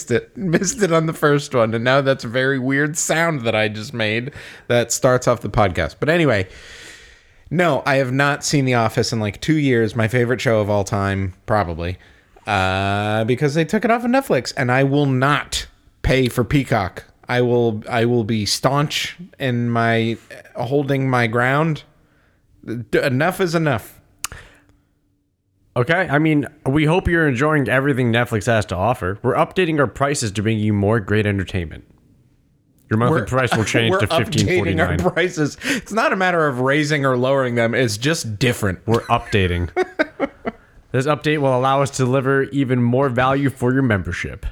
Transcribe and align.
missed 0.00 0.10
it. 0.10 0.36
Missed 0.60 0.82
it 0.82 0.92
on 0.92 1.06
the 1.06 1.12
first 1.12 1.54
one. 1.54 1.74
And 1.74 1.84
now 1.84 2.00
that's 2.00 2.24
a 2.24 2.28
very 2.28 2.58
weird 2.58 2.96
sound 2.96 3.42
that 3.42 3.54
I 3.54 3.68
just 3.68 3.92
made 3.92 4.32
that 4.68 4.92
starts 4.92 5.28
off 5.28 5.40
the 5.40 5.50
podcast. 5.50 5.96
But 6.00 6.08
anyway, 6.08 6.48
no, 7.50 7.82
I 7.86 7.96
have 7.96 8.12
not 8.12 8.44
seen 8.44 8.64
The 8.64 8.74
Office 8.74 9.12
in 9.12 9.20
like 9.20 9.40
two 9.40 9.58
years. 9.58 9.94
My 9.96 10.08
favorite 10.08 10.40
show 10.40 10.60
of 10.60 10.70
all 10.70 10.84
time, 10.84 11.34
probably. 11.46 11.98
Uh, 12.46 13.24
because 13.24 13.54
they 13.54 13.64
took 13.64 13.84
it 13.84 13.90
off 13.90 14.04
of 14.04 14.10
Netflix 14.10 14.52
and 14.56 14.72
I 14.72 14.84
will 14.84 15.06
not 15.06 15.66
pay 16.02 16.28
for 16.28 16.44
Peacock. 16.44 17.04
I 17.28 17.42
will 17.42 17.84
I 17.88 18.06
will 18.06 18.24
be 18.24 18.44
staunch 18.44 19.16
in 19.38 19.70
my 19.70 20.16
holding 20.56 21.08
my 21.08 21.28
ground. 21.28 21.84
Enough 22.92 23.40
is 23.40 23.54
enough. 23.54 23.99
Okay, 25.76 26.08
I 26.10 26.18
mean, 26.18 26.46
we 26.66 26.84
hope 26.84 27.06
you're 27.06 27.28
enjoying 27.28 27.68
everything 27.68 28.12
Netflix 28.12 28.46
has 28.46 28.66
to 28.66 28.76
offer. 28.76 29.18
We're 29.22 29.34
updating 29.34 29.78
our 29.78 29.86
prices 29.86 30.32
to 30.32 30.42
bring 30.42 30.58
you 30.58 30.72
more 30.72 30.98
great 30.98 31.26
entertainment. 31.26 31.84
Your 32.90 32.98
monthly 32.98 33.24
price 33.24 33.56
will 33.56 33.64
change 33.76 33.92
We're 33.92 34.00
to 34.00 34.06
fifteen 34.08 34.46
forty 34.46 34.74
updating 34.74 35.04
our 35.04 35.12
prices. 35.12 35.56
It's 35.62 35.92
not 35.92 36.12
a 36.12 36.16
matter 36.16 36.46
of 36.48 36.60
raising 36.60 37.06
or 37.06 37.16
lowering 37.16 37.54
them. 37.54 37.72
It's 37.72 37.96
just 37.96 38.38
different. 38.38 38.80
We're 38.84 39.02
updating. 39.02 39.70
this 40.90 41.06
update 41.06 41.38
will 41.38 41.56
allow 41.56 41.82
us 41.82 41.90
to 41.92 41.98
deliver 41.98 42.44
even 42.44 42.82
more 42.82 43.08
value 43.08 43.48
for 43.48 43.72
your 43.72 43.82
membership. 43.82 44.44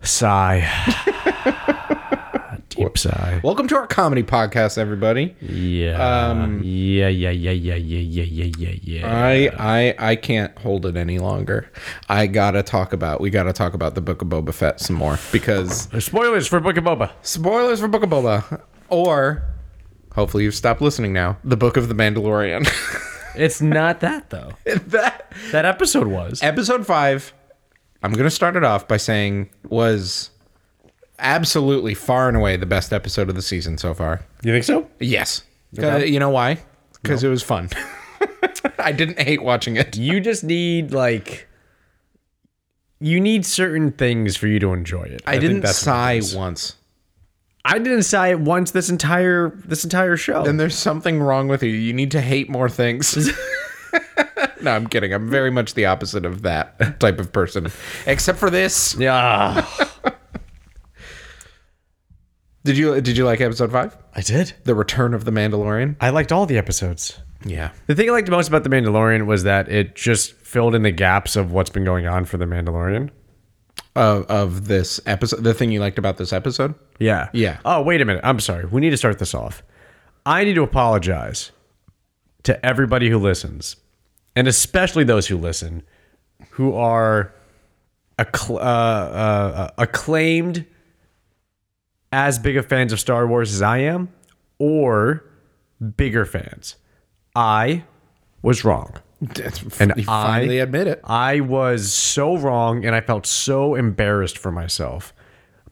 Sigh. 0.00 0.66
whoops. 2.94 3.02
Sigh. 3.02 3.40
Welcome 3.42 3.66
to 3.68 3.76
our 3.76 3.86
comedy 3.86 4.22
podcast, 4.22 4.78
everybody. 4.78 5.34
Yeah. 5.40 6.28
Um, 6.28 6.60
yeah. 6.62 7.08
Yeah. 7.08 7.30
Yeah. 7.30 7.50
Yeah. 7.50 7.74
Yeah. 7.74 8.22
Yeah. 8.22 8.52
Yeah. 8.56 8.74
Yeah. 8.82 9.12
I 9.12 9.50
I 9.58 9.94
I 10.12 10.16
can't 10.16 10.56
hold 10.58 10.86
it 10.86 10.96
any 10.96 11.18
longer. 11.18 11.70
I 12.08 12.26
gotta 12.26 12.62
talk 12.62 12.92
about. 12.92 13.20
We 13.20 13.30
gotta 13.30 13.52
talk 13.52 13.74
about 13.74 13.94
the 13.94 14.00
Book 14.00 14.22
of 14.22 14.28
Boba 14.28 14.54
Fett 14.54 14.80
some 14.80 14.96
more 14.96 15.18
because 15.32 15.88
spoilers 16.04 16.46
for 16.46 16.60
Book 16.60 16.76
of 16.76 16.84
Boba. 16.84 17.10
Spoilers 17.22 17.80
for 17.80 17.88
Book 17.88 18.04
of 18.04 18.10
Boba, 18.10 18.62
or 18.88 19.42
hopefully 20.14 20.44
you've 20.44 20.54
stopped 20.54 20.80
listening 20.80 21.12
now. 21.12 21.36
The 21.44 21.56
Book 21.56 21.76
of 21.76 21.88
the 21.88 21.94
Mandalorian. 21.94 22.68
it's 23.36 23.60
not 23.60 24.00
that 24.00 24.30
though. 24.30 24.52
that 24.64 25.32
that 25.50 25.64
episode 25.64 26.06
was 26.06 26.42
episode 26.42 26.86
five. 26.86 27.32
I'm 28.02 28.12
gonna 28.12 28.30
start 28.30 28.54
it 28.54 28.64
off 28.64 28.86
by 28.86 28.98
saying 28.98 29.50
was 29.68 30.30
absolutely 31.18 31.94
far 31.94 32.28
and 32.28 32.36
away 32.36 32.56
the 32.56 32.66
best 32.66 32.92
episode 32.92 33.28
of 33.28 33.34
the 33.34 33.42
season 33.42 33.78
so 33.78 33.94
far. 33.94 34.24
You 34.42 34.52
think 34.52 34.64
so? 34.64 34.88
Yes. 35.00 35.42
Uh, 35.80 35.96
you 35.96 36.18
know 36.18 36.30
why? 36.30 36.58
Because 37.02 37.24
it 37.24 37.28
was 37.28 37.42
fun. 37.42 37.70
I 38.78 38.92
didn't 38.92 39.18
hate 39.18 39.42
watching 39.42 39.76
it. 39.76 39.96
You 39.96 40.20
just 40.20 40.44
need 40.44 40.92
like. 40.92 41.48
You 43.00 43.20
need 43.20 43.44
certain 43.44 43.92
things 43.92 44.36
for 44.36 44.46
you 44.46 44.58
to 44.60 44.72
enjoy 44.72 45.02
it. 45.02 45.22
I, 45.26 45.32
think 45.32 45.42
didn't 45.42 45.66
sigh 45.68 46.20
once. 46.34 46.76
I 47.64 47.78
didn't 47.78 48.04
sigh 48.04 48.28
it 48.28 48.40
once 48.40 48.70
this 48.70 48.88
entire 48.88 49.50
this 49.64 49.84
entire 49.84 50.16
show. 50.16 50.44
Then 50.44 50.58
there's 50.58 50.76
something 50.76 51.20
wrong 51.20 51.48
with 51.48 51.62
you. 51.62 51.70
You 51.70 51.92
need 51.92 52.10
to 52.12 52.20
hate 52.20 52.48
more 52.48 52.68
things. 52.68 53.16
no, 54.62 54.70
I'm 54.70 54.86
kidding. 54.86 55.12
I'm 55.12 55.28
very 55.28 55.50
much 55.50 55.74
the 55.74 55.86
opposite 55.86 56.24
of 56.24 56.42
that 56.42 57.00
type 57.00 57.18
of 57.18 57.32
person. 57.32 57.70
Except 58.06 58.38
for 58.38 58.50
this. 58.50 58.94
yeah, 58.96 59.66
Did 62.64 62.78
you 62.78 63.00
did 63.00 63.16
you 63.16 63.24
like 63.26 63.40
episode 63.40 63.70
five? 63.70 63.96
I 64.14 64.22
did. 64.22 64.54
The 64.64 64.74
Return 64.74 65.12
of 65.12 65.24
the 65.24 65.30
Mandalorian? 65.30 65.96
I 66.00 66.10
liked 66.10 66.32
all 66.32 66.46
the 66.46 66.56
episodes. 66.56 67.20
Yeah. 67.44 67.72
The 67.88 67.94
thing 67.94 68.08
I 68.08 68.12
liked 68.12 68.30
most 68.30 68.48
about 68.48 68.64
the 68.64 68.70
Mandalorian 68.70 69.26
was 69.26 69.42
that 69.42 69.68
it 69.68 69.94
just 69.94 70.32
filled 70.32 70.74
in 70.74 70.82
the 70.82 70.90
gaps 70.90 71.36
of 71.36 71.52
what's 71.52 71.68
been 71.68 71.84
going 71.84 72.06
on 72.06 72.24
for 72.24 72.38
the 72.38 72.46
Mandalorian. 72.46 73.10
Of 73.94 74.24
of 74.26 74.66
this 74.66 74.98
episode 75.04 75.44
the 75.44 75.52
thing 75.52 75.70
you 75.70 75.80
liked 75.80 75.98
about 75.98 76.16
this 76.16 76.32
episode? 76.32 76.74
Yeah. 76.98 77.28
Yeah. 77.34 77.58
Oh, 77.66 77.82
wait 77.82 78.00
a 78.00 78.04
minute. 78.06 78.22
I'm 78.24 78.40
sorry. 78.40 78.64
We 78.64 78.80
need 78.80 78.90
to 78.90 78.96
start 78.96 79.18
this 79.18 79.34
off. 79.34 79.62
I 80.24 80.44
need 80.44 80.54
to 80.54 80.62
apologize 80.62 81.52
to 82.44 82.64
everybody 82.64 83.10
who 83.10 83.18
listens, 83.18 83.76
and 84.34 84.48
especially 84.48 85.04
those 85.04 85.26
who 85.26 85.36
listen 85.36 85.82
who 86.50 86.74
are 86.74 87.34
accl- 88.18 88.56
uh, 88.56 88.60
uh, 88.60 89.70
acclaimed 89.76 90.66
as 92.14 92.38
big 92.38 92.56
of 92.56 92.66
fans 92.66 92.92
of 92.92 93.00
Star 93.00 93.26
Wars 93.26 93.52
as 93.52 93.60
I 93.60 93.78
am, 93.78 94.08
or 94.58 95.24
bigger 95.96 96.24
fans. 96.24 96.76
I 97.34 97.82
was 98.40 98.64
wrong. 98.64 98.94
And 99.80 99.92
you 99.96 100.04
I- 100.06 100.22
finally 100.36 100.58
admit 100.60 100.86
it. 100.86 101.00
I 101.04 101.40
was 101.40 101.92
so 101.92 102.36
wrong 102.36 102.84
and 102.84 102.94
I 102.94 103.00
felt 103.00 103.26
so 103.26 103.74
embarrassed 103.74 104.38
for 104.38 104.52
myself. 104.52 105.12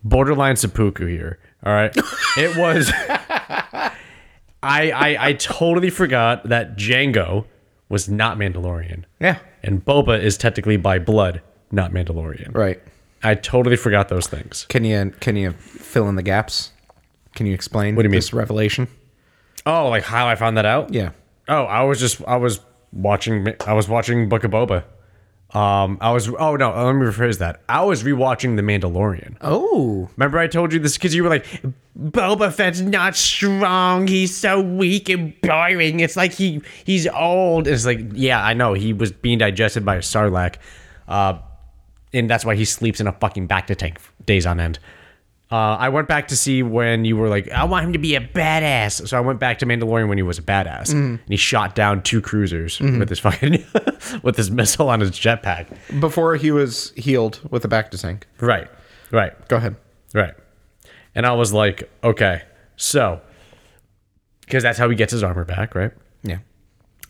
Borderline 0.02 0.56
seppuku 0.56 1.06
here. 1.06 1.38
All 1.64 1.72
right. 1.72 1.94
It 2.36 2.56
was 2.56 2.90
I, 4.64 4.90
I 4.90 5.16
I 5.28 5.32
totally 5.34 5.90
forgot 5.90 6.48
that 6.48 6.76
Jango 6.76 7.44
was 7.88 8.08
not 8.08 8.38
Mandalorian. 8.38 9.04
Yeah. 9.20 9.38
And 9.62 9.84
Boba 9.84 10.20
is 10.20 10.36
technically 10.38 10.76
by 10.78 10.98
blood 10.98 11.42
not 11.70 11.92
Mandalorian. 11.92 12.54
Right. 12.54 12.80
I 13.22 13.34
totally 13.34 13.76
forgot 13.76 14.08
those 14.08 14.26
things. 14.26 14.66
Can 14.68 14.84
you 14.84 15.12
can 15.20 15.36
you 15.36 15.52
fill 15.52 16.08
in 16.08 16.16
the 16.16 16.22
gaps? 16.22 16.72
Can 17.34 17.46
you 17.46 17.54
explain 17.54 17.94
What 17.96 18.02
do 18.02 18.06
you 18.06 18.10
mean? 18.10 18.18
this 18.18 18.32
revelation? 18.32 18.88
Oh, 19.64 19.88
like 19.88 20.02
how 20.04 20.26
I 20.28 20.34
found 20.34 20.56
that 20.56 20.66
out? 20.66 20.92
Yeah. 20.92 21.10
Oh, 21.48 21.64
I 21.64 21.82
was 21.84 22.00
just 22.00 22.22
I 22.26 22.36
was 22.36 22.60
watching 22.92 23.46
I 23.66 23.72
was 23.74 23.88
watching 23.88 24.28
Book 24.28 24.44
of 24.44 24.50
Boba. 24.50 24.84
Um, 25.54 25.98
I 26.00 26.12
was 26.12 26.28
oh 26.30 26.56
no, 26.56 26.70
let 26.74 26.94
me 26.94 27.04
rephrase 27.06 27.38
that. 27.38 27.60
I 27.68 27.82
was 27.84 28.02
rewatching 28.04 28.56
The 28.56 28.62
Mandalorian. 28.62 29.36
Oh. 29.42 30.08
Remember 30.16 30.38
I 30.38 30.46
told 30.46 30.72
you 30.72 30.78
this 30.78 30.96
because 30.96 31.14
you 31.14 31.22
were 31.22 31.28
like, 31.28 31.46
Boba 31.98 32.52
Fett's 32.52 32.80
not 32.80 33.14
strong. 33.16 34.06
He's 34.06 34.34
so 34.34 34.60
weak 34.62 35.10
and 35.10 35.38
boring. 35.42 36.00
It's 36.00 36.16
like 36.16 36.32
he 36.32 36.62
he's 36.84 37.06
old. 37.06 37.68
It's 37.68 37.84
like, 37.84 38.00
yeah, 38.14 38.42
I 38.42 38.54
know. 38.54 38.72
He 38.72 38.94
was 38.94 39.12
being 39.12 39.38
digested 39.38 39.84
by 39.84 39.96
a 39.96 40.00
sarlacc. 40.00 40.54
Uh, 41.06 41.38
and 42.12 42.28
that's 42.28 42.44
why 42.44 42.54
he 42.54 42.64
sleeps 42.64 43.00
in 43.00 43.06
a 43.06 43.12
fucking 43.12 43.48
bacta 43.48 43.76
tank 43.76 43.98
days 44.26 44.46
on 44.46 44.60
end. 44.60 44.78
Uh, 45.50 45.76
I 45.78 45.90
went 45.90 46.08
back 46.08 46.28
to 46.28 46.36
see 46.36 46.62
when 46.62 47.04
you 47.04 47.14
were 47.14 47.28
like, 47.28 47.50
I 47.50 47.64
want 47.64 47.84
him 47.84 47.92
to 47.92 47.98
be 47.98 48.14
a 48.14 48.20
badass. 48.20 49.06
So 49.06 49.18
I 49.18 49.20
went 49.20 49.38
back 49.38 49.58
to 49.58 49.66
Mandalorian 49.66 50.08
when 50.08 50.16
he 50.16 50.22
was 50.22 50.38
a 50.38 50.42
badass, 50.42 50.92
and 50.92 51.20
he 51.28 51.36
shot 51.36 51.74
down 51.74 52.02
two 52.02 52.22
cruisers 52.22 52.80
with 52.80 53.10
his 53.10 53.18
fucking 53.18 53.62
with 54.22 54.36
his 54.36 54.50
missile 54.50 54.88
on 54.88 55.00
his 55.00 55.10
jetpack. 55.10 56.00
Before 56.00 56.36
he 56.36 56.50
was 56.50 56.92
healed 56.96 57.38
with 57.50 57.66
a 57.66 57.68
bacta 57.68 58.00
tank. 58.00 58.26
Right, 58.40 58.68
right. 59.10 59.32
Go 59.48 59.56
ahead. 59.56 59.76
Right. 60.14 60.32
And 61.14 61.26
I 61.26 61.32
was 61.32 61.52
like, 61.52 61.90
okay, 62.02 62.42
so, 62.76 63.20
because 64.40 64.62
that's 64.62 64.78
how 64.78 64.88
he 64.88 64.96
gets 64.96 65.12
his 65.12 65.22
armor 65.22 65.44
back, 65.44 65.74
right? 65.74 65.92
Yeah. 66.22 66.38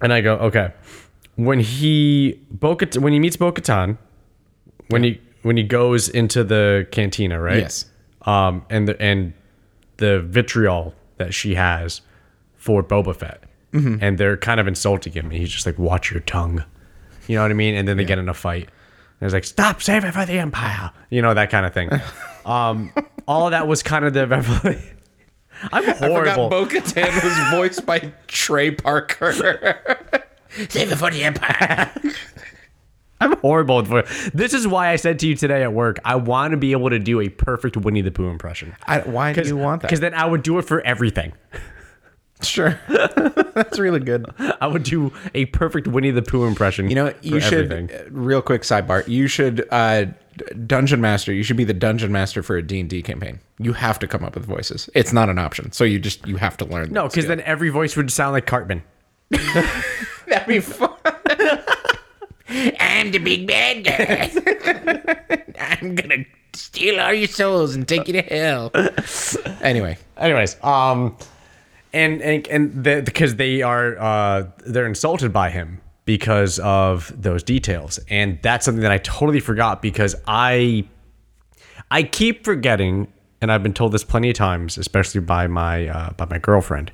And 0.00 0.12
I 0.12 0.20
go, 0.20 0.34
okay, 0.38 0.72
when 1.36 1.60
he 1.60 2.40
bo 2.50 2.76
when 2.98 3.12
he 3.12 3.20
meets 3.20 3.36
Bo 3.36 3.52
Katan, 3.52 3.98
when 4.92 5.02
he 5.04 5.20
when 5.42 5.56
he 5.56 5.62
goes 5.62 6.08
into 6.08 6.44
the 6.44 6.86
cantina, 6.90 7.40
right? 7.40 7.60
Yes. 7.60 7.86
Um, 8.22 8.64
and 8.70 8.88
the 8.88 9.00
and 9.02 9.32
the 9.96 10.20
vitriol 10.20 10.94
that 11.18 11.34
she 11.34 11.54
has 11.54 12.00
for 12.56 12.82
Boba 12.82 13.14
Fett, 13.16 13.42
and 13.72 14.18
they're 14.18 14.36
kind 14.36 14.60
of 14.60 14.68
insulting 14.68 15.12
him, 15.12 15.26
and 15.26 15.34
he's 15.34 15.50
just 15.50 15.66
like, 15.66 15.78
"Watch 15.78 16.10
your 16.10 16.20
tongue," 16.20 16.64
you 17.26 17.36
know 17.36 17.42
what 17.42 17.50
I 17.50 17.54
mean? 17.54 17.74
And 17.74 17.88
then 17.88 17.96
they 17.96 18.04
get 18.04 18.18
in 18.18 18.28
a 18.28 18.34
fight. 18.34 18.68
And 19.20 19.26
it's 19.26 19.34
like, 19.34 19.44
"Stop, 19.44 19.82
save 19.82 20.04
it 20.04 20.12
for 20.12 20.26
the 20.26 20.38
Empire," 20.38 20.90
you 21.10 21.22
know 21.22 21.34
that 21.34 21.50
kind 21.50 21.66
of 21.66 21.72
thing. 21.74 21.90
um, 22.46 22.92
all 23.26 23.46
of 23.46 23.52
that 23.52 23.66
was 23.66 23.82
kind 23.82 24.04
of 24.04 24.12
the. 24.12 24.22
I'm 25.72 25.88
I 25.88 25.92
forgot 25.92 26.10
horrible. 26.10 26.48
Bo 26.48 26.66
Katan 26.66 27.22
was 27.22 27.50
voiced 27.50 27.86
by 27.86 28.12
Trey 28.26 28.72
Parker. 28.72 29.78
Save 30.68 30.92
it 30.92 30.96
for 30.96 31.10
the 31.10 31.22
Empire. 31.22 31.92
I'm 33.22 33.36
horrible 33.38 33.80
voice. 33.82 34.30
This 34.34 34.52
is 34.52 34.66
why 34.66 34.88
I 34.88 34.96
said 34.96 35.18
to 35.20 35.28
you 35.28 35.36
today 35.36 35.62
at 35.62 35.72
work, 35.72 35.98
I 36.04 36.16
want 36.16 36.50
to 36.50 36.56
be 36.56 36.72
able 36.72 36.90
to 36.90 36.98
do 36.98 37.20
a 37.20 37.28
perfect 37.28 37.76
Winnie 37.76 38.00
the 38.02 38.10
Pooh 38.10 38.28
impression. 38.28 38.74
I, 38.86 38.98
why 39.00 39.32
do 39.32 39.42
you 39.42 39.56
want 39.56 39.82
that? 39.82 39.88
Because 39.88 40.00
then 40.00 40.14
I 40.14 40.26
would 40.26 40.42
do 40.42 40.58
it 40.58 40.62
for 40.62 40.80
everything. 40.80 41.32
Sure. 42.42 42.78
That's 42.88 43.78
really 43.78 44.00
good. 44.00 44.26
I 44.60 44.66
would 44.66 44.82
do 44.82 45.12
a 45.34 45.44
perfect 45.46 45.86
Winnie 45.86 46.10
the 46.10 46.22
Pooh 46.22 46.44
impression. 46.44 46.88
You 46.88 46.96
know, 46.96 47.14
you 47.22 47.34
for 47.34 47.40
should, 47.40 47.72
everything. 47.72 47.96
uh, 47.96 48.10
real 48.10 48.42
quick 48.42 48.62
sidebar, 48.62 49.06
you 49.06 49.28
should, 49.28 49.66
uh, 49.70 50.06
dungeon 50.66 51.00
master, 51.00 51.32
you 51.32 51.44
should 51.44 51.56
be 51.56 51.64
the 51.64 51.74
dungeon 51.74 52.10
master 52.10 52.42
for 52.42 52.56
a 52.56 52.62
D&D 52.62 53.02
campaign. 53.02 53.38
You 53.58 53.74
have 53.74 54.00
to 54.00 54.08
come 54.08 54.24
up 54.24 54.34
with 54.34 54.44
voices. 54.44 54.90
It's 54.94 55.12
not 55.12 55.28
an 55.28 55.38
option. 55.38 55.70
So 55.70 55.84
you 55.84 56.00
just, 56.00 56.26
you 56.26 56.36
have 56.36 56.56
to 56.56 56.64
learn. 56.64 56.92
No, 56.92 57.06
because 57.06 57.26
then 57.26 57.40
every 57.42 57.68
voice 57.68 57.96
would 57.96 58.10
sound 58.10 58.32
like 58.32 58.46
Cartman. 58.46 58.82
That'd 59.30 60.48
be 60.48 60.58
fun. 60.60 60.90
I'm 62.80 63.10
the 63.10 63.18
big 63.18 63.46
bad 63.46 63.84
guy. 63.84 65.44
I'm 65.80 65.94
gonna 65.94 66.24
steal 66.54 67.00
all 67.00 67.12
your 67.12 67.28
souls 67.28 67.74
and 67.74 67.86
take 67.88 68.06
you 68.08 68.14
to 68.14 68.22
hell. 68.22 68.70
Anyway, 69.62 69.96
Anyways, 70.16 70.62
um, 70.62 71.16
and 71.92 72.20
and 72.22 72.46
and 72.48 72.84
the, 72.84 73.02
because 73.04 73.36
they 73.36 73.62
are 73.62 73.98
uh 73.98 74.44
they're 74.66 74.86
insulted 74.86 75.32
by 75.32 75.50
him 75.50 75.80
because 76.04 76.58
of 76.60 77.12
those 77.20 77.42
details. 77.42 77.98
And 78.10 78.38
that's 78.42 78.64
something 78.64 78.82
that 78.82 78.92
I 78.92 78.98
totally 78.98 79.40
forgot 79.40 79.80
because 79.82 80.14
I 80.26 80.84
I 81.90 82.02
keep 82.02 82.44
forgetting, 82.44 83.12
and 83.40 83.52
I've 83.52 83.62
been 83.62 83.74
told 83.74 83.92
this 83.92 84.04
plenty 84.04 84.30
of 84.30 84.36
times, 84.36 84.78
especially 84.78 85.20
by 85.20 85.46
my 85.46 85.88
uh, 85.88 86.10
by 86.12 86.26
my 86.26 86.38
girlfriend. 86.38 86.90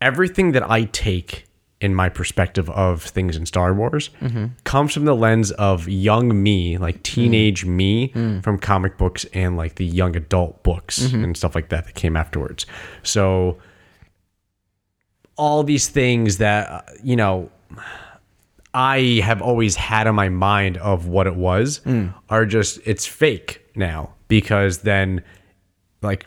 Everything 0.00 0.52
that 0.52 0.68
I 0.70 0.84
take 0.84 1.44
in 1.80 1.94
my 1.94 2.08
perspective 2.08 2.68
of 2.70 3.02
things 3.02 3.36
in 3.36 3.46
Star 3.46 3.72
Wars 3.72 4.10
mm-hmm. 4.20 4.46
comes 4.64 4.92
from 4.92 5.04
the 5.04 5.14
lens 5.14 5.52
of 5.52 5.88
young 5.88 6.42
me, 6.42 6.76
like 6.76 6.98
mm. 6.98 7.02
teenage 7.04 7.64
me, 7.64 8.08
mm. 8.08 8.42
from 8.42 8.58
comic 8.58 8.98
books 8.98 9.24
and 9.32 9.56
like 9.56 9.76
the 9.76 9.86
young 9.86 10.16
adult 10.16 10.62
books 10.64 11.00
mm-hmm. 11.00 11.22
and 11.22 11.36
stuff 11.36 11.54
like 11.54 11.68
that 11.68 11.86
that 11.86 11.94
came 11.94 12.16
afterwards. 12.16 12.66
So 13.04 13.58
all 15.36 15.62
these 15.62 15.88
things 15.88 16.38
that 16.38 16.68
uh, 16.68 16.82
you 17.02 17.14
know 17.14 17.50
I 18.74 19.20
have 19.22 19.40
always 19.40 19.76
had 19.76 20.06
in 20.06 20.14
my 20.14 20.28
mind 20.28 20.76
of 20.78 21.06
what 21.06 21.26
it 21.26 21.36
was 21.36 21.80
mm. 21.80 22.12
are 22.28 22.44
just 22.44 22.80
it's 22.84 23.06
fake 23.06 23.64
now 23.76 24.14
because 24.26 24.78
then 24.78 25.22
like 26.02 26.26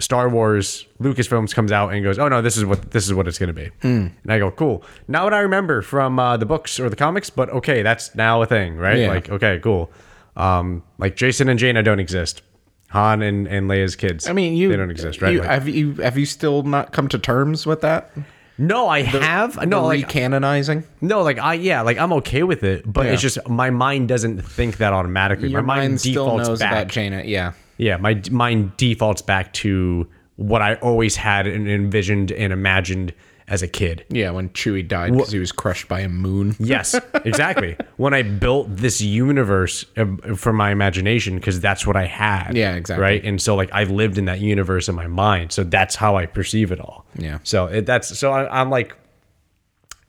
Star 0.00 0.28
Wars 0.28 0.86
Lucasfilms 1.00 1.54
comes 1.54 1.72
out 1.72 1.92
and 1.92 2.04
goes, 2.04 2.18
"Oh 2.18 2.28
no, 2.28 2.40
this 2.40 2.56
is 2.56 2.64
what 2.64 2.90
this 2.92 3.04
is 3.06 3.12
what 3.14 3.26
it's 3.26 3.38
going 3.38 3.48
to 3.48 3.52
be." 3.52 3.70
And 3.82 4.12
I 4.28 4.38
go, 4.38 4.50
"Cool." 4.50 4.84
Not 5.08 5.24
what 5.24 5.34
I 5.34 5.40
remember 5.40 5.82
from 5.82 6.18
uh, 6.18 6.36
the 6.36 6.46
books 6.46 6.78
or 6.78 6.88
the 6.88 6.96
comics, 6.96 7.30
but 7.30 7.50
okay, 7.50 7.82
that's 7.82 8.14
now 8.14 8.40
a 8.42 8.46
thing, 8.46 8.76
right? 8.76 8.98
Yeah. 8.98 9.08
Like, 9.08 9.28
okay, 9.30 9.58
cool. 9.62 9.90
Um, 10.36 10.84
like 10.98 11.16
Jacen 11.16 11.50
and 11.50 11.58
Jaina 11.58 11.82
don't 11.82 11.98
exist. 12.00 12.42
Han 12.90 13.20
and, 13.22 13.46
and 13.48 13.68
Leia's 13.68 13.96
kids. 13.96 14.28
I 14.28 14.32
mean, 14.32 14.54
you 14.56 14.68
they 14.70 14.76
don't 14.76 14.90
exist, 14.90 15.20
right? 15.20 15.32
you- 15.32 15.40
Like- 15.40 15.50
have 15.50 15.68
you 15.68 15.94
have 15.94 16.16
you 16.16 16.24
still 16.26 16.62
not 16.62 16.92
come 16.92 17.08
to 17.08 17.18
terms 17.18 17.66
with 17.66 17.80
that? 17.82 18.10
no, 18.56 18.88
I 18.88 19.02
have 19.02 19.56
no 19.66 19.84
like 19.84 20.08
recanonizing. 20.08 20.84
No, 21.00 21.22
like 21.22 21.38
I 21.38 21.54
yeah, 21.54 21.82
like 21.82 21.98
I'm 21.98 22.12
okay 22.14 22.44
with 22.44 22.62
it, 22.64 22.90
but 22.90 23.06
it's 23.06 23.20
just 23.20 23.46
my 23.48 23.70
mind 23.70 24.08
doesn't 24.08 24.42
think 24.42 24.78
that 24.78 24.92
automatically. 24.92 25.48
Your 25.50 25.62
my 25.62 25.76
mind, 25.76 25.90
mind 25.90 26.00
still 26.00 26.24
defaults 26.24 26.48
knows 26.48 26.58
back. 26.60 26.72
about 26.72 26.86
Jaina. 26.88 27.22
Yeah, 27.24 27.52
yeah, 27.78 27.96
my 27.96 28.20
mind 28.30 28.76
defaults 28.76 29.22
back 29.22 29.52
to 29.54 30.06
what 30.36 30.62
I 30.62 30.74
always 30.76 31.16
had 31.16 31.46
and 31.46 31.68
envisioned 31.68 32.30
and 32.30 32.52
imagined 32.52 33.12
as 33.48 33.62
a 33.62 33.66
kid. 33.66 34.04
yeah. 34.10 34.30
When 34.30 34.50
Chewie 34.50 34.86
died 34.86 35.12
because 35.12 35.32
he 35.32 35.38
was 35.38 35.52
crushed 35.52 35.88
by 35.88 36.00
a 36.00 36.08
moon. 36.08 36.54
Yes, 36.60 36.94
exactly. 37.24 37.76
when 37.96 38.12
I 38.12 38.20
built 38.22 38.66
this 38.76 39.00
universe 39.00 39.86
uh, 39.96 40.34
for 40.36 40.52
my 40.52 40.70
imagination, 40.70 41.36
because 41.36 41.58
that's 41.58 41.86
what 41.86 41.96
I 41.96 42.04
had. 42.04 42.54
Yeah, 42.54 42.74
exactly. 42.74 43.02
Right, 43.02 43.24
and 43.24 43.40
so 43.40 43.56
like 43.56 43.72
I 43.72 43.84
lived 43.84 44.18
in 44.18 44.26
that 44.26 44.40
universe 44.40 44.86
in 44.88 44.94
my 44.94 45.06
mind, 45.06 45.52
so 45.52 45.64
that's 45.64 45.96
how 45.96 46.16
I 46.16 46.26
perceive 46.26 46.70
it 46.72 46.78
all. 46.78 47.06
Yeah. 47.16 47.38
So 47.42 47.66
it, 47.66 47.86
that's 47.86 48.18
so 48.18 48.32
I, 48.32 48.60
I'm 48.60 48.68
like. 48.70 48.94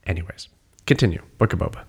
Anyways, 0.06 0.50
continue. 0.86 1.22
Book 1.38 1.54
of 1.54 1.60
Boba. 1.60 1.84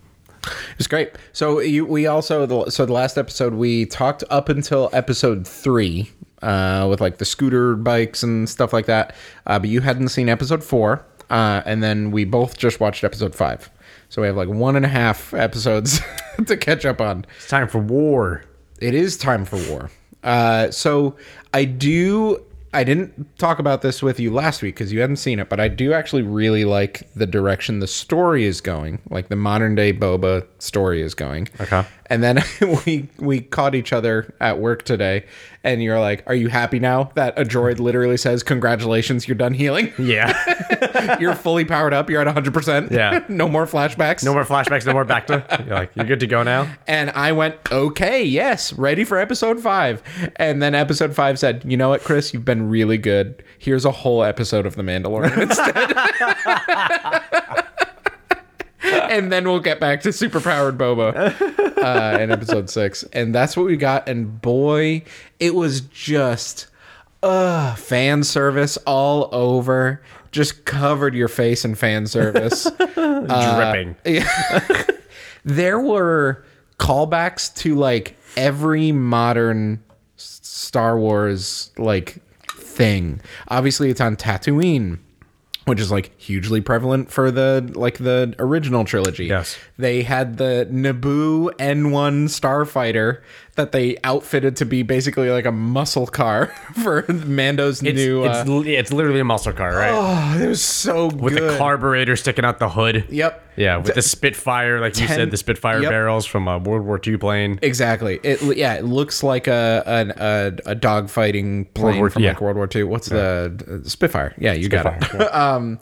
It's 0.78 0.86
great. 0.86 1.12
So 1.32 1.60
you, 1.60 1.84
we 1.84 2.06
also 2.06 2.46
the, 2.46 2.70
so 2.70 2.86
the 2.86 2.92
last 2.92 3.18
episode 3.18 3.54
we 3.54 3.86
talked 3.86 4.24
up 4.30 4.48
until 4.48 4.88
episode 4.92 5.46
three 5.46 6.10
uh, 6.42 6.86
with 6.88 7.00
like 7.00 7.18
the 7.18 7.24
scooter 7.24 7.76
bikes 7.76 8.22
and 8.22 8.48
stuff 8.48 8.72
like 8.72 8.86
that. 8.86 9.14
Uh, 9.46 9.58
but 9.58 9.68
you 9.68 9.80
hadn't 9.80 10.08
seen 10.08 10.28
episode 10.28 10.64
four, 10.64 11.04
uh, 11.28 11.62
and 11.64 11.82
then 11.82 12.10
we 12.10 12.24
both 12.24 12.56
just 12.56 12.80
watched 12.80 13.04
episode 13.04 13.34
five. 13.34 13.70
So 14.08 14.22
we 14.22 14.28
have 14.28 14.36
like 14.36 14.48
one 14.48 14.76
and 14.76 14.84
a 14.84 14.88
half 14.88 15.32
episodes 15.34 16.00
to 16.46 16.56
catch 16.56 16.84
up 16.84 17.00
on. 17.00 17.26
It's 17.36 17.48
time 17.48 17.68
for 17.68 17.78
war. 17.78 18.44
It 18.80 18.94
is 18.94 19.16
time 19.16 19.44
for 19.44 19.56
war. 19.70 19.90
Uh, 20.22 20.70
so 20.70 21.16
I 21.54 21.64
do. 21.64 22.44
I 22.72 22.84
didn't 22.84 23.36
talk 23.38 23.58
about 23.58 23.82
this 23.82 24.02
with 24.02 24.20
you 24.20 24.32
last 24.32 24.62
week 24.62 24.76
because 24.76 24.92
you 24.92 25.00
hadn't 25.00 25.16
seen 25.16 25.40
it, 25.40 25.48
but 25.48 25.58
I 25.58 25.66
do 25.68 25.92
actually 25.92 26.22
really 26.22 26.64
like 26.64 27.12
the 27.14 27.26
direction 27.26 27.80
the 27.80 27.88
story 27.88 28.44
is 28.44 28.60
going, 28.60 29.00
like 29.10 29.28
the 29.28 29.36
modern 29.36 29.74
day 29.74 29.92
Boba 29.92 30.46
story 30.58 31.02
is 31.02 31.14
going. 31.14 31.48
Okay. 31.60 31.84
And 32.10 32.22
then 32.22 32.42
we 32.86 33.08
we 33.18 33.40
caught 33.40 33.74
each 33.74 33.92
other 33.92 34.34
at 34.40 34.58
work 34.58 34.82
today, 34.82 35.24
and 35.64 35.82
you're 35.82 36.00
like, 36.00 36.22
"Are 36.26 36.34
you 36.34 36.48
happy 36.48 36.78
now 36.80 37.12
that 37.14 37.38
a 37.38 37.44
droid 37.44 37.78
literally 37.78 38.16
says 38.16 38.42
congratulations, 38.42 39.28
you're 39.28 39.36
done 39.36 39.54
healing, 39.54 39.92
Yeah. 39.98 41.16
you're 41.20 41.34
fully 41.36 41.64
powered 41.64 41.94
up, 41.94 42.10
you're 42.10 42.20
at 42.20 42.26
100, 42.26 42.52
percent 42.52 42.90
Yeah. 42.92 43.24
no 43.28 43.48
more 43.48 43.64
flashbacks, 43.66 44.24
No 44.24 44.32
more 44.34 44.44
flashbacks, 44.44 44.84
no 44.84 44.92
more 44.92 45.04
bacta. 45.04 45.64
You're 45.66 45.74
like, 45.76 45.92
you're 45.94 46.04
good 46.06 46.20
to 46.20 46.26
go 46.26 46.42
now? 46.42 46.66
And 46.88 47.10
I 47.10 47.30
went, 47.32 47.54
okay, 47.70 48.22
yes, 48.24 48.72
ready 48.72 49.04
for 49.04 49.16
episode 49.18 49.60
five. 49.60 50.02
And 50.36 50.60
then 50.60 50.74
episode 50.74 51.14
five 51.14 51.38
said, 51.38 51.62
you 51.64 51.76
know 51.76 51.90
what, 51.90 52.02
Chris, 52.02 52.34
you've 52.34 52.44
been 52.44 52.68
really 52.68 52.98
good. 52.98 53.42
Here's 53.58 53.84
a 53.84 53.92
whole 53.92 54.24
episode 54.24 54.66
of 54.66 54.74
The 54.74 54.82
Mandalorian 54.82 55.42
instead. 55.42 55.94
and 59.10 59.30
then 59.30 59.48
we'll 59.48 59.60
get 59.60 59.80
back 59.80 60.00
to 60.02 60.08
superpowered 60.10 60.76
Boba 60.76 61.38
uh, 61.78 62.18
in 62.18 62.30
episode 62.30 62.70
six. 62.70 63.02
And 63.12 63.34
that's 63.34 63.56
what 63.56 63.66
we 63.66 63.76
got. 63.76 64.08
And 64.08 64.40
boy, 64.40 65.02
it 65.38 65.54
was 65.54 65.82
just 65.82 66.66
uh 67.22 67.74
fan 67.74 68.24
service 68.24 68.76
all 68.86 69.28
over. 69.32 70.02
Just 70.32 70.64
covered 70.64 71.14
your 71.14 71.28
face 71.28 71.64
in 71.64 71.74
fan 71.74 72.06
service. 72.06 72.64
Dripping. 72.94 73.96
there 75.44 75.80
were 75.80 76.44
callbacks 76.78 77.54
to 77.56 77.74
like 77.74 78.16
every 78.36 78.92
modern 78.92 79.82
Star 80.16 80.98
Wars 80.98 81.72
like 81.76 82.22
thing. 82.48 83.20
Obviously, 83.48 83.90
it's 83.90 84.00
on 84.00 84.16
Tatooine, 84.16 84.98
which 85.70 85.80
is 85.80 85.90
like 85.90 86.10
hugely 86.20 86.60
prevalent 86.60 87.10
for 87.10 87.30
the 87.30 87.70
like 87.74 87.98
the 87.98 88.34
original 88.38 88.84
trilogy. 88.84 89.26
Yes. 89.26 89.56
they 89.78 90.02
had 90.02 90.36
the 90.36 90.68
Naboo 90.70 91.50
N1 91.56 92.24
starfighter 92.28 93.20
that 93.56 93.72
they 93.72 93.96
outfitted 94.04 94.56
to 94.56 94.64
be 94.64 94.82
basically 94.82 95.28
like 95.30 95.44
a 95.44 95.52
muscle 95.52 96.06
car 96.06 96.46
for 96.82 97.04
Mando's 97.08 97.82
It's, 97.82 97.96
new. 97.96 98.24
it's, 98.24 98.48
uh, 98.48 98.62
it's 98.64 98.92
literally 98.92 99.20
a 99.20 99.24
muscle 99.24 99.52
car, 99.52 99.74
right? 99.76 99.90
oh, 99.92 100.42
it 100.42 100.48
was 100.48 100.62
so 100.64 101.10
good. 101.10 101.20
With 101.20 101.34
good. 101.36 101.52
the 101.52 101.58
carburetor 101.58 102.16
sticking 102.16 102.44
out 102.44 102.58
the 102.58 102.68
hood. 102.68 103.04
Yep. 103.10 103.48
Yeah, 103.56 103.76
with 103.78 103.94
the 103.94 104.00
Spitfire, 104.02 104.80
like 104.80 104.98
you 104.98 105.06
said, 105.06 105.30
the 105.30 105.36
Spitfire 105.36 105.82
Yep. 105.82 105.90
barrels 105.90 106.24
from 106.24 106.48
a 106.48 106.56
World 106.58 106.86
War 106.86 106.98
II 107.04 107.18
plane. 107.18 107.58
Exactly. 107.60 108.18
It 108.22 108.40
yeah, 108.56 108.74
it 108.74 108.84
looks 108.84 109.22
like 109.22 109.48
a 109.48 109.82
an, 109.84 110.12
a, 110.16 110.70
a 110.70 110.74
dogfighting 110.76 111.74
plane 111.74 111.98
War- 111.98 112.08
from 112.08 112.22
yeah. 112.22 112.30
like 112.30 112.40
World 112.40 112.56
War 112.56 112.68
II. 112.74 112.84
What's 112.84 113.08
the 113.10 113.82
uh, 113.84 113.86
Spitfire? 113.88 114.34
Yeah, 114.38 114.52
you 114.54 114.68
got 114.70 114.86
it. 114.86 115.04
Spitfire, 115.04 115.34
um, 115.36 115.78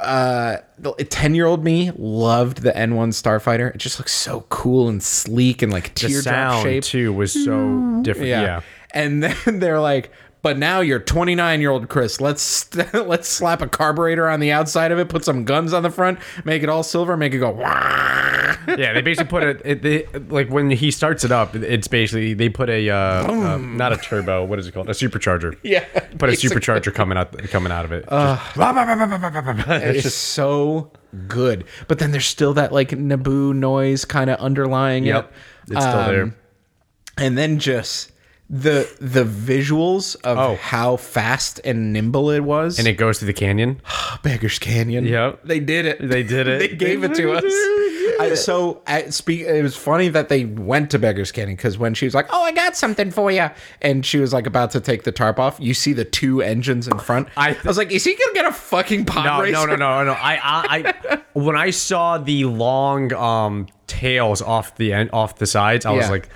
uh, 0.00 0.56
the 0.78 0.92
ten 1.10 1.34
year 1.34 1.46
old 1.46 1.62
me 1.64 1.90
loved 1.96 2.62
the 2.62 2.76
N 2.76 2.94
one 2.94 3.10
Starfighter. 3.10 3.74
It 3.74 3.78
just 3.78 3.98
looks 3.98 4.12
so 4.12 4.46
cool 4.48 4.88
and 4.88 5.02
sleek 5.02 5.62
and 5.62 5.72
like 5.72 5.94
The 5.94 6.08
teardrop 6.08 6.22
sound 6.24 6.62
shape. 6.62 6.84
too 6.84 7.12
was 7.12 7.32
so 7.32 8.00
different. 8.02 8.28
Yeah. 8.28 8.42
Yeah. 8.42 8.60
And 8.94 9.22
then 9.22 9.58
they're 9.58 9.80
like, 9.80 10.10
but 10.42 10.58
now 10.58 10.80
you're 10.80 10.98
29 10.98 11.60
year 11.60 11.70
old 11.70 11.88
Chris. 11.88 12.20
Let's 12.20 12.74
let's 12.94 13.28
slap 13.28 13.62
a 13.62 13.68
carburetor 13.68 14.28
on 14.28 14.40
the 14.40 14.52
outside 14.52 14.92
of 14.92 14.98
it, 14.98 15.08
put 15.08 15.24
some 15.24 15.44
guns 15.44 15.72
on 15.72 15.82
the 15.82 15.90
front, 15.90 16.18
make 16.44 16.62
it 16.62 16.68
all 16.68 16.82
silver, 16.82 17.16
make 17.16 17.32
it 17.32 17.38
go. 17.38 17.56
Yeah, 18.68 18.92
they 18.92 19.02
basically 19.02 19.28
put 19.28 19.42
it, 19.42 19.62
it 19.64 19.82
they, 19.82 20.06
like 20.28 20.48
when 20.48 20.70
he 20.70 20.90
starts 20.92 21.24
it 21.24 21.32
up, 21.32 21.54
it's 21.56 21.88
basically 21.88 22.34
they 22.34 22.48
put 22.48 22.68
a 22.70 22.90
uh, 22.90 22.94
uh, 22.96 23.56
not 23.56 23.92
a 23.92 23.96
turbo, 23.96 24.44
what 24.44 24.58
is 24.58 24.66
it 24.68 24.72
called? 24.72 24.88
A 24.88 24.92
supercharger. 24.92 25.58
Yeah, 25.62 25.84
Put 26.18 26.28
a 26.28 26.32
supercharger 26.32 26.94
coming 26.94 27.18
out 27.18 27.36
coming 27.48 27.72
out 27.72 27.84
of 27.84 27.92
it. 27.92 28.04
It's 29.82 30.02
just 30.04 30.18
so 30.18 30.92
good. 31.26 31.64
But 31.88 31.98
then 31.98 32.12
there's 32.12 32.26
still 32.26 32.54
that 32.54 32.72
like 32.72 32.90
Naboo 32.90 33.54
noise 33.54 34.04
kind 34.04 34.30
of 34.30 34.38
underlying 34.38 35.04
yep. 35.04 35.32
it. 35.68 35.72
It's 35.72 35.84
still 35.84 35.98
Um, 35.98 36.12
there. 36.12 36.34
And 37.18 37.36
then 37.36 37.58
just 37.58 38.11
the 38.54 38.86
the 39.00 39.24
visuals 39.24 40.14
of 40.24 40.36
Oh. 40.36 40.56
how 40.56 40.96
fast 40.96 41.58
and 41.64 41.90
nimble 41.94 42.30
it 42.30 42.40
was. 42.40 42.78
And 42.78 42.86
it 42.86 42.98
goes 42.98 43.18
through 43.18 43.28
the 43.28 43.32
canyon. 43.32 43.80
Beggars 44.22 44.58
Canyon. 44.58 45.06
Yep. 45.06 45.40
They 45.44 45.58
did 45.58 45.86
it. 45.86 46.06
They 46.06 46.22
did 46.22 46.46
it. 46.46 46.58
they 46.70 46.76
gave 46.76 47.02
it 47.02 47.14
to 47.14 47.32
us. 47.32 47.42
I, 48.20 48.34
so 48.36 48.82
I 48.86 49.08
speak. 49.08 49.40
It 49.40 49.62
was 49.62 49.74
funny 49.74 50.10
that 50.10 50.28
they 50.28 50.44
went 50.44 50.90
to 50.90 50.98
Beggars 50.98 51.32
Canyon 51.32 51.56
because 51.56 51.78
when 51.78 51.94
she 51.94 52.04
was 52.04 52.14
like, 52.14 52.26
"Oh, 52.30 52.42
I 52.42 52.52
got 52.52 52.76
something 52.76 53.10
for 53.10 53.30
you," 53.32 53.48
and 53.80 54.04
she 54.04 54.18
was 54.18 54.34
like 54.34 54.46
about 54.46 54.70
to 54.72 54.80
take 54.80 55.04
the 55.04 55.12
tarp 55.12 55.38
off, 55.38 55.56
you 55.58 55.72
see 55.72 55.94
the 55.94 56.04
two 56.04 56.42
engines 56.42 56.86
in 56.86 56.98
front. 56.98 57.28
I- 57.38 57.52
I, 57.52 57.56
was 57.66 57.78
like, 57.78 57.90
"Is 57.90 58.04
he 58.04 58.14
gonna 58.14 58.34
get 58.34 58.44
a 58.44 58.52
fucking 58.52 59.06
pod 59.06 59.24
No, 59.24 59.40
racer?" 59.40 59.52
no, 59.52 59.64
no, 59.66 59.76
no, 59.76 60.04
no. 60.04 60.12
I, 60.12 60.34
I, 60.34 60.94
I, 61.10 61.20
when 61.32 61.56
I 61.56 61.70
saw 61.70 62.18
the 62.18 62.44
long 62.44 63.14
um 63.14 63.66
tails 63.86 64.42
off 64.42 64.76
the 64.76 64.92
end, 64.92 65.08
off 65.14 65.36
the 65.38 65.46
sides, 65.46 65.86
I 65.86 65.92
was 65.92 66.04
Yeah. 66.04 66.10
like, 66.10 66.28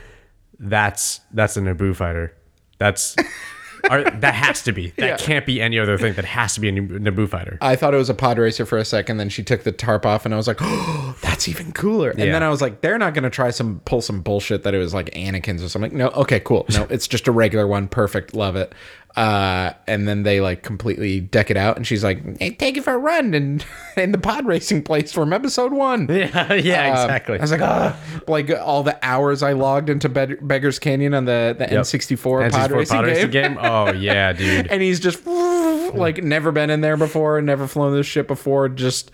"That's 0.58 1.20
that's 1.32 1.56
a 1.56 1.60
Naboo 1.60 1.94
fighter. 1.94 2.34
That's 2.78 3.16
or, 3.90 4.02
that 4.04 4.34
has 4.34 4.62
to 4.64 4.72
be. 4.72 4.90
That 4.98 5.06
Yeah. 5.06 5.16
can't 5.16 5.46
be 5.46 5.60
any 5.60 5.78
other 5.78 5.96
thing. 5.98 6.14
That 6.14 6.24
has 6.24 6.54
to 6.54 6.60
be 6.60 6.68
a 6.68 6.72
Nab- 6.72 6.90
Naboo 7.02 7.28
fighter." 7.28 7.58
I 7.60 7.76
thought 7.76 7.94
it 7.94 7.98
was 7.98 8.10
a 8.10 8.14
pod 8.14 8.38
racer 8.38 8.66
for 8.66 8.78
a 8.78 8.84
second. 8.84 9.16
Then 9.18 9.28
she 9.28 9.42
took 9.42 9.62
the 9.64 9.72
tarp 9.72 10.04
off, 10.04 10.24
and 10.24 10.34
I 10.34 10.36
was 10.36 10.46
like, 10.48 10.58
"Oh, 10.60 11.16
that's 11.22 11.48
even 11.48 11.72
cooler." 11.72 12.10
And 12.10 12.18
Yeah. 12.18 12.32
then 12.32 12.42
I 12.42 12.48
was 12.48 12.60
like, 12.60 12.80
"They're 12.80 12.98
not 12.98 13.14
gonna 13.14 13.30
try 13.30 13.50
some 13.50 13.80
pull 13.84 14.00
some 14.02 14.20
bullshit 14.22 14.62
that 14.64 14.74
it 14.74 14.78
was 14.78 14.92
like 14.94 15.10
Anakin's 15.10 15.62
or 15.62 15.68
something." 15.68 15.96
No, 15.96 16.08
okay, 16.08 16.40
cool. 16.40 16.66
No, 16.72 16.86
it's 16.90 17.06
just 17.08 17.28
a 17.28 17.32
regular 17.32 17.66
one. 17.66 17.88
Perfect, 17.88 18.34
love 18.34 18.56
it. 18.56 18.74
Uh, 19.16 19.72
and 19.86 20.06
then 20.06 20.24
they 20.24 20.42
like 20.42 20.62
completely 20.62 21.20
deck 21.20 21.50
it 21.50 21.56
out, 21.56 21.76
and 21.78 21.86
she's 21.86 22.04
like, 22.04 22.38
hey, 22.38 22.50
"Take 22.50 22.76
it 22.76 22.84
for 22.84 22.92
a 22.92 22.98
run!" 22.98 23.32
And 23.32 23.64
in 23.96 24.12
the 24.12 24.18
pod 24.18 24.44
racing 24.44 24.82
place 24.82 25.10
from 25.10 25.32
episode 25.32 25.72
one. 25.72 26.06
Yeah, 26.10 26.52
yeah, 26.52 26.88
Um, 26.88 26.92
exactly. 27.04 27.38
I 27.38 27.40
was 27.40 27.50
like, 27.50 27.62
ah, 27.62 27.98
like 28.28 28.50
all 28.50 28.82
the 28.82 28.98
hours 29.02 29.42
I 29.42 29.52
logged 29.54 29.88
into 29.88 30.10
Beg- 30.10 30.46
Beggars 30.46 30.78
Canyon 30.78 31.14
on 31.14 31.24
the 31.24 31.56
the 31.58 31.64
N64, 31.64 32.50
pod, 32.52 32.70
N64 32.70 32.76
racing, 32.76 32.96
pod 32.96 33.04
racing 33.06 33.30
game. 33.30 33.54
game. 33.54 33.58
Oh 33.62 33.92
yeah, 33.92 34.32
dude. 34.34 34.66
and 34.66 34.82
he's 34.82 35.00
just 35.00 35.26
like 35.26 36.22
never 36.22 36.52
been 36.52 36.68
in 36.68 36.82
there 36.82 36.98
before, 36.98 37.40
never 37.40 37.66
flown 37.66 37.94
this 37.94 38.06
ship 38.06 38.28
before, 38.28 38.68
just 38.68 39.10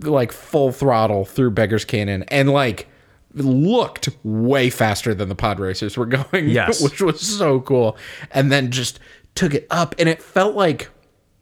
like 0.00 0.30
full 0.30 0.72
throttle 0.72 1.24
through 1.24 1.52
Beggars 1.52 1.86
Canyon, 1.86 2.22
and 2.28 2.50
like 2.52 2.86
looked 3.34 4.08
way 4.24 4.70
faster 4.70 5.14
than 5.14 5.28
the 5.28 5.34
pod 5.34 5.60
racers 5.60 5.96
were 5.96 6.06
going. 6.06 6.48
Yes. 6.48 6.82
which 6.82 7.00
was 7.00 7.20
so 7.20 7.60
cool, 7.60 7.96
and 8.30 8.50
then 8.52 8.70
just 8.70 9.00
took 9.38 9.54
it 9.54 9.66
up, 9.70 9.94
and 9.98 10.08
it 10.08 10.20
felt 10.22 10.54
like 10.56 10.90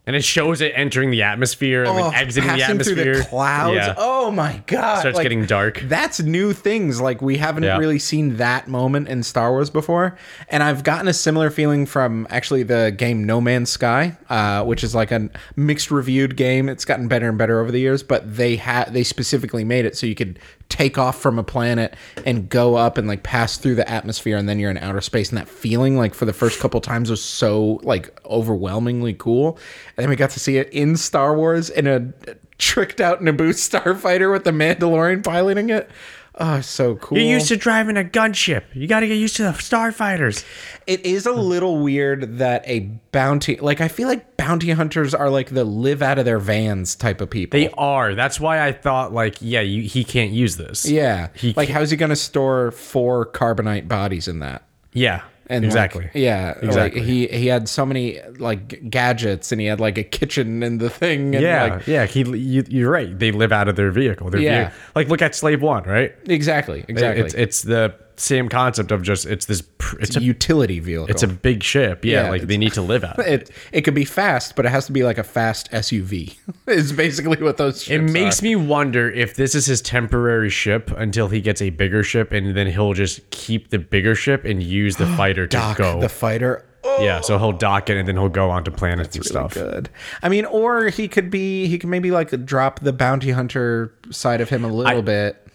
And 0.05 0.15
it 0.15 0.23
shows 0.23 0.61
it 0.61 0.71
entering 0.73 1.11
the 1.11 1.23
atmosphere 1.23 1.83
and 1.83 1.91
oh, 1.91 1.95
then 1.95 2.13
exiting 2.13 2.47
the 2.55 2.63
atmosphere. 2.63 2.95
through 2.95 3.17
the 3.17 3.23
clouds. 3.25 3.75
Yeah. 3.75 3.95
Oh 3.97 4.31
my 4.31 4.63
god! 4.65 4.99
Starts 4.99 5.17
like, 5.17 5.23
getting 5.23 5.45
dark. 5.45 5.81
That's 5.81 6.21
new 6.21 6.53
things. 6.53 7.01
Like 7.01 7.21
we 7.21 7.35
haven't 7.37 7.63
Yeah. 7.63 7.77
really 7.77 7.99
seen 7.99 8.37
that 8.37 8.69
moment 8.69 9.09
in 9.09 9.21
Star 9.23 9.51
Wars 9.51 9.69
before, 9.69 10.15
and 10.47 10.63
I've 10.63 10.83
gotten 10.83 11.09
a 11.09 11.13
similar 11.13 11.49
feeling 11.49 11.85
from 11.85 12.25
actually 12.29 12.63
the 12.63 12.95
game 12.97 13.25
No 13.25 13.41
Man's 13.41 13.69
Sky, 13.69 14.15
uh, 14.29 14.63
which 14.63 14.81
is 14.83 14.95
like 14.95 15.11
a 15.11 15.29
mixed 15.57 15.91
reviewed 15.91 16.37
game. 16.37 16.69
It's 16.69 16.85
gotten 16.85 17.09
better 17.09 17.27
and 17.27 17.37
better 17.37 17.59
over 17.59 17.71
the 17.71 17.79
years, 17.81 18.01
but 18.01 18.37
they 18.37 18.55
had 18.55 18.93
they 18.93 19.03
specifically 19.03 19.65
made 19.65 19.83
it 19.85 19.97
so 19.97 20.05
you 20.07 20.15
could 20.15 20.39
take 20.69 20.97
off 20.97 21.19
from 21.19 21.39
a 21.39 21.43
planet 21.43 21.95
and 22.25 22.49
go 22.49 22.75
up 22.75 22.97
and 22.97 23.07
like 23.07 23.23
pass 23.23 23.57
through 23.57 23.75
the 23.75 23.89
atmosphere, 23.89 24.37
and 24.37 24.47
then 24.47 24.59
you're 24.59 24.71
in 24.71 24.77
outer 24.77 25.01
space. 25.01 25.29
And 25.29 25.37
that 25.37 25.47
feeling, 25.47 25.97
like 25.97 26.13
for 26.13 26.25
the 26.25 26.33
first 26.33 26.59
couple 26.59 26.81
times, 26.81 27.09
was 27.09 27.23
so 27.23 27.79
like 27.83 28.17
overwhelmingly 28.25 29.13
cool. 29.13 29.57
And 29.95 30.03
then 30.03 30.09
we 30.09 30.15
got 30.15 30.31
to 30.31 30.39
see 30.39 30.57
it 30.57 30.69
in 30.69 30.97
Star 30.97 31.35
Wars 31.35 31.69
in 31.69 31.87
a 31.87 32.13
tricked 32.57 33.01
out 33.01 33.21
Naboo 33.21 33.49
starfighter 33.53 34.31
with 34.31 34.43
the 34.43 34.51
Mandalorian 34.51 35.23
piloting 35.23 35.69
it. 35.69 35.89
Oh, 36.39 36.61
so 36.61 36.95
cool. 36.97 37.17
You're 37.17 37.27
used 37.33 37.47
to 37.47 37.57
driving 37.57 37.97
a 37.97 38.03
gunship. 38.03 38.63
You 38.73 38.87
got 38.87 38.99
to 38.99 39.07
get 39.07 39.15
used 39.15 39.35
to 39.37 39.43
the 39.43 39.49
starfighters. 39.51 40.45
it 40.85 41.05
is 41.05 41.25
a 41.25 41.31
little 41.31 41.79
weird 41.79 42.37
that 42.37 42.63
a 42.67 42.81
bounty 43.11 43.55
like 43.57 43.81
I 43.81 43.87
feel 43.87 44.07
like 44.07 44.37
bounty 44.37 44.69
hunters 44.71 45.15
are 45.15 45.29
like 45.31 45.49
the 45.49 45.63
live 45.63 46.01
out 46.03 46.19
of 46.19 46.25
their 46.25 46.37
vans 46.39 46.95
type 46.95 47.21
of 47.21 47.29
people. 47.29 47.59
They 47.59 47.69
are. 47.71 48.13
That's 48.13 48.39
why 48.39 48.65
I 48.65 48.71
thought, 48.71 49.13
like, 49.13 49.37
yeah, 49.41 49.61
you, 49.61 49.81
he 49.83 50.03
can't 50.03 50.31
use 50.31 50.57
this. 50.57 50.87
yeah. 50.87 51.29
He 51.33 51.53
like 51.53 51.69
how's 51.69 51.89
he 51.89 51.97
going 51.97 52.09
to 52.11 52.15
store 52.15 52.71
four 52.71 53.25
carbonite 53.31 53.87
bodies 53.87 54.27
in 54.27 54.39
that? 54.39 54.63
Yeah. 54.93 55.23
And 55.49 55.63
exactly. 55.63 56.03
like, 56.03 56.11
yeah, 56.15 56.57
Exactly. 56.61 56.99
Like 57.01 57.09
he 57.09 57.27
he 57.27 57.47
had 57.47 57.69
so 57.69 57.85
many 57.85 58.19
like 58.37 58.89
gadgets, 58.89 59.51
and 59.51 59.61
he 59.61 59.67
had 59.67 59.79
like 59.79 59.97
a 59.97 60.03
kitchen 60.03 60.61
in 60.61 60.77
the 60.77 60.89
thing. 60.89 61.35
And 61.35 61.43
yeah, 61.43 61.63
like, 61.75 61.87
yeah. 61.87 62.05
He, 62.05 62.23
you, 62.23 62.65
you're 62.67 62.91
right. 62.91 63.17
They 63.17 63.31
live 63.31 63.51
out 63.53 63.67
of 63.69 63.75
their 63.77 63.91
vehicle. 63.91 64.29
Their 64.29 64.41
Yeah. 64.41 64.59
vehicle. 64.69 64.77
Like, 64.95 65.07
look 65.07 65.21
at 65.21 65.35
Slave 65.35 65.61
One, 65.61 65.83
right? 65.83 66.13
exactly, 66.27 66.83
exactly. 66.87 67.23
It's 67.25 67.33
it's 67.33 67.61
the 67.61 67.95
same 68.17 68.49
concept 68.49 68.91
of 68.91 69.01
just 69.03 69.25
it's 69.25 69.45
this. 69.45 69.61
pr- 69.77 69.99
It's 69.99 70.15
a 70.17 70.21
utility 70.21 70.79
vehicle. 70.79 71.07
it's 71.07 71.23
a 71.23 71.27
big 71.27 71.63
ship. 71.63 72.03
Yeah, 72.03 72.23
Yeah, 72.23 72.29
like 72.29 72.41
they 72.43 72.57
need 72.57 72.73
to 72.73 72.81
live 72.81 73.03
out. 73.05 73.19
it. 73.19 73.49
it 73.71 73.81
could 73.81 73.93
be 73.93 74.05
fast, 74.05 74.55
but 74.55 74.65
it 74.65 74.69
has 74.69 74.85
to 74.87 74.91
be 74.91 75.03
like 75.03 75.17
a 75.17 75.23
fast 75.23 75.71
SUV. 75.71 76.35
is 76.67 76.91
basically 77.05 77.41
what 77.41 77.57
those. 77.57 77.83
Ships 77.83 77.91
It 78.09 78.11
makes 78.13 78.41
are. 78.41 78.43
me 78.45 78.55
wonder 78.55 79.09
if 79.09 79.35
this 79.35 79.53
is 79.55 79.65
his 79.67 79.81
temporary 79.81 80.49
ship 80.49 80.91
until 80.97 81.27
he 81.29 81.41
gets 81.41 81.61
a 81.61 81.69
bigger 81.69 82.03
ship, 82.03 82.31
and 82.31 82.55
then 82.57 82.67
he'll 82.67 82.93
just 82.93 83.29
keep 83.29 83.69
the 83.69 83.79
bigger 83.79 84.15
ship 84.15 84.45
and 84.45 84.61
use 84.63 84.95
the 84.97 85.07
fighter 85.17 85.45
to 85.47 85.57
Doc, 85.57 85.77
go. 85.77 85.99
the 86.01 86.09
fighter. 86.09 86.63
Oh, 86.83 87.03
yeah, 87.03 87.19
so 87.21 87.37
he'll 87.37 87.51
dock 87.51 87.89
it, 87.89 87.97
and 87.97 88.07
then 88.07 88.15
he'll 88.15 88.29
go 88.29 88.49
onto 88.49 88.71
planets 88.71 89.15
and 89.15 89.25
really 89.25 89.29
stuff. 89.29 89.53
good. 89.53 89.89
I 90.23 90.29
mean, 90.29 90.45
or 90.45 90.87
he 90.87 91.07
could 91.07 91.29
be. 91.29 91.67
He 91.67 91.77
could 91.77 91.89
maybe 91.89 92.11
like 92.11 92.45
drop 92.45 92.79
the 92.79 92.93
bounty 92.93 93.31
hunter 93.31 93.93
side 94.09 94.39
of 94.41 94.49
him 94.49 94.63
a 94.63 94.69
little 94.71 95.01
bit. 95.01 95.46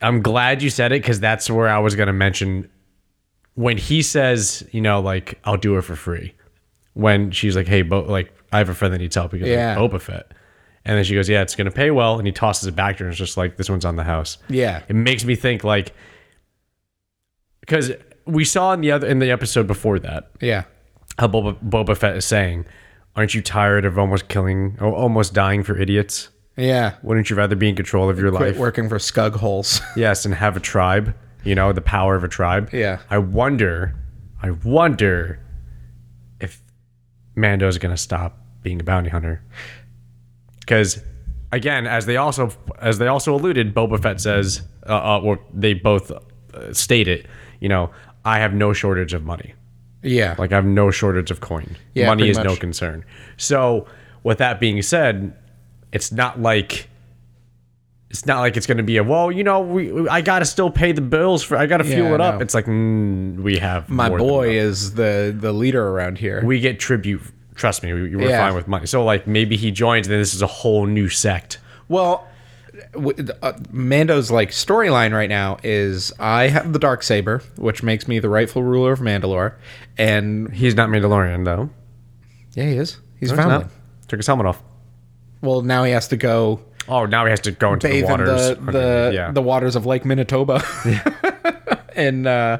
I'm 0.00 0.22
glad 0.22 0.62
you 0.62 0.70
said 0.70 0.92
it 0.92 1.02
because 1.02 1.20
that's 1.20 1.50
where 1.50 1.68
I 1.68 1.78
was 1.78 1.94
going 1.94 2.06
to 2.06 2.12
mention 2.12 2.68
when 3.54 3.76
he 3.76 4.02
says, 4.02 4.66
you 4.72 4.80
know, 4.80 5.00
like 5.00 5.38
I'll 5.44 5.56
do 5.56 5.76
it 5.78 5.82
for 5.82 5.96
free. 5.96 6.34
When 6.94 7.30
she's 7.30 7.54
like, 7.54 7.68
"Hey, 7.68 7.82
Bo- 7.82 8.02
like 8.02 8.32
I 8.52 8.58
have 8.58 8.68
a 8.68 8.74
friend 8.74 8.92
that 8.94 8.98
needs 8.98 9.14
help," 9.14 9.30
because 9.32 9.48
Yeah. 9.48 9.78
like, 9.78 9.90
Boba 9.92 10.00
Fett, 10.00 10.32
and 10.84 10.96
then 10.96 11.04
she 11.04 11.14
goes, 11.14 11.28
"Yeah, 11.28 11.42
it's 11.42 11.54
going 11.54 11.66
to 11.66 11.70
pay 11.70 11.90
well," 11.90 12.18
and 12.18 12.26
he 12.26 12.32
tosses 12.32 12.66
it 12.66 12.74
back 12.74 12.96
to 12.96 13.04
her, 13.04 13.08
and 13.08 13.12
it's 13.12 13.18
just 13.18 13.36
like 13.36 13.56
this 13.56 13.68
one's 13.70 13.84
on 13.84 13.96
the 13.96 14.04
house. 14.04 14.38
Yeah. 14.48 14.82
It 14.88 14.96
makes 14.96 15.24
me 15.24 15.34
think 15.36 15.62
like 15.64 15.92
because 17.60 17.92
we 18.26 18.44
saw 18.44 18.72
in 18.72 18.80
the 18.80 18.90
other 18.92 19.06
in 19.06 19.18
the 19.20 19.30
episode 19.30 19.66
before 19.66 19.98
that 20.00 20.30
Yeah. 20.40 20.64
how 21.18 21.28
Boba, 21.28 21.56
Boba 21.62 21.96
Fett 21.96 22.16
is 22.16 22.24
saying, 22.24 22.64
"Aren't 23.16 23.34
you 23.34 23.42
tired 23.42 23.84
of 23.84 23.98
almost 23.98 24.28
killing, 24.28 24.76
or 24.80 24.92
almost 24.92 25.34
dying 25.34 25.62
for 25.62 25.76
idiots? 25.78 26.30
Yeah. 26.58 26.94
Wouldn't 27.02 27.30
you 27.30 27.36
rather 27.36 27.56
be 27.56 27.68
in 27.68 27.76
control 27.76 28.10
of 28.10 28.18
your 28.18 28.30
Quit 28.30 28.48
life?" 28.54 28.58
working 28.58 28.88
for 28.88 28.98
Scug 28.98 29.34
holes. 29.36 29.80
Yes, 29.96 30.24
and 30.26 30.34
have 30.34 30.56
a 30.56 30.60
tribe. 30.60 31.14
You 31.44 31.54
know, 31.54 31.72
the 31.72 31.80
power 31.80 32.14
of 32.16 32.24
a 32.24 32.28
tribe. 32.28 32.68
Yeah. 32.72 32.98
I 33.08 33.18
wonder, 33.18 33.94
I 34.42 34.50
wonder 34.50 35.38
if 36.40 36.60
Mando's 37.36 37.78
gonna 37.78 37.96
stop 37.96 38.36
being 38.62 38.80
a 38.80 38.84
bounty 38.84 39.08
hunter. 39.08 39.40
Because, 40.60 41.00
again, 41.52 41.86
as 41.86 42.06
they 42.06 42.16
also 42.16 42.50
as 42.80 42.98
they 42.98 43.06
also 43.06 43.34
alluded, 43.34 43.74
Boba 43.74 44.02
Fett 44.02 44.20
says, 44.20 44.62
uh, 44.86 44.92
uh, 44.92 45.20
or 45.22 45.38
they 45.54 45.74
both 45.74 46.10
uh, 46.10 46.72
state 46.74 47.08
it. 47.08 47.26
You 47.60 47.68
know, 47.68 47.90
I 48.24 48.40
have 48.40 48.52
no 48.52 48.72
shortage 48.72 49.14
of 49.14 49.22
money. 49.24 49.54
yeah. 50.02 50.34
Like 50.38 50.52
I 50.52 50.56
have 50.56 50.64
no 50.66 50.90
shortage 50.90 51.30
of 51.30 51.40
coin. 51.40 51.76
Yeah, 51.94 52.06
Money 52.08 52.28
is 52.28 52.38
no 52.38 52.56
concern. 52.56 53.04
So, 53.36 53.86
with 54.22 54.38
that 54.38 54.60
being 54.60 54.82
said, 54.82 55.32
it's 55.92 56.12
not 56.12 56.40
like 56.40 56.88
it's 58.10 58.24
not 58.24 58.40
like 58.40 58.56
it's 58.56 58.66
going 58.66 58.78
to 58.78 58.82
be 58.82 58.96
a 58.96 59.04
well, 59.04 59.30
you 59.30 59.44
know, 59.44 59.60
we 59.60 60.08
I 60.08 60.20
got 60.22 60.38
to 60.38 60.44
still 60.46 60.70
pay 60.70 60.92
the 60.92 61.00
bills 61.02 61.42
for 61.42 61.56
I 61.56 61.66
got 61.66 61.78
to 61.78 61.84
fuel 61.84 62.08
Yeah, 62.08 62.14
it 62.14 62.20
up. 62.20 62.34
no. 62.36 62.40
It's 62.40 62.54
like 62.54 62.66
mm, 62.66 63.36
we 63.42 63.58
have 63.58 63.88
my 63.90 64.08
boy 64.08 64.50
is 64.56 64.94
the 64.94 65.34
the 65.38 65.52
leader 65.52 65.86
around 65.88 66.18
here. 66.18 66.42
We 66.44 66.60
get 66.60 66.80
tribute. 66.80 67.20
Trust 67.54 67.82
me, 67.82 67.92
we, 67.92 68.16
we're 68.16 68.28
Yeah. 68.30 68.46
fine 68.46 68.54
with 68.54 68.68
money. 68.68 68.86
So 68.86 69.04
like 69.04 69.26
maybe 69.26 69.56
he 69.56 69.70
joins, 69.70 70.06
and 70.06 70.12
then 70.12 70.20
this 70.20 70.32
is 70.34 70.42
a 70.42 70.46
whole 70.46 70.86
new 70.86 71.08
sect. 71.08 71.58
Well, 71.88 72.26
uh, 73.42 73.52
Mando's 73.72 74.30
like 74.30 74.50
storyline 74.50 75.12
right 75.12 75.28
now 75.28 75.58
is 75.64 76.12
I 76.20 76.48
have 76.48 76.72
the 76.72 76.78
dark 76.78 77.02
saber, 77.02 77.42
which 77.56 77.82
makes 77.82 78.06
me 78.06 78.20
the 78.20 78.28
rightful 78.28 78.62
ruler 78.62 78.92
of 78.92 79.00
Mandalore, 79.00 79.54
and 79.98 80.52
He's 80.54 80.74
not 80.76 80.88
Mandalorian 80.88 81.44
though. 81.44 81.70
yeah, 82.54 82.64
he 82.64 82.76
is. 82.76 82.98
He's 83.18 83.30
He's 83.30 83.38
foundling. 83.38 83.60
not. 83.62 83.70
Took 84.08 84.18
his 84.18 84.26
helmet 84.28 84.46
off. 84.46 84.62
Well, 85.40 85.62
now 85.62 85.84
he 85.84 85.92
has 85.92 86.08
to 86.08 86.16
go 86.16 86.60
Oh, 86.88 87.04
now 87.04 87.24
he 87.26 87.30
has 87.30 87.40
to 87.40 87.50
go 87.50 87.74
into 87.74 87.86
bathe 87.86 88.06
the 88.06 88.10
waters. 88.10 88.48
in 88.50 88.66
the 88.66 88.72
the, 88.72 89.10
yeah. 89.14 89.30
the 89.30 89.42
waters 89.42 89.76
of 89.76 89.84
Lake 89.84 90.06
Manitoba, 90.06 90.64
and 91.94 92.26
uh, 92.26 92.58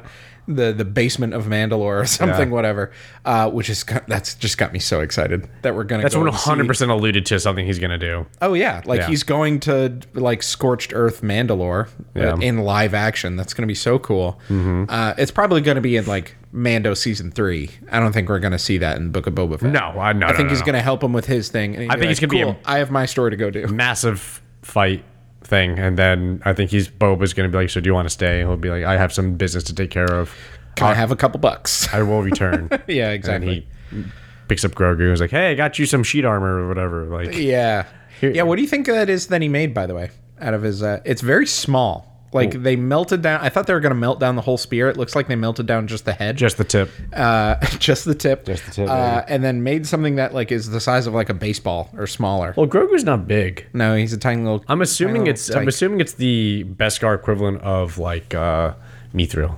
the 0.49 0.73
the 0.73 0.83
basement 0.85 1.33
of 1.33 1.45
Mandalore 1.45 2.01
or 2.01 2.05
something, 2.19 2.49
Yeah. 2.49 2.53
whatever. 2.55 2.91
Uh, 3.23 3.49
which 3.49 3.69
is 3.69 3.85
that's 4.07 4.33
just 4.35 4.57
got 4.57 4.73
me 4.73 4.79
so 4.79 5.01
excited 5.01 5.47
that 5.61 5.75
we're 5.75 5.83
gonna. 5.83 6.01
That's 6.03 6.15
one 6.15 6.27
hundred 6.33 6.67
percent 6.67 6.89
alluded 6.91 7.25
to 7.27 7.39
something 7.39 7.65
he's 7.65 7.79
gonna 7.79 7.97
do. 7.97 8.25
Oh 8.41 8.53
yeah, 8.53 8.81
like 8.85 9.01
Yeah. 9.01 9.07
he's 9.07 9.23
going 9.23 9.59
to 9.61 9.99
like 10.13 10.41
scorched 10.43 10.91
earth 10.95 11.21
Mandalore 11.21 11.87
uh, 11.87 11.91
Yeah. 12.15 12.23
Mm-hmm. 12.31 12.41
in 12.41 12.57
live 12.59 12.93
action. 12.93 13.35
That's 13.35 13.53
going 13.53 13.63
to 13.63 13.67
be 13.67 13.75
so 13.75 13.99
cool. 13.99 14.39
Uh, 14.49 15.13
it's 15.17 15.31
probably 15.31 15.61
going 15.61 15.75
to 15.75 15.81
be 15.81 15.95
in 15.97 16.05
like 16.05 16.35
Mando 16.51 16.93
season 16.95 17.29
three. 17.31 17.69
I 17.91 17.99
don't 17.99 18.11
think 18.11 18.27
we're 18.27 18.39
going 18.39 18.53
to 18.53 18.59
see 18.59 18.79
that 18.79 18.97
in 18.97 19.11
Book 19.11 19.27
of 19.27 19.35
Boba 19.35 19.59
Fett. 19.59 19.71
No, 19.71 19.79
I 19.79 20.13
no, 20.13 20.25
I 20.27 20.33
think 20.33 20.47
no, 20.47 20.49
he's 20.49 20.59
no. 20.61 20.65
going 20.65 20.75
to 20.75 20.81
help 20.81 21.03
him 21.03 21.13
with 21.13 21.25
his 21.27 21.49
thing. 21.49 21.89
I 21.89 21.95
think 21.95 22.07
he's 22.09 22.19
gonna 22.19 22.29
be 22.31 22.41
a- 22.41 22.57
I 22.65 22.79
have 22.79 22.89
my 22.89 23.05
story 23.05 23.29
to 23.31 23.37
go 23.37 23.49
do. 23.51 23.67
massive 23.67 24.41
fight 24.63 25.03
thing, 25.41 25.79
and 25.79 25.97
then 25.97 26.41
I 26.45 26.53
think 26.53 26.71
he's 26.71 26.87
Boba's 26.87 27.33
gonna 27.33 27.49
be 27.49 27.57
like, 27.57 27.69
"So 27.69 27.79
do 27.81 27.87
you 27.87 27.93
want 27.93 28.05
to 28.05 28.09
stay?" 28.11 28.39
He'll 28.39 28.57
be 28.57 28.69
like, 28.69 28.83
"I 28.83 28.97
have 28.97 29.13
some 29.13 29.35
business 29.35 29.63
to 29.65 29.75
take 29.75 29.89
care 29.89 30.11
of. 30.11 30.33
Can 30.75 30.87
I 30.87 30.93
have 30.93 31.11
a 31.11 31.15
couple 31.15 31.39
bucks? 31.39 31.87
I 31.93 32.01
will 32.03 32.21
return." 32.21 32.69
yeah, 32.87 33.11
exactly. 33.11 33.67
and 33.91 34.05
he 34.05 34.11
picks 34.47 34.63
up 34.65 34.71
Grogu. 34.71 35.01
and 35.01 35.13
is 35.13 35.21
like, 35.21 35.31
"Hey, 35.31 35.51
I 35.51 35.55
got 35.55 35.79
you 35.79 35.85
some 35.85 36.03
sheet 36.03 36.25
armor 36.25 36.63
or 36.63 36.67
whatever." 36.67 37.05
Like, 37.05 37.35
yeah, 37.37 37.85
yeah. 38.21 38.43
What 38.43 38.57
do 38.57 38.61
you 38.61 38.67
think 38.67 38.85
that 38.87 39.09
is 39.09 39.27
that 39.27 39.41
he 39.41 39.49
made? 39.49 39.73
By 39.73 39.85
the 39.85 39.95
way, 39.95 40.11
out 40.39 40.53
of 40.53 40.61
his, 40.61 40.83
uh, 40.83 41.01
it's 41.05 41.21
very 41.21 41.47
small. 41.47 42.08
Like 42.31 42.51
they 42.61 42.75
melted 42.75 43.21
down. 43.23 43.41
I 43.41 43.49
thought 43.49 43.65
they 43.65 43.73
were 43.73 43.79
going 43.79 43.89
to 43.93 43.99
melt 43.99 44.19
down 44.19 44.35
the 44.35 44.41
whole 44.43 44.57
spear. 44.57 44.87
It 44.89 44.97
looks 44.97 45.15
like 45.15 45.27
they 45.27 45.35
melted 45.35 45.65
down 45.65 45.87
just 45.87 46.05
the 46.05 46.13
head. 46.13 46.37
just 46.37 46.57
the 46.57 46.63
tip. 46.63 46.91
uh, 47.13 47.55
just 47.79 48.05
the 48.05 48.13
tip, 48.13 48.45
Just 48.45 48.65
the 48.67 48.71
tip, 48.71 48.89
uh, 48.89 49.23
and 49.27 49.43
then 49.43 49.63
made 49.63 49.87
something 49.87 50.15
that 50.17 50.33
like 50.33 50.51
is 50.51 50.69
the 50.69 50.79
size 50.79 51.07
of 51.07 51.13
like 51.15 51.29
a 51.29 51.33
baseball 51.33 51.89
or 51.97 52.05
smaller. 52.05 52.53
Well, 52.55 52.67
Grogu's 52.67 53.03
not 53.03 53.27
big. 53.27 53.65
No, 53.73 53.95
he's 53.95 54.13
a 54.13 54.17
tiny 54.17 54.43
little. 54.43 54.63
I'm 54.67 54.81
assuming 54.81 55.25
it's. 55.27 55.47
little 55.49 55.61
I'm 55.63 55.67
assuming 55.67 56.01
it's 56.01 56.13
the 56.13 56.65
Beskar 56.65 57.15
equivalent 57.15 57.61
of 57.61 57.97
like 57.97 58.35
uh, 58.35 58.73
Mithril. 59.13 59.57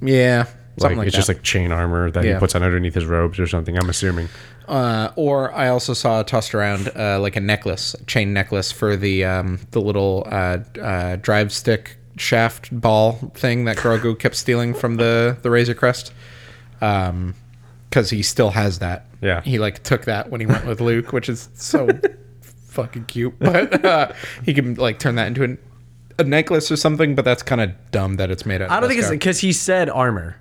yeah, 0.00 0.46
Like, 0.78 0.96
like, 0.96 1.06
it's 1.08 1.14
that. 1.14 1.18
just 1.20 1.28
like 1.28 1.42
chain 1.42 1.70
armor 1.72 2.10
that 2.10 2.24
Yeah. 2.24 2.34
he 2.34 2.38
puts 2.38 2.54
on 2.54 2.62
underneath 2.62 2.94
his 2.94 3.04
robes 3.06 3.38
or 3.38 3.46
something. 3.46 3.76
I'm 3.78 3.88
assuming. 3.90 4.28
uh, 4.68 5.10
or 5.16 5.52
I 5.52 5.68
also 5.68 5.92
saw 5.92 6.22
tossed 6.22 6.54
around 6.54 6.90
uh, 6.96 7.20
like 7.20 7.36
a 7.36 7.40
necklace, 7.40 7.94
a 7.94 8.04
chain 8.04 8.32
necklace 8.32 8.72
for 8.72 8.96
the 8.96 9.24
um, 9.24 9.60
the 9.72 9.80
little 9.80 10.26
uh, 10.30 10.58
uh, 10.80 11.16
drive 11.16 11.52
stick 11.52 11.98
shaft 12.16 12.68
ball 12.78 13.12
thing 13.34 13.64
that 13.66 13.76
Grogu 13.76 14.18
kept 14.18 14.34
stealing 14.36 14.74
from 14.74 14.96
the 14.96 15.36
the 15.42 15.50
Razor 15.50 15.74
Crest. 15.74 16.12
Um, 16.80 17.34
because 17.88 18.10
he 18.10 18.22
still 18.22 18.50
has 18.50 18.80
that. 18.80 19.06
Yeah. 19.22 19.40
he 19.42 19.58
like 19.58 19.82
took 19.82 20.04
that 20.04 20.28
when 20.30 20.40
he 20.40 20.46
went 20.46 20.66
with 20.66 20.80
Luke, 20.80 21.12
which 21.12 21.28
is 21.28 21.48
so 21.54 21.88
fucking 22.42 23.04
cute. 23.06 23.38
But 23.38 23.84
uh, 23.84 24.12
he 24.44 24.52
can 24.52 24.74
like 24.74 24.98
turn 24.98 25.14
that 25.14 25.28
into 25.28 25.44
an, 25.44 25.58
a 26.18 26.24
necklace 26.24 26.70
or 26.70 26.76
something. 26.76 27.14
But 27.14 27.24
that's 27.24 27.42
kind 27.42 27.60
of 27.60 27.70
dumb 27.92 28.16
that 28.16 28.30
it's 28.30 28.44
made 28.44 28.60
out. 28.60 28.70
I 28.70 28.80
don't 28.80 28.88
think 28.88 29.00
it's 29.00 29.08
because 29.10 29.38
he 29.40 29.52
said 29.52 29.88
armor. 29.88 30.36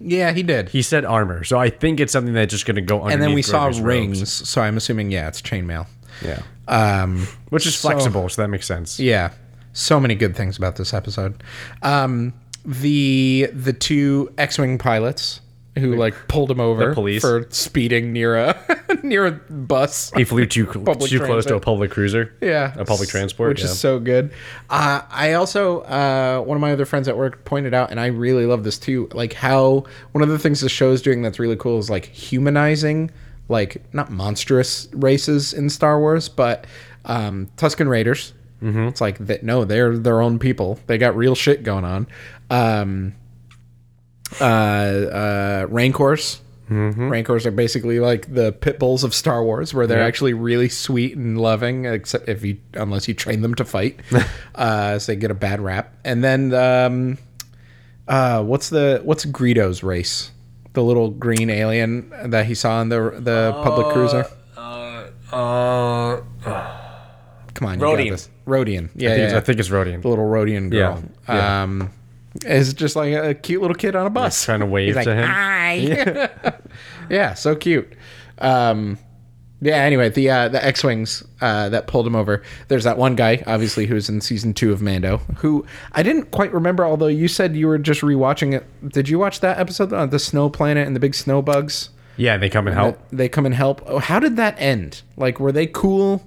Yeah, 0.00 0.32
he 0.32 0.42
did. 0.42 0.70
He 0.70 0.82
said 0.82 1.04
armor, 1.04 1.44
so 1.44 1.58
I 1.58 1.68
think 1.70 2.00
it's 2.00 2.12
something 2.12 2.32
that's 2.34 2.50
just 2.52 2.64
going 2.66 2.76
to 2.76 2.80
go 2.82 2.96
underneath. 3.02 3.14
and 3.14 3.22
then 3.22 3.34
we 3.34 3.42
saw 3.42 3.66
rings, 3.66 4.20
robes. 4.20 4.48
so 4.48 4.60
I'm 4.62 4.76
assuming 4.76 5.10
yeah, 5.10 5.28
it's 5.28 5.40
chainmail. 5.42 5.86
Yeah, 6.22 6.42
Um, 6.68 7.26
which 7.50 7.66
is 7.66 7.74
So- 7.76 7.88
flexible, 7.90 8.28
so 8.28 8.42
that 8.42 8.48
makes 8.48 8.66
sense. 8.66 8.98
Yeah, 8.98 9.30
so 9.74 10.00
many 10.00 10.14
good 10.14 10.34
things 10.34 10.56
about 10.56 10.76
this 10.76 10.94
episode. 10.94 11.42
Um, 11.82 12.32
the 12.64 13.50
the 13.52 13.74
two 13.74 14.32
X-wing 14.38 14.78
pilots 14.78 15.40
who 15.76 15.96
like 15.96 16.14
pulled 16.28 16.50
him 16.50 16.60
over 16.60 16.88
The 16.88 16.94
police. 16.94 17.20
for 17.20 17.46
speeding 17.50 18.12
near 18.12 18.36
a 18.36 18.56
near 19.02 19.26
a 19.26 19.32
bus. 19.32 20.12
He 20.14 20.24
flew 20.24 20.46
too 20.46 20.66
too 20.66 20.80
Public 20.80 21.10
close 21.10 21.44
to 21.46 21.56
a 21.56 21.60
public 21.60 21.90
cruiser. 21.90 22.34
Yeah, 22.40 22.72
a 22.76 22.84
public 22.84 23.08
transport, 23.08 23.50
which 23.50 23.60
yeah. 23.60 23.66
is 23.66 23.78
so 23.78 23.98
good. 23.98 24.32
Uh, 24.70 25.02
I 25.10 25.34
also 25.34 25.80
uh, 25.80 26.40
one 26.40 26.56
of 26.56 26.60
my 26.60 26.72
other 26.72 26.84
friends 26.84 27.08
at 27.08 27.16
work 27.16 27.44
pointed 27.44 27.74
out, 27.74 27.90
and 27.90 27.98
I 27.98 28.06
really 28.06 28.46
love 28.46 28.64
this 28.64 28.78
too. 28.78 29.08
Like 29.12 29.32
how 29.32 29.84
one 30.12 30.22
of 30.22 30.28
the 30.28 30.38
things 30.38 30.60
the 30.60 30.68
show's 30.68 31.02
doing 31.02 31.22
that's 31.22 31.38
really 31.38 31.56
cool 31.56 31.78
is 31.78 31.90
like 31.90 32.06
humanizing, 32.06 33.10
like 33.48 33.82
not 33.92 34.10
monstrous 34.10 34.88
races 34.92 35.52
in 35.52 35.68
Star 35.68 35.98
Wars, 35.98 36.28
but 36.28 36.66
um, 37.04 37.50
Tuscan 37.56 37.88
Raiders. 37.88 38.32
Mm-hmm. 38.64 38.88
It's 38.88 39.00
like 39.00 39.18
that. 39.26 39.42
No, 39.42 39.64
they're 39.64 39.96
their 39.98 40.20
own 40.22 40.38
people. 40.38 40.78
They 40.86 40.96
got 40.98 41.14
real 41.16 41.34
shit 41.34 41.62
going 41.62 41.84
on. 41.84 42.06
Um, 42.50 43.14
uh, 44.40 44.44
uh, 44.44 45.66
Rancors. 45.68 46.40
Rancors 46.70 47.44
are 47.46 47.50
basically 47.50 48.00
like 48.00 48.32
the 48.34 48.50
pit 48.50 48.78
bulls 48.78 49.04
of 49.04 49.14
Star 49.14 49.44
Wars, 49.44 49.74
where 49.74 49.86
they're 49.86 50.00
Yeah. 50.00 50.06
actually 50.06 50.32
really 50.32 50.70
sweet 50.70 51.14
and 51.14 51.38
loving, 51.38 51.84
except 51.84 52.26
if 52.28 52.42
you 52.42 52.56
unless 52.72 53.06
you 53.06 53.12
train 53.14 53.42
them 53.42 53.54
to 53.56 53.64
fight, 53.66 54.00
uh, 54.54 54.98
so 54.98 55.12
they 55.12 55.16
get 55.16 55.30
a 55.30 55.34
bad 55.34 55.60
rap. 55.60 55.92
And 56.06 56.24
then, 56.24 56.54
um, 56.54 57.18
uh, 58.08 58.42
what's 58.42 58.70
the 58.70 59.02
what's 59.04 59.26
Greedo's 59.26 59.82
race? 59.82 60.30
The 60.72 60.82
little 60.82 61.10
green 61.10 61.50
alien 61.50 62.10
that 62.24 62.46
he 62.46 62.54
saw 62.54 62.80
in 62.80 62.88
the 62.88 63.14
the 63.20 63.52
public 63.62 63.92
cruiser. 63.92 64.26
Uh, 64.56 66.20
Come 67.64 67.72
on, 67.72 67.78
you 67.80 67.84
Rodian. 67.86 68.04
got 68.06 68.10
this. 68.12 68.30
Rodian. 68.46 68.90
Yeah, 68.94 69.10
I, 69.10 69.14
think 69.14 69.18
yeah, 69.18 69.24
it's, 69.24 69.34
I 69.34 69.40
think 69.40 69.58
it's 69.60 69.68
Rodian. 69.68 70.02
the 70.02 70.08
little 70.08 70.26
Rodian 70.26 70.70
girl. 70.70 71.02
Yeah, 71.28 71.34
yeah. 71.34 71.62
Um, 71.62 71.90
is 72.44 72.74
just 72.74 72.96
like 72.96 73.14
a 73.14 73.34
cute 73.34 73.60
little 73.62 73.76
kid 73.76 73.94
on 73.94 74.06
a 74.06 74.10
bus. 74.10 74.44
trying 74.44 74.60
to 74.60 74.66
wave 74.74 74.88
He's 74.88 74.96
like, 74.96 75.04
to 75.04 75.14
him. 75.14 75.28
Hi. 75.28 76.30
Yeah. 77.10 77.34
so 77.34 77.54
cute. 77.54 77.92
Um, 78.38 78.98
yeah. 79.60 79.76
Anyway, 79.76 80.08
the 80.08 80.30
uh, 80.30 80.48
the 80.48 80.64
X 80.64 80.82
wings 80.82 81.22
uh, 81.40 81.68
that 81.68 81.86
pulled 81.86 82.06
him 82.06 82.16
over. 82.16 82.42
There's 82.68 82.84
that 82.84 82.98
one 82.98 83.14
guy, 83.14 83.42
obviously, 83.46 83.86
who's 83.86 84.08
in 84.08 84.20
season 84.20 84.52
two 84.52 84.72
of 84.72 84.82
Mando, 84.82 85.18
who 85.36 85.64
I 85.92 86.02
didn't 86.02 86.32
quite 86.32 86.52
remember. 86.52 86.84
Although 86.84 87.06
you 87.06 87.28
said 87.28 87.54
you 87.56 87.68
were 87.68 87.78
just 87.78 88.00
rewatching 88.00 88.52
it. 88.54 88.64
Did 88.90 89.08
you 89.08 89.18
watch 89.18 89.40
that 89.40 89.58
episode 89.58 89.92
on 89.92 90.10
the 90.10 90.18
snow 90.18 90.50
planet 90.50 90.86
and 90.86 90.94
the 90.96 91.00
big 91.00 91.14
snow 91.14 91.40
bugs? 91.40 91.90
Yeah, 92.16 92.36
they 92.36 92.48
come 92.48 92.66
and 92.66 92.76
help. 92.76 92.98
They 93.10 93.28
come 93.28 93.46
and 93.46 93.54
help. 93.54 93.82
Oh, 93.86 93.98
how 93.98 94.18
did 94.20 94.36
that 94.36 94.54
end? 94.58 95.02
Like, 95.16 95.40
were 95.40 95.52
they 95.52 95.66
cool? 95.66 96.22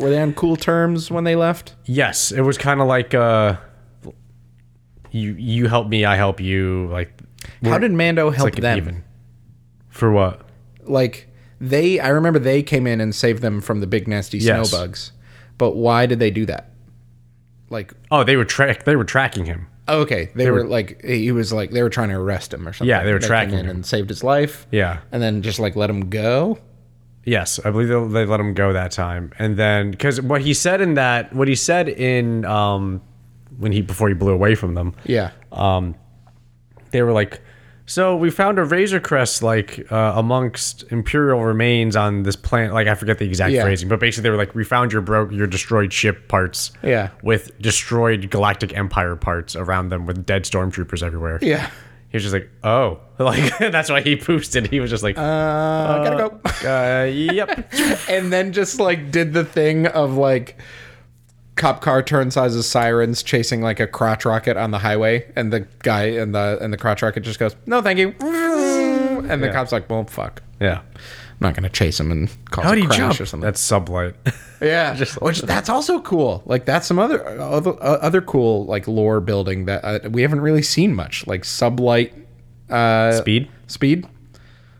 Were 0.00 0.10
they 0.10 0.20
on 0.20 0.32
cool 0.34 0.56
terms 0.56 1.10
when 1.10 1.24
they 1.24 1.36
left? 1.36 1.74
Yes, 1.84 2.32
it 2.32 2.40
was 2.40 2.56
kind 2.58 2.80
of 2.80 2.86
like 2.88 3.14
uh, 3.14 3.56
you 5.10 5.32
you 5.38 5.68
help 5.68 5.88
me, 5.88 6.04
I 6.04 6.16
help 6.16 6.40
you. 6.40 6.88
Like 6.90 7.12
How 7.64 7.78
did 7.78 7.92
Mando 7.92 8.30
help 8.30 8.44
like 8.44 8.56
them? 8.56 8.76
even. 8.78 9.04
For 9.88 10.10
what? 10.10 10.42
like 10.84 11.28
they 11.60 12.00
i 12.00 12.08
remember 12.08 12.38
they 12.38 12.62
came 12.62 12.86
in 12.86 13.02
and 13.02 13.14
saved 13.14 13.42
them 13.42 13.60
from 13.60 13.80
the 13.80 13.86
big 13.86 14.08
nasty 14.08 14.38
Yes. 14.38 14.70
snow 14.70 14.78
bugs 14.78 15.12
but 15.58 15.76
why 15.76 16.06
did 16.06 16.18
they 16.18 16.30
do 16.30 16.46
that 16.46 16.70
like 17.68 17.92
Oh, 18.10 18.24
they 18.24 18.34
were 18.36 18.46
track. 18.46 18.84
They 18.84 18.96
were 18.96 19.04
tracking 19.04 19.44
him. 19.44 19.66
oh, 19.88 20.00
okay 20.00 20.30
they, 20.34 20.50
were, 20.50 20.62
were- 20.62 20.68
like 20.68 21.04
he 21.04 21.30
was 21.32 21.52
like 21.52 21.70
they 21.70 21.82
were 21.82 21.90
trying 21.90 22.08
to 22.08 22.14
arrest 22.16 22.54
him 22.54 22.66
or 22.66 22.72
something 22.72 22.88
Yeah, 22.88 23.04
they 23.04 23.12
were 23.12 23.18
came 23.20 23.28
tracking 23.28 23.58
in 23.58 23.66
him. 23.66 23.70
and 23.70 23.86
saved 23.86 24.08
his 24.08 24.24
life 24.24 24.66
Yeah. 24.72 25.00
and 25.12 25.22
then 25.22 25.42
just 25.42 25.58
like 25.60 25.76
let 25.76 25.90
him 25.90 26.08
go 26.08 26.58
Yes, 27.24 27.60
I 27.64 27.70
believe 27.70 27.88
they, 27.88 28.20
they 28.20 28.26
let 28.26 28.40
him 28.40 28.54
go 28.54 28.72
that 28.72 28.92
time, 28.92 29.32
and 29.38 29.56
then 29.56 29.90
because 29.90 30.20
what 30.22 30.40
he 30.40 30.54
said 30.54 30.80
in 30.80 30.94
that, 30.94 31.32
what 31.34 31.48
he 31.48 31.54
said 31.54 31.88
in 31.88 32.44
um, 32.46 33.02
when 33.58 33.72
he 33.72 33.82
before 33.82 34.08
he 34.08 34.14
blew 34.14 34.32
away 34.32 34.54
from 34.54 34.74
them, 34.74 34.94
yeah 35.04 35.30
um, 35.52 35.94
they 36.92 37.02
were 37.02 37.12
like, 37.12 37.40
so 37.86 38.16
we 38.16 38.30
found 38.30 38.58
a 38.58 38.64
Razor 38.64 39.00
Crest 39.00 39.42
like 39.42 39.86
uh, 39.92 40.12
amongst 40.16 40.84
Imperial 40.90 41.44
remains 41.44 41.94
on 41.94 42.22
this 42.22 42.36
planet. 42.36 42.72
Like 42.72 42.86
I 42.88 42.94
forget 42.94 43.18
the 43.18 43.26
exact 43.26 43.52
Yeah. 43.52 43.62
phrasing, 43.64 43.88
but 43.88 44.00
basically 44.00 44.22
they 44.22 44.30
were 44.30 44.36
like, 44.38 44.54
we 44.54 44.64
found 44.64 44.90
your 44.92 45.02
broke, 45.02 45.30
your 45.30 45.46
destroyed 45.46 45.92
ship 45.92 46.26
parts, 46.28 46.72
Yeah. 46.82 47.10
with 47.22 47.56
destroyed 47.60 48.30
Galactic 48.30 48.74
Empire 48.76 49.14
parts 49.14 49.54
around 49.56 49.90
them 49.90 50.06
with 50.06 50.24
dead 50.24 50.44
stormtroopers 50.44 51.02
everywhere. 51.02 51.38
yeah 51.42 51.68
He 52.10 52.16
was 52.16 52.24
just 52.24 52.34
like, 52.34 52.50
oh, 52.64 52.98
like 53.18 53.56
that's 53.58 53.88
why 53.88 54.00
he 54.00 54.16
boosted. 54.16 54.66
He 54.66 54.80
was 54.80 54.90
just 54.90 55.02
like, 55.02 55.16
uh, 55.16 56.04
gotta 56.04 56.16
go 56.16 56.40
uh, 56.68 57.04
yep. 57.04 57.72
and 58.08 58.32
then 58.32 58.52
just 58.52 58.80
like 58.80 59.10
did 59.10 59.32
the 59.32 59.44
thing 59.44 59.86
of 59.86 60.14
like 60.14 60.58
cop 61.54 61.82
car 61.82 62.02
turn 62.02 62.30
sizes 62.30 62.66
sirens 62.66 63.22
chasing 63.22 63.60
like 63.60 63.80
a 63.80 63.86
crotch 63.86 64.24
rocket 64.24 64.56
on 64.56 64.70
the 64.70 64.78
highway 64.78 65.30
and 65.36 65.52
the 65.52 65.60
guy 65.80 66.04
and 66.04 66.34
the 66.34 66.58
and 66.62 66.72
the 66.72 66.78
crotch 66.78 67.02
rocket 67.02 67.20
just 67.20 67.38
goes 67.38 67.54
no 67.66 67.82
thank 67.82 67.98
you 67.98 68.14
and 69.32 69.42
the 69.42 69.46
Yeah. 69.48 69.52
cop's 69.52 69.72
like 69.72 69.88
well 69.90 70.04
fuck 70.04 70.42
Yeah. 70.60 70.80
I'm 70.80 71.46
not 71.46 71.54
gonna 71.54 71.70
chase 71.70 71.98
him 71.98 72.10
and 72.12 72.28
cause 72.50 72.64
How 72.64 72.72
a 72.74 72.82
crash 72.82 72.96
jump? 72.98 73.20
or 73.20 73.24
something. 73.24 73.44
That's 73.46 73.66
sublight. 73.66 74.14
yeah, 74.60 74.94
which 75.22 75.40
that's 75.40 75.70
also 75.70 76.00
cool. 76.02 76.42
Like 76.44 76.66
that's 76.66 76.86
some 76.86 76.98
other 76.98 77.26
other, 77.40 77.82
other 77.82 78.20
cool 78.20 78.66
like 78.66 78.86
lore 78.86 79.20
building 79.20 79.64
that 79.64 79.82
uh, 79.82 80.10
we 80.10 80.20
haven't 80.20 80.42
really 80.42 80.60
seen 80.60 80.94
much. 80.94 81.26
Like 81.26 81.44
sublight 81.44 82.12
uh, 82.68 83.12
Speed? 83.12 83.48
Speed. 83.68 84.06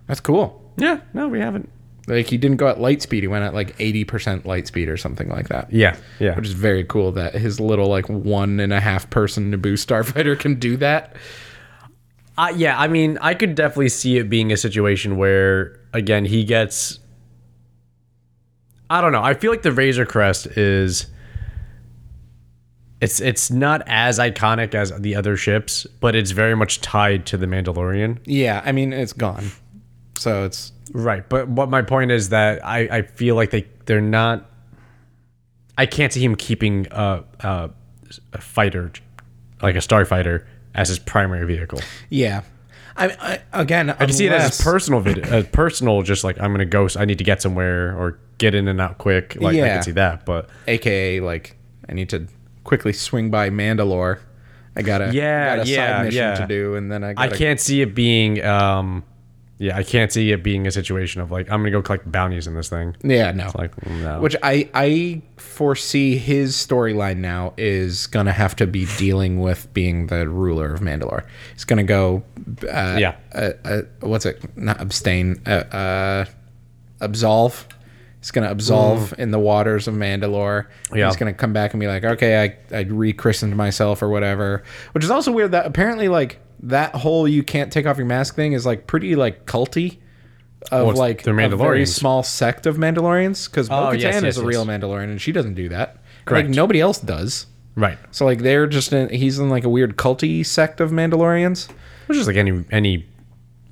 That's 0.07 0.21
cool. 0.21 0.63
Yeah. 0.77 1.01
No, 1.15 1.29
we 1.29 1.41
haven't. 1.41 1.71
Like 2.07 2.27
he 2.27 2.37
didn't 2.37 2.57
go 2.59 2.69
at 2.69 2.79
light 2.81 3.01
speed. 3.03 3.23
He 3.23 3.27
went 3.29 3.45
at 3.45 3.55
like 3.55 3.75
eighty 3.79 4.05
percent 4.05 4.45
light 4.45 4.67
speed 4.67 4.89
or 4.91 4.97
something 4.99 5.29
like 5.31 5.49
that. 5.49 5.73
Yeah. 5.73 5.97
Yeah. 6.19 6.35
Which 6.37 6.47
is 6.47 6.53
very 6.53 6.85
cool 6.85 7.13
that 7.13 7.35
his 7.35 7.59
little 7.59 7.87
like 7.89 8.09
one 8.09 8.61
and 8.61 8.73
a 8.73 8.81
half 8.81 9.09
person 9.09 9.51
Naboo 9.51 9.75
starfighter 9.75 10.39
can 10.39 10.57
do 10.57 10.77
that. 10.77 11.17
Uh, 12.39 12.53
yeah, 12.57 12.79
I 12.79 12.89
mean, 12.89 13.19
I 13.21 13.35
could 13.35 13.55
definitely 13.55 13.91
see 13.91 14.19
it 14.19 14.31
being 14.31 14.53
a 14.53 14.57
situation 14.57 15.17
where, 15.17 15.79
again, 15.93 16.25
he 16.25 16.45
gets. 16.45 16.99
I 18.89 19.01
don't 19.01 19.13
know. 19.13 19.23
I 19.23 19.35
feel 19.35 19.51
like 19.51 19.63
the 19.63 19.73
Razor 19.73 20.07
Crest 20.07 20.47
is. 20.47 21.07
It's 23.01 23.19
it's 23.21 23.51
not 23.51 23.83
as 23.87 24.19
iconic 24.19 24.75
as 24.75 24.93
the 25.01 25.15
other 25.15 25.37
ships, 25.37 25.87
but 26.01 26.15
it's 26.15 26.33
very 26.33 26.55
much 26.55 26.83
tied 26.83 27.25
to 27.27 27.39
the 27.39 27.47
Mandalorian. 27.47 28.19
Yeah, 28.25 28.61
I 28.63 28.73
mean 28.73 28.93
it's 28.93 29.15
gone, 29.15 29.51
so 30.17 30.45
it's 30.45 30.73
Right, 30.93 31.29
but 31.29 31.49
what 31.49 31.71
my 31.71 31.83
point 31.83 32.11
is 32.11 32.31
that 32.31 32.65
I, 32.65 32.81
I 32.91 33.03
feel 33.03 33.37
like 33.37 33.51
they 33.51 33.67
they're 33.87 34.01
not. 34.01 34.51
I 35.79 35.87
can't 35.87 36.13
see 36.13 36.23
him 36.23 36.35
keeping 36.35 36.89
a, 36.91 37.25
a, 37.41 37.71
a 38.33 38.41
fighter, 38.41 38.93
like 39.63 39.77
a 39.77 39.79
starfighter, 39.79 40.45
as 40.75 40.89
his 40.89 40.99
primary 40.99 41.47
vehicle. 41.47 41.81
yeah. 42.09 42.43
I, 42.97 43.41
I 43.53 43.61
again 43.63 43.89
I 43.89 43.95
can 43.95 44.13
see 44.13 44.27
it 44.27 44.33
as 44.33 44.61
a 44.61 44.63
personal 44.63 45.01
video, 45.01 45.39
a 45.41 45.45
personal, 45.45 46.03
just 46.03 46.23
like 46.25 46.39
I'm 46.41 46.53
gonna 46.53 46.67
go. 46.67 46.87
I 46.99 47.05
need 47.07 47.19
to 47.19 47.25
get 47.25 47.41
somewhere 47.41 47.97
or 47.97 48.19
get 48.39 48.55
in 48.55 48.69
and 48.69 48.81
out 48.81 48.99
quick. 48.99 49.37
Like 49.41 49.57
I 49.57 49.69
can 49.69 49.83
see 49.83 49.93
that, 49.93 50.27
but 50.27 50.51
aka 50.67 51.21
like 51.21 51.57
I 51.89 51.95
need 51.95 52.11
to 52.11 52.27
quickly 52.65 52.93
swing 52.93 53.31
by 53.31 53.49
Mandalore. 53.49 54.19
I 54.77 54.83
got 54.83 55.01
a 55.01 55.13
Yeah, 55.15 55.57
got 55.57 55.67
a 55.67 55.71
yeah, 55.71 55.97
side 55.99 56.05
mission 56.07 56.19
yeah. 56.19 56.35
to 56.35 56.47
do, 56.47 56.75
and 56.75 56.93
then 56.93 57.03
I 57.05 57.11
I 57.11 57.15
gotta, 57.15 57.37
can't 57.39 57.61
see 57.61 57.81
it 57.81 57.95
being. 57.95 58.45
um 58.45 59.05
Yeah, 59.63 59.77
I 59.77 59.83
can't 59.83 60.11
see 60.11 60.33
it 60.33 60.43
being 60.43 60.67
a 60.67 60.71
situation 60.71 61.21
of 61.21 61.31
like 61.31 61.51
I'm 61.51 61.61
gonna 61.61 61.71
go 61.71 61.83
collect 61.83 62.11
bounties 62.11 62.47
in 62.47 62.55
this 62.55 62.71
thing. 62.71 62.97
Yeah, 63.05 63.31
no. 63.33 63.51
Like 63.55 63.87
no. 63.87 64.19
Which 64.19 64.35
I 64.43 64.71
I 64.73 65.21
foresee 65.37 66.17
his 66.17 66.57
storyline 66.57 67.19
now 67.19 67.53
is 67.59 68.07
gonna 68.07 68.33
have 68.33 68.57
to 68.57 68.67
be 68.67 68.87
dealing 68.97 69.39
with 69.39 69.71
being 69.75 70.07
the 70.07 70.27
ruler 70.31 70.73
of 70.73 70.81
Mandalore. 70.81 71.27
He's 71.53 71.67
gonna 71.67 71.85
go, 71.85 72.23
uh, 72.73 72.97
Yeah. 72.99 73.17
uh, 73.35 73.51
uh, 73.67 73.83
what's 74.01 74.25
it? 74.25 74.43
Not 74.57 74.81
abstain, 74.81 75.43
uh, 75.47 75.51
uh, 75.51 76.25
absolve. 77.03 77.69
He's 78.21 78.31
gonna 78.31 78.51
absolve 78.51 79.15
in 79.19 79.31
the 79.31 79.39
waters 79.39 79.87
of 79.89 79.95
Mandalore. 79.95 80.67
Yeah. 80.95 81.07
He's 81.09 81.17
gonna 81.17 81.33
come 81.35 81.53
back 81.53 81.73
and 81.75 81.81
be 81.81 81.87
like, 81.87 82.05
okay, 82.05 82.43
I 82.73 82.77
I 82.77 82.85
rechristened 82.85 83.55
myself 83.57 84.03
or 84.03 84.09
whatever. 84.09 84.63
Which 84.93 85.05
is 85.05 85.11
also 85.11 85.33
weird 85.33 85.53
that 85.53 85.67
apparently 85.67 86.09
like 86.09 86.39
that 86.63 86.95
whole 86.95 87.27
you 87.27 87.43
can't 87.43 87.73
take 87.73 87.87
off 87.87 87.97
your 87.97 88.07
mask 88.07 88.35
thing 88.35 88.53
is 88.53 88.67
like 88.67 88.87
pretty 88.87 89.17
like 89.17 89.47
culty. 89.47 89.99
Of 90.71 90.89
Well, 90.89 90.97
like 90.97 91.27
a 91.27 91.33
very 91.33 91.87
small 91.87 92.23
sect 92.23 92.67
of 92.67 92.77
Mandalorians 92.77 93.49
because 93.51 93.71
Oh, 93.71 93.93
Katan 93.93 93.99
yes, 94.01 94.17
is 94.17 94.23
yes, 94.23 94.37
a 94.37 94.45
real 94.45 94.67
yes. 94.67 94.69
Mandalorian 94.83 95.05
and 95.05 95.21
she 95.21 95.33
doesn't 95.33 95.55
do 95.55 95.71
that. 95.71 95.97
Correct. 96.27 96.49
Like 96.49 96.55
nobody 96.55 96.81
else 96.81 96.99
does. 96.99 97.47
right, 97.77 97.97
So 98.11 98.27
like 98.27 98.41
they're 98.41 98.67
just 98.67 98.93
in, 98.93 99.09
he's 99.09 99.39
in 99.39 99.49
like 99.49 99.65
a 99.65 99.71
weird 99.71 99.97
culty 99.97 100.45
sect 100.45 100.81
of 100.83 100.91
Mandalorians. 100.91 101.71
which 102.09 102.19
is 102.19 102.27
like 102.27 102.37
any 102.37 102.63
any 102.71 103.07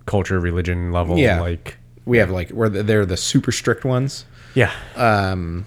culture, 0.07 0.41
religion 0.41 0.91
level. 0.91 1.19
Yeah. 1.19 1.41
Like, 1.43 1.77
We 2.07 2.17
have 2.19 2.31
like 2.31 2.49
where 2.51 2.71
they're 2.71 3.05
the 3.05 3.19
super 3.19 3.53
strict 3.53 3.85
ones. 3.85 4.25
yeah. 4.55 4.73
Um, 4.97 5.67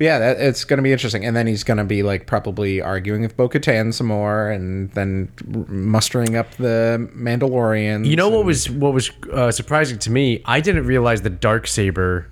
But 0.00 0.06
yeah, 0.06 0.18
that, 0.18 0.40
it's 0.40 0.64
going 0.64 0.78
to 0.78 0.82
be 0.82 0.92
interesting. 0.92 1.26
And 1.26 1.36
then 1.36 1.46
he's 1.46 1.62
going 1.62 1.76
to 1.76 1.84
be 1.84 2.02
like 2.02 2.26
probably 2.26 2.80
arguing 2.80 3.20
with 3.20 3.36
Bo 3.36 3.50
Katan 3.50 3.92
some 3.92 4.06
more 4.06 4.48
and 4.48 4.90
then 4.92 5.30
mustering 5.68 6.36
up 6.36 6.54
the 6.54 7.06
Mandalorians. 7.14 8.06
You 8.06 8.16
know 8.16 8.30
what 8.30 8.46
was 8.46 8.70
what 8.70 8.94
was 8.94 9.10
uh, 9.30 9.50
surprising 9.52 9.98
to 9.98 10.10
me? 10.10 10.40
I 10.46 10.62
didn't 10.62 10.86
realize 10.86 11.20
the 11.20 11.28
dark 11.28 11.66
saber 11.66 12.30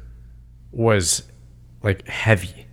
was 0.73 1.25
like 1.83 2.09
heavy. 2.09 2.67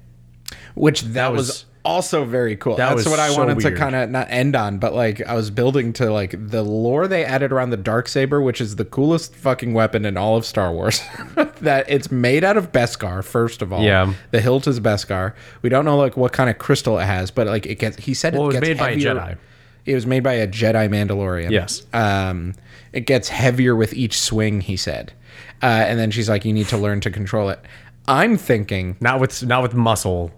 Which 0.75 1.01
that, 1.01 1.33
was, 1.33 1.47
was- 1.47 1.65
also 1.85 2.25
very 2.25 2.55
cool. 2.57 2.75
that 2.75 2.89
That's 2.89 3.05
was 3.05 3.07
what 3.09 3.19
I 3.19 3.29
so 3.29 3.37
wanted 3.37 3.59
to 3.61 3.71
kind 3.75 3.95
of 3.95 4.09
not 4.09 4.27
end 4.29 4.55
on, 4.55 4.79
but 4.79 4.93
like 4.93 5.21
I 5.25 5.35
was 5.35 5.49
building 5.51 5.93
to 5.93 6.11
like 6.11 6.35
the 6.49 6.63
lore 6.63 7.07
they 7.07 7.23
added 7.23 7.51
around 7.51 7.69
the 7.69 7.77
dark 7.77 8.07
saber, 8.07 8.41
which 8.41 8.59
is 8.59 8.75
the 8.75 8.85
coolest 8.85 9.35
fucking 9.35 9.73
weapon 9.73 10.05
in 10.05 10.17
all 10.17 10.35
of 10.35 10.45
Star 10.45 10.71
Wars. 10.73 11.01
that 11.61 11.85
it's 11.87 12.11
made 12.11 12.43
out 12.43 12.57
of 12.57 12.71
Beskar, 12.71 13.23
first 13.23 13.61
of 13.61 13.71
all. 13.71 13.81
Yeah. 13.83 14.13
The 14.31 14.41
hilt 14.41 14.67
is 14.67 14.79
Beskar. 14.79 15.33
We 15.61 15.69
don't 15.69 15.85
know 15.85 15.97
like 15.97 16.17
what 16.17 16.33
kind 16.33 16.49
of 16.49 16.57
crystal 16.57 16.99
it 16.99 17.05
has, 17.05 17.31
but 17.31 17.47
like 17.47 17.65
it 17.65 17.75
gets. 17.75 17.97
He 17.97 18.13
said 18.13 18.33
Well, 18.33 18.43
it 18.43 18.47
was 18.47 18.53
gets 18.55 18.67
made 18.67 18.77
by 18.77 18.89
a 18.89 18.93
heavier- 18.93 19.15
Jedi. 19.15 19.37
It 19.85 19.93
was 19.93 20.07
made 20.07 20.23
by 20.23 20.33
a 20.33 20.47
Jedi 20.47 20.89
Mandalorian. 20.89 21.51
Yes. 21.51 21.83
Um, 21.93 22.55
it 22.91 23.01
gets 23.01 23.29
heavier 23.29 23.75
with 23.75 23.93
each 23.93 24.19
swing. 24.19 24.61
He 24.61 24.77
said, 24.77 25.13
uh, 25.61 25.65
and 25.65 25.99
then 25.99 26.09
she's 26.09 26.27
like, 26.27 26.43
"You 26.43 26.53
need 26.53 26.67
to 26.69 26.77
learn 26.77 27.01
to 27.01 27.11
control 27.11 27.49
it." 27.49 27.59
I'm 28.07 28.35
thinking 28.37 28.97
Not 28.99 29.19
with 29.19 29.43
not 29.45 29.61
with 29.61 29.73
muscle, 29.75 30.31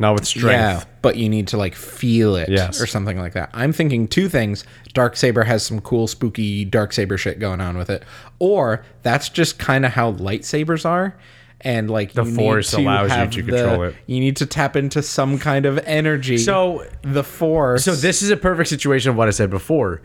not 0.00 0.14
with 0.14 0.26
strength. 0.26 0.46
yeah, 0.52 0.82
but 1.02 1.16
you 1.16 1.28
need 1.28 1.46
to 1.48 1.56
like 1.56 1.74
feel 1.76 2.34
it 2.34 2.48
Yes. 2.48 2.80
or 2.80 2.86
something 2.86 3.18
like 3.18 3.34
that. 3.34 3.50
I'm 3.52 3.72
thinking 3.72 4.08
two 4.08 4.28
things. 4.28 4.64
Dark 4.94 5.14
Saber 5.16 5.44
has 5.44 5.62
some 5.64 5.80
cool 5.80 6.06
spooky 6.08 6.64
dark 6.64 6.92
saber 6.92 7.16
shit 7.18 7.38
going 7.38 7.60
on 7.60 7.76
with 7.78 7.90
it. 7.90 8.02
Or 8.40 8.84
that's 9.02 9.28
just 9.28 9.58
kind 9.58 9.84
of 9.86 9.92
how 9.92 10.12
lightsabers 10.14 10.84
are. 10.84 11.16
And 11.60 11.90
like 11.90 12.14
The 12.14 12.24
you 12.24 12.30
need 12.30 12.36
Force 12.36 12.72
allows 12.72 13.10
you 13.36 13.42
to 13.42 13.50
the- 13.52 13.56
control 13.58 13.82
it. 13.84 13.94
You 14.06 14.18
need 14.18 14.36
to 14.38 14.46
tap 14.46 14.74
into 14.76 15.02
some 15.02 15.38
kind 15.38 15.66
of 15.66 15.78
energy. 15.84 16.38
So 16.38 16.86
the 17.02 17.22
Force. 17.22 17.84
So 17.84 17.94
this 17.94 18.22
is 18.22 18.30
a 18.30 18.36
perfect 18.38 18.70
situation 18.70 19.10
of 19.10 19.16
what 19.16 19.28
I 19.28 19.32
said 19.32 19.50
before. 19.50 20.00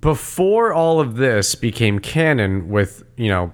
Before 0.00 0.72
all 0.72 1.00
of 1.00 1.16
this 1.16 1.54
became 1.54 1.98
canon 1.98 2.70
with, 2.70 3.04
you 3.18 3.28
know, 3.28 3.52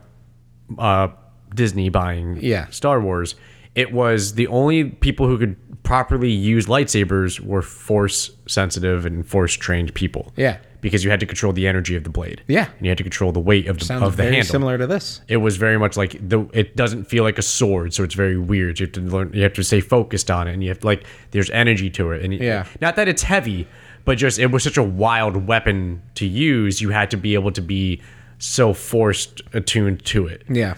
uh, 0.78 1.08
Disney 1.52 1.88
buying 1.88 2.38
Yeah. 2.40 2.66
Star 2.70 3.00
Wars, 3.00 3.34
it 3.78 3.92
was 3.92 4.34
the 4.34 4.46
only 4.48 4.84
people 4.84 5.26
who 5.28 5.38
could 5.38 5.56
properly 5.84 6.30
use 6.30 6.66
lightsabers 6.66 7.38
were 7.40 7.62
force 7.62 8.30
sensitive 8.46 9.06
and 9.06 9.26
force 9.26 9.54
trained 9.54 9.94
people. 9.94 10.32
Yeah. 10.36 10.58
Because 10.80 11.02
you 11.04 11.10
had 11.10 11.20
to 11.20 11.26
control 11.26 11.52
the 11.52 11.66
energy 11.66 11.94
of 11.96 12.02
the 12.04 12.10
blade. 12.10 12.42
Yeah. 12.48 12.68
And 12.76 12.86
you 12.86 12.90
had 12.90 12.98
to 12.98 13.04
control 13.04 13.30
the 13.32 13.40
weight 13.40 13.66
of 13.68 13.78
the, 13.78 13.84
sounds 13.84 14.02
of 14.02 14.16
the 14.16 14.22
very 14.24 14.34
handle. 14.36 14.50
similar 14.50 14.78
to 14.78 14.86
this. 14.86 15.20
It 15.28 15.38
was 15.38 15.56
very 15.56 15.78
much 15.78 15.96
like 15.96 16.12
the 16.28 16.40
it 16.52 16.76
doesn't 16.76 17.04
feel 17.04 17.24
like 17.24 17.38
a 17.38 17.42
sword, 17.42 17.94
so 17.94 18.02
it's 18.04 18.14
very 18.14 18.36
weird. 18.36 18.78
You 18.80 18.86
have 18.86 18.92
to 18.94 19.00
learn 19.00 19.30
you 19.32 19.42
have 19.44 19.54
to 19.54 19.62
stay 19.64 19.80
focused 19.80 20.30
on 20.30 20.46
it 20.48 20.52
and 20.54 20.62
you 20.62 20.68
have 20.70 20.80
to 20.80 20.86
like 20.86 21.04
there's 21.30 21.50
energy 21.50 21.88
to 21.90 22.10
it. 22.12 22.24
And 22.24 22.34
Yeah. 22.34 22.66
not 22.80 22.96
that 22.96 23.06
it's 23.08 23.22
heavy, 23.22 23.66
but 24.04 24.18
just 24.18 24.38
it 24.38 24.46
was 24.50 24.62
such 24.64 24.76
a 24.76 24.82
wild 24.84 25.46
weapon 25.48 26.02
to 26.16 26.26
use, 26.26 26.80
you 26.80 26.90
had 26.90 27.10
to 27.12 27.16
be 27.16 27.34
able 27.34 27.52
to 27.52 27.62
be 27.62 28.00
so 28.38 28.72
forced 28.74 29.40
attuned 29.52 30.04
to 30.06 30.26
it. 30.26 30.42
Yeah. 30.48 30.74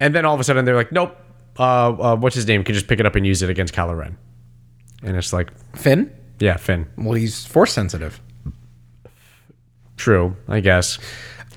And 0.00 0.14
then 0.14 0.24
all 0.24 0.34
of 0.34 0.40
a 0.40 0.44
sudden 0.44 0.64
they're 0.64 0.74
like, 0.76 0.92
Nope, 0.92 1.16
uh, 1.58 1.90
uh 1.90 2.16
what's 2.16 2.34
his 2.36 2.46
name? 2.46 2.64
Can 2.64 2.74
just 2.74 2.88
pick 2.88 3.00
it 3.00 3.06
up 3.06 3.14
and 3.16 3.26
use 3.26 3.42
it 3.42 3.50
against 3.50 3.74
Kylo 3.74 3.96
Ren. 3.96 4.16
And 5.02 5.16
it's 5.16 5.32
like, 5.32 5.50
Finn? 5.76 6.12
yeah, 6.40 6.56
Finn. 6.56 6.86
Well, 6.96 7.14
he's 7.14 7.46
force 7.46 7.72
sensitive. 7.72 8.20
True, 9.96 10.36
I 10.48 10.60
guess. 10.60 10.98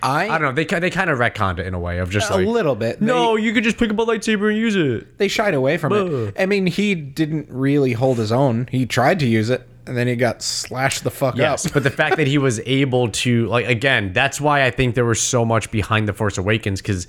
I, 0.03 0.25
I 0.29 0.37
don't 0.37 0.41
know. 0.41 0.51
They 0.51 0.65
ki- 0.65 0.79
they 0.79 0.91
kind 0.91 1.09
of 1.09 1.17
retconned 1.17 1.57
it 1.59 1.65
in 1.65 1.73
a 1.73 1.79
way 1.79 1.97
of 1.97 2.11
just 2.11 2.29
a 2.29 2.35
like 2.35 2.47
little 2.47 2.75
bit. 2.75 3.01
No, 3.01 3.35
you 3.35 3.51
could 3.51 3.63
just 3.63 3.77
pick 3.77 3.89
up 3.89 3.97
a 3.97 4.05
lightsaber 4.05 4.49
and 4.49 4.57
use 4.57 4.75
it. 4.75 5.17
they 5.17 5.27
shied 5.27 5.55
away 5.55 5.77
from 5.77 5.93
it. 5.93 6.35
I 6.39 6.45
mean, 6.45 6.67
he 6.67 6.93
didn't 6.93 7.47
really 7.49 7.93
hold 7.93 8.19
his 8.19 8.31
own. 8.31 8.67
He 8.71 8.85
tried 8.85 9.19
to 9.21 9.27
use 9.27 9.49
it, 9.49 9.67
and 9.87 9.97
then 9.97 10.05
he 10.07 10.15
got 10.15 10.43
slashed 10.43 11.03
the 11.03 11.09
fuck 11.09 11.35
Yes, 11.35 11.65
up. 11.65 11.73
but 11.73 11.81
the 11.83 11.89
fact 11.89 12.17
that 12.17 12.27
he 12.27 12.37
was 12.37 12.59
able 12.67 13.09
to 13.09 13.47
like 13.47 13.65
again, 13.67 14.13
that's 14.13 14.39
why 14.39 14.63
I 14.63 14.69
think 14.69 14.93
there 14.93 15.05
was 15.05 15.19
so 15.21 15.43
much 15.43 15.71
behind 15.71 16.07
the 16.07 16.13
Force 16.13 16.37
Awakens 16.37 16.79
because 16.79 17.07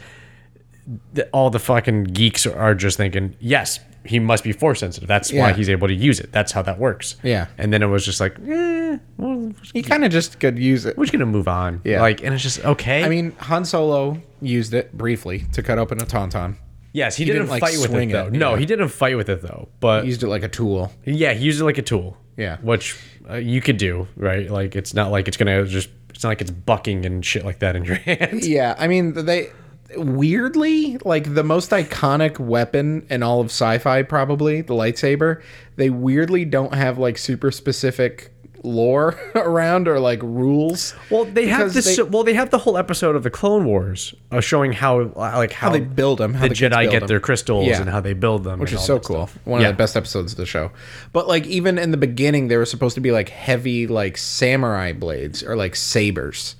all 1.32 1.50
the 1.50 1.58
fucking 1.58 2.04
geeks 2.04 2.46
are 2.46 2.74
just 2.74 2.96
thinking, 2.96 3.36
yes, 3.40 3.80
he 4.04 4.18
must 4.18 4.42
be 4.44 4.52
force 4.52 4.80
sensitive. 4.80 5.06
That's 5.08 5.30
why 5.32 5.48
Yeah. 5.50 5.52
he's 5.54 5.68
able 5.68 5.88
to 5.88 5.94
use 5.94 6.18
it. 6.20 6.32
That's 6.32 6.52
how 6.52 6.62
that 6.62 6.78
works. 6.78 7.16
Yeah. 7.22 7.46
and 7.58 7.72
then 7.72 7.82
it 7.82 7.86
was 7.86 8.04
just 8.04 8.20
like, 8.20 8.36
eh, 8.48 8.98
well, 9.18 9.52
He 9.74 9.82
kind 9.82 10.04
of 10.04 10.10
just 10.10 10.40
could 10.40 10.58
use 10.58 10.86
it. 10.86 10.96
we're 10.96 11.04
just 11.04 11.12
gonna 11.12 11.26
move 11.26 11.48
on. 11.48 11.80
Yeah. 11.84 12.00
like, 12.00 12.22
and 12.22 12.32
it's 12.32 12.42
just 12.42 12.64
okay. 12.64 13.04
I 13.04 13.08
mean, 13.08 13.32
Han 13.40 13.64
Solo 13.64 14.20
used 14.40 14.72
it 14.72 14.96
briefly 14.96 15.44
to 15.52 15.62
cut 15.62 15.78
open 15.78 16.00
a 16.00 16.06
tauntaun. 16.06 16.56
yes, 16.92 17.16
he, 17.16 17.24
didn't, 17.26 17.42
didn't, 17.42 17.50
like, 17.50 17.60
fight 17.60 17.72
with 17.76 17.84
it 17.90 17.90
swing 17.92 18.08
though. 18.10 18.26
it, 18.28 18.32
No, 18.32 18.52
yeah. 18.54 18.58
he 18.60 18.66
didn't 18.66 18.88
fight 18.88 19.16
with 19.16 19.28
it 19.28 19.42
though. 19.42 19.68
But 19.80 20.02
He 20.04 20.08
used 20.08 20.22
it 20.22 20.28
like 20.28 20.42
a 20.42 20.48
tool. 20.48 20.90
yeah, 21.04 21.34
he 21.34 21.44
used 21.44 21.60
it 21.60 21.64
like 21.64 21.78
a 21.78 21.82
tool. 21.82 22.16
Yeah. 22.38 22.56
which 22.62 22.96
uh, 23.28 23.34
you 23.34 23.60
could 23.60 23.76
do, 23.78 24.06
right? 24.16 24.48
Like, 24.48 24.74
it's 24.76 24.94
not 24.94 25.10
like 25.10 25.26
it's 25.28 25.36
gonna 25.36 25.66
just. 25.66 25.90
It's 26.10 26.24
not 26.24 26.30
like 26.30 26.40
it's 26.40 26.50
bucking 26.50 27.04
and 27.06 27.24
shit 27.24 27.44
like 27.44 27.58
that 27.60 27.76
in 27.76 27.84
your 27.84 27.94
hand. 28.08 28.42
Yeah, 28.44 28.74
I 28.78 28.88
mean, 28.88 29.12
they 29.12 29.50
weirdly 29.96 30.98
like 31.04 31.34
the 31.34 31.44
most 31.44 31.70
iconic 31.70 32.38
weapon 32.38 33.06
in 33.10 33.22
all 33.22 33.40
of 33.40 33.46
sci-fi, 33.46 34.02
probably 34.02 34.60
the 34.60 34.74
lightsaber. 34.74 35.42
They 35.76 35.90
weirdly 35.90 36.44
don't 36.44 36.74
have 36.74 36.98
like 36.98 37.18
super 37.18 37.50
specific 37.50 38.32
lore 38.64 39.16
around 39.36 39.86
or 39.86 40.00
like 40.00 40.20
rules. 40.22 40.94
Well, 41.10 41.24
they 41.24 41.46
have 41.46 41.72
this. 41.72 41.96
they- 41.96 42.02
well, 42.02 42.24
they 42.24 42.34
have 42.34 42.50
the 42.50 42.58
whole 42.58 42.76
episode 42.76 43.14
of 43.16 43.22
the 43.22 43.30
Clone 43.30 43.64
Wars 43.64 44.14
uh, 44.32 44.40
showing 44.40 44.72
how, 44.72 45.12
like, 45.14 45.52
how, 45.52 45.68
How 45.68 45.72
they 45.72 45.80
build 45.80 46.18
them, 46.18 46.34
how 46.34 46.42
the, 46.42 46.48
the, 46.48 46.54
Jedi 46.54 46.82
get 46.84 46.90
get 46.90 47.02
'em. 47.02 47.08
their 47.08 47.20
crystals 47.20 47.66
Yeah. 47.66 47.80
and 47.80 47.88
how 47.88 48.00
they 48.00 48.14
build 48.14 48.42
them, 48.44 48.58
which 48.58 48.72
is 48.72 48.82
so 48.84 48.98
cool. 48.98 49.28
stuff. 49.28 49.38
One 49.46 49.60
Yeah. 49.60 49.68
of 49.68 49.74
the 49.74 49.78
best 49.78 49.96
episodes 49.96 50.32
of 50.32 50.38
the 50.38 50.46
show. 50.46 50.72
But 51.12 51.28
like 51.28 51.46
even 51.46 51.78
in 51.78 51.92
the 51.92 51.96
beginning, 51.96 52.48
there 52.48 52.58
was 52.58 52.68
supposed 52.70 52.96
to 52.96 53.00
be 53.00 53.12
like 53.12 53.28
heavy 53.28 53.86
like 53.86 54.16
samurai 54.18 54.92
blades 54.92 55.42
or 55.44 55.54
like 55.56 55.76
sabers, 55.76 56.56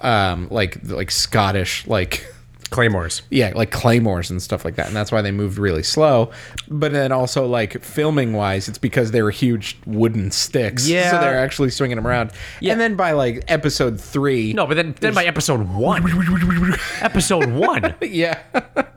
um, 0.00 0.48
like 0.50 0.78
like 0.84 1.10
Scottish 1.10 1.86
like. 1.86 2.26
Claymores. 2.72 3.22
Yeah, 3.30 3.52
like 3.54 3.70
claymores 3.70 4.30
and 4.30 4.42
stuff 4.42 4.64
like 4.64 4.74
that, 4.76 4.88
and 4.88 4.96
that's 4.96 5.12
why 5.12 5.22
they 5.22 5.30
moved 5.30 5.58
really 5.58 5.82
slow. 5.84 6.30
But 6.68 6.92
then 6.92 7.12
also 7.12 7.46
like 7.46 7.82
filming 7.84 8.32
wise, 8.32 8.68
it's 8.68 8.78
because 8.78 9.12
they 9.12 9.22
were 9.22 9.30
huge 9.30 9.78
wooden 9.86 10.30
sticks. 10.32 10.88
Yeah. 10.88 11.10
so 11.12 11.20
they're 11.20 11.38
actually 11.38 11.70
swinging 11.70 11.96
them 11.96 12.06
around. 12.06 12.32
Yeah. 12.60 12.72
And 12.72 12.80
then 12.80 12.96
by 12.96 13.12
like 13.12 13.44
episode 13.48 14.00
three, 14.00 14.52
No, 14.54 14.66
but 14.66 14.74
then, 14.74 14.94
then 15.00 15.14
by 15.14 15.24
episode 15.26 15.68
one, 15.68 16.02
episode 17.00 17.50
one, 17.52 17.94
yeah, 18.00 18.40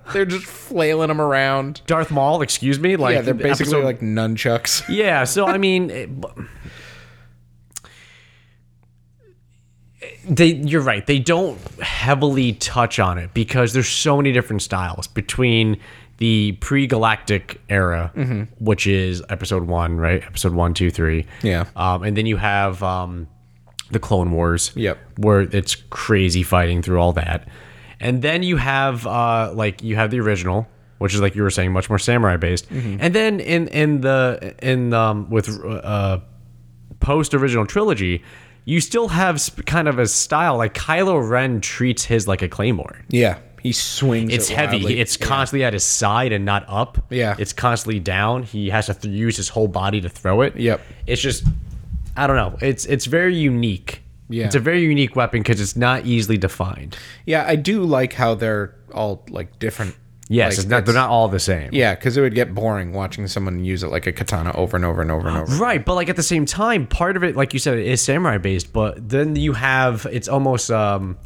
they're 0.13 0.25
just 0.25 0.45
flailing 0.45 1.09
them 1.09 1.21
around. 1.21 1.81
Darth 1.85 2.09
Maul, 2.11 2.41
excuse 2.41 2.79
me, 2.79 2.95
like 2.95 3.15
yeah, 3.15 3.21
they're 3.21 3.33
basically 3.33 3.73
episode- 3.73 3.83
like 3.85 3.99
nunchucks. 3.99 4.83
Yeah, 4.87 5.25
so 5.25 5.45
I 5.45 5.57
mean, 5.57 5.89
it- 5.89 6.09
they 10.29 10.53
you're 10.55 10.81
right. 10.81 11.05
They 11.05 11.19
don't 11.19 11.59
heavily 11.79 12.53
touch 12.53 12.99
on 12.99 13.17
it 13.17 13.33
because 13.33 13.73
there's 13.73 13.87
so 13.89 14.17
many 14.17 14.31
different 14.31 14.61
styles 14.61 15.07
between 15.07 15.77
the 16.17 16.53
pre-galactic 16.61 17.59
era, 17.69 18.11
Mm-hmm. 18.15 18.43
which 18.63 18.87
is 18.87 19.21
episode 19.29 19.63
one, 19.67 19.97
right? 19.97 20.23
Episode 20.23 20.53
one, 20.53 20.73
two, 20.73 20.89
three. 20.89 21.25
Yeah. 21.43 21.65
Um, 21.75 22.03
and 22.03 22.15
then 22.15 22.25
you 22.25 22.37
have 22.37 22.81
um, 22.81 23.27
the 23.91 23.99
Clone 23.99 24.31
Wars. 24.31 24.71
Yep. 24.75 24.97
Where 25.17 25.41
it's 25.41 25.75
crazy 25.75 26.41
fighting 26.43 26.81
through 26.81 26.99
all 26.99 27.13
that, 27.13 27.47
and 27.99 28.21
then 28.21 28.43
you 28.43 28.57
have 28.57 29.05
uh, 29.05 29.51
like 29.53 29.83
you 29.83 29.95
have 29.97 30.09
the 30.11 30.19
original, 30.21 30.67
which 30.99 31.13
is 31.13 31.19
like 31.21 31.35
you 31.35 31.43
were 31.43 31.49
saying, 31.51 31.73
much 31.73 31.89
more 31.89 31.99
samurai 31.99 32.37
based, 32.37 32.69
Mm-hmm. 32.69 32.97
and 33.01 33.13
then 33.13 33.39
in 33.41 33.67
in 33.67 34.01
the 34.01 34.55
in 34.61 34.93
um, 34.93 35.29
with 35.29 35.49
uh, 35.65 36.19
post 36.99 37.33
original 37.33 37.65
trilogy. 37.65 38.23
You 38.65 38.81
still 38.81 39.07
have 39.09 39.39
sp- 39.39 39.65
kind 39.65 39.87
of 39.87 39.99
a 39.99 40.07
style 40.07 40.57
like 40.57 40.73
Kylo 40.73 41.27
Ren 41.29 41.61
treats 41.61 42.03
his 42.05 42.27
like 42.27 42.41
a 42.41 42.49
claymore. 42.49 42.97
Yeah, 43.09 43.37
he 43.61 43.71
swings. 43.71 44.33
It's 44.33 44.49
it 44.49 44.55
heavy. 44.55 44.77
wildly. 44.77 44.99
It's 44.99 45.17
constantly 45.17 45.63
at 45.63 45.73
his 45.73 45.83
side 45.83 46.31
and 46.31 46.45
not 46.45 46.65
up. 46.67 47.05
Yeah. 47.11 47.35
It's 47.37 47.53
constantly 47.53 47.99
down. 47.99 48.43
He 48.43 48.69
has 48.71 48.87
to 48.87 48.93
th- 48.95 49.13
use 49.13 49.37
his 49.37 49.49
whole 49.49 49.67
body 49.67 50.01
to 50.01 50.09
throw 50.09 50.41
it. 50.41 50.55
Yep. 50.57 50.81
It's 51.05 51.21
just, 51.21 51.43
I 52.17 52.25
don't 52.27 52.35
know. 52.37 52.57
It's 52.61 52.85
it's 52.85 53.05
very 53.05 53.35
unique. 53.35 54.01
Yeah. 54.29 54.45
It's 54.45 54.55
a 54.55 54.59
very 54.59 54.81
unique 54.83 55.15
weapon 55.15 55.41
because 55.41 55.61
it's 55.61 55.75
not 55.75 56.05
easily 56.07 56.37
defined. 56.37 56.97
yeah. 57.25 57.45
I 57.47 57.55
do 57.55 57.83
like 57.83 58.13
how 58.13 58.33
they're 58.33 58.73
all 58.93 59.23
like 59.29 59.59
different. 59.59 59.95
Yes, 60.27 60.53
Like, 60.53 60.57
it's 60.59 60.67
not, 60.67 60.85
they're 60.85 60.95
not 60.95 61.09
all 61.11 61.27
the 61.27 61.39
same. 61.39 61.69
Yeah, 61.71 61.93
because 61.93 62.17
it 62.17 62.21
would 62.21 62.33
get 62.33 62.55
boring 62.55 62.93
watching 62.93 63.27
someone 63.27 63.63
use 63.63 63.83
it 63.83 63.89
like 63.89 64.07
a 64.07 64.11
katana 64.11 64.51
over 64.55 64.75
and 64.75 64.83
over 64.83 65.01
and 65.01 65.11
over 65.11 65.27
and 65.27 65.37
over. 65.37 65.55
Right, 65.57 65.85
but 65.85 65.93
like 65.93 66.09
at 66.09 66.15
the 66.15 66.23
same 66.23 66.45
time, 66.47 66.87
part 66.87 67.15
of 67.15 67.23
it, 67.23 67.35
like 67.35 67.53
you 67.53 67.59
said, 67.59 67.77
is 67.77 68.01
samurai 68.01 68.39
based. 68.39 68.73
But 68.73 69.07
then 69.07 69.35
you 69.35 69.53
have 69.53 70.07
it's 70.11 70.27
almost. 70.27 70.71
um 70.71 71.17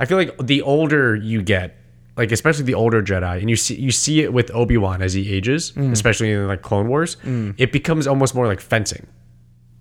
I 0.00 0.04
feel 0.06 0.16
like 0.16 0.36
the 0.38 0.62
older 0.62 1.14
you 1.14 1.42
get, 1.42 1.76
like 2.16 2.32
especially 2.32 2.64
the 2.64 2.74
older 2.74 3.02
Jedi, 3.02 3.38
and 3.40 3.48
you 3.50 3.56
see 3.56 3.74
you 3.78 3.90
see 3.90 4.20
it 4.22 4.32
with 4.32 4.50
Obi 4.54 4.76
Wan 4.78 5.02
as 5.02 5.12
he 5.12 5.30
ages, 5.32 5.72
Mm. 5.72 5.92
especially 5.92 6.32
in 6.32 6.46
like 6.48 6.62
Clone 6.62 6.88
Wars, 6.88 7.16
it 7.24 7.70
becomes 7.72 8.06
almost 8.06 8.34
more 8.34 8.46
like 8.46 8.60
fencing 8.60 9.06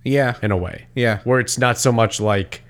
Yeah, 0.03 0.35
in 0.43 0.51
a 0.51 0.57
way. 0.57 0.87
Yeah. 0.93 1.19
where 1.23 1.39
it's 1.39 1.57
not 1.57 1.77
so 1.77 1.91
much 1.91 2.19
like. 2.19 2.63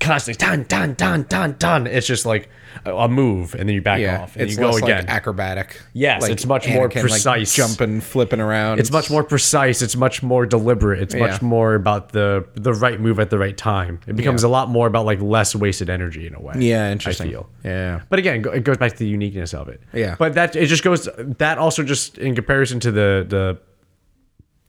constantly 0.00 0.44
dun 0.44 0.64
dun 0.64 0.94
dun 0.94 1.22
dun 1.28 1.54
dun. 1.58 1.86
It's 1.86 2.06
just 2.06 2.26
like 2.26 2.48
a, 2.84 3.08
move, 3.08 3.54
and 3.54 3.68
then 3.68 3.74
you 3.74 3.82
back 3.82 4.00
Yeah, 4.00 4.22
off, 4.22 4.36
and 4.36 4.50
you 4.50 4.56
go 4.56 4.76
again. 4.76 5.02
like 5.06 5.08
acrobatic. 5.08 5.80
Yes, 5.92 6.22
Like 6.22 6.32
it's 6.32 6.46
much 6.46 6.68
more 6.68 6.88
Anakin, 6.88 6.94
like, 6.94 7.00
precise. 7.02 7.54
jumping, 7.54 8.00
flipping 8.00 8.40
around. 8.40 8.80
it's 8.80 8.90
much 8.90 9.10
more 9.10 9.22
precise. 9.24 9.82
It's 9.82 9.96
much 9.96 10.22
more 10.22 10.46
deliberate. 10.46 11.00
It's 11.02 11.14
much 11.14 11.40
more 11.42 11.74
about 11.74 12.10
the 12.10 12.46
the 12.54 12.72
right 12.74 13.00
move 13.00 13.18
at 13.20 13.30
the 13.30 13.38
right 13.38 13.56
time. 13.56 14.00
It 14.06 14.16
becomes 14.16 14.42
Yeah. 14.42 14.48
a 14.48 14.50
lot 14.50 14.68
more 14.68 14.86
about 14.86 15.06
like 15.06 15.20
less 15.20 15.54
wasted 15.54 15.88
energy 15.90 16.26
in 16.26 16.34
a 16.34 16.40
way. 16.40 16.54
Yeah, 16.58 16.90
interesting. 16.90 17.28
I 17.28 17.30
feel. 17.30 17.50
Yeah. 17.64 18.00
But 18.08 18.18
again, 18.18 18.44
it 18.52 18.64
goes 18.64 18.76
back 18.78 18.92
to 18.92 18.98
the 18.98 19.06
uniqueness 19.08 19.54
of 19.54 19.68
it. 19.68 19.80
Yeah. 19.92 20.16
But 20.18 20.34
that 20.34 20.56
it 20.56 20.66
just 20.66 20.82
goes 20.84 21.08
that 21.38 21.58
also 21.58 21.82
just 21.82 22.18
in 22.18 22.34
comparison 22.34 22.80
to 22.80 22.90
the 22.92 23.24
the 23.28 23.58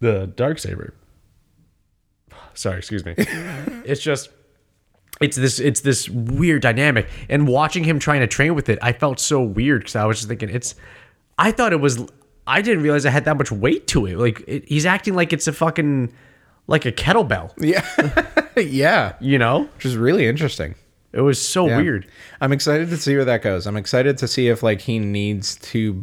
the 0.01 0.27
dark 0.27 0.59
saber. 0.59 0.93
Sorry, 2.53 2.77
excuse 2.77 3.05
me. 3.05 3.13
it's 3.17 4.01
just 4.01 4.29
it's 5.21 5.37
this 5.37 5.59
it's 5.59 5.81
this 5.81 6.09
weird 6.09 6.61
dynamic 6.61 7.07
and 7.29 7.47
watching 7.47 7.83
him 7.83 7.99
trying 7.99 8.19
to 8.19 8.27
train 8.27 8.53
with 8.53 8.67
it 8.69 8.77
i 8.81 8.91
felt 8.91 9.19
so 9.19 9.41
weird 9.41 9.81
because 9.81 9.95
i 9.95 10.05
was 10.05 10.17
just 10.17 10.27
thinking 10.27 10.49
it's 10.49 10.75
i 11.37 11.51
thought 11.51 11.71
it 11.71 11.79
was 11.79 12.05
i 12.47 12.61
didn't 12.61 12.83
realize 12.83 13.05
it 13.05 13.11
had 13.11 13.23
that 13.25 13.37
much 13.37 13.51
weight 13.51 13.87
to 13.87 14.05
it 14.05 14.17
like 14.17 14.43
it, 14.47 14.67
he's 14.67 14.85
acting 14.85 15.13
like 15.15 15.31
it's 15.31 15.47
a 15.47 15.53
fucking 15.53 16.11
like 16.67 16.85
a 16.85 16.91
kettlebell 16.91 17.53
Yeah. 17.59 17.85
yeah. 18.61 19.13
you 19.21 19.37
know 19.37 19.69
Which 19.75 19.85
is 19.85 19.95
really 19.95 20.25
interesting. 20.27 20.75
it 21.13 21.21
was 21.21 21.41
so 21.41 21.67
Yeah. 21.67 21.77
weird 21.77 22.07
I'm 22.41 22.51
excited 22.51 22.89
to 22.89 22.97
see 22.97 23.15
where 23.15 23.23
that 23.25 23.41
goes. 23.41 23.65
I'm 23.67 23.77
excited 23.77 24.17
to 24.17 24.27
see 24.27 24.49
if 24.49 24.63
like 24.63 24.81
he 24.81 24.99
needs 24.99 25.55
to 25.71 25.93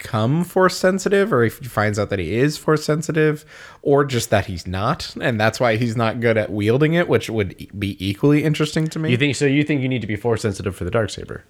become 0.00 0.44
force 0.44 0.76
sensitive 0.76 1.32
or 1.32 1.44
if 1.44 1.58
he 1.58 1.66
finds 1.66 1.98
out 1.98 2.10
that 2.10 2.18
he 2.18 2.34
is 2.34 2.56
force 2.56 2.84
sensitive 2.84 3.44
or 3.82 4.04
just 4.04 4.30
that 4.30 4.46
he's 4.46 4.66
not 4.66 5.14
and 5.20 5.40
that's 5.40 5.60
why 5.60 5.76
he's 5.76 5.96
not 5.96 6.20
good 6.20 6.36
at 6.36 6.50
wielding 6.50 6.94
it, 6.94 7.08
which 7.08 7.28
would 7.28 7.54
be 7.78 7.96
equally 8.04 8.42
interesting 8.44 8.86
to 8.86 8.98
me. 8.98 9.10
you 9.10 9.16
think 9.16 9.36
so 9.36 9.44
you 9.46 9.62
think 9.62 9.82
you 9.82 9.88
need 9.88 10.00
to 10.00 10.06
be 10.06 10.16
force 10.16 10.42
sensitive 10.42 10.74
for 10.74 10.84
the 10.84 10.90
dark 10.90 11.10
saber 11.10 11.44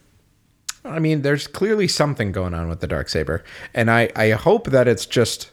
I 0.85 0.99
mean, 0.99 1.23
there's 1.23 1.47
clearly 1.47 1.89
something 1.89 2.33
going 2.33 2.55
on 2.55 2.69
with 2.69 2.81
the 2.81 2.87
dark 2.87 3.09
saber, 3.09 3.45
and 3.75 3.91
I 3.91 4.11
I 4.17 4.31
hope 4.31 4.69
that 4.69 4.89
it's 4.89 5.07
just. 5.07 5.51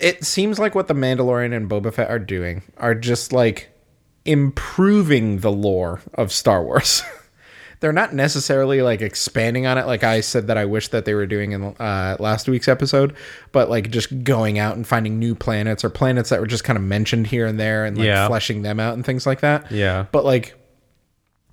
It 0.00 0.24
seems 0.24 0.58
like 0.58 0.74
what 0.74 0.88
the 0.88 0.94
Mandalorian 0.94 1.56
and 1.56 1.68
Boba 1.68 1.92
Fett 1.92 2.10
are 2.10 2.18
doing 2.18 2.62
are 2.76 2.94
just 2.94 3.32
like 3.32 3.70
improving 4.24 5.38
the 5.38 5.52
lore 5.52 6.00
of 6.14 6.32
Star 6.32 6.62
Wars. 6.62 7.02
They're 7.80 7.92
not 7.92 8.12
necessarily 8.14 8.82
like 8.82 9.00
expanding 9.00 9.66
on 9.66 9.78
it, 9.78 9.86
like 9.86 10.02
I 10.04 10.20
said 10.20 10.48
that 10.48 10.58
I 10.58 10.64
wish 10.64 10.88
that 10.88 11.04
they 11.04 11.14
were 11.14 11.26
doing 11.26 11.52
in 11.52 11.62
uh, 11.78 12.16
last 12.18 12.48
week's 12.48 12.66
episode, 12.68 13.14
but 13.52 13.70
like 13.70 13.90
just 13.90 14.24
going 14.24 14.58
out 14.58 14.74
and 14.76 14.86
finding 14.86 15.18
new 15.18 15.34
planets 15.34 15.84
or 15.84 15.90
planets 15.90 16.30
that 16.30 16.40
were 16.40 16.46
just 16.46 16.64
kind 16.64 16.76
of 16.76 16.82
mentioned 16.82 17.28
here 17.28 17.46
and 17.46 17.58
there 17.58 17.84
and 17.84 17.96
like 17.96 18.06
Yeah. 18.06 18.26
fleshing 18.26 18.62
them 18.62 18.80
out 18.80 18.94
and 18.94 19.04
things 19.06 19.26
like 19.26 19.40
that. 19.40 19.70
Yeah. 19.70 20.06
But 20.10 20.24
like 20.24 20.54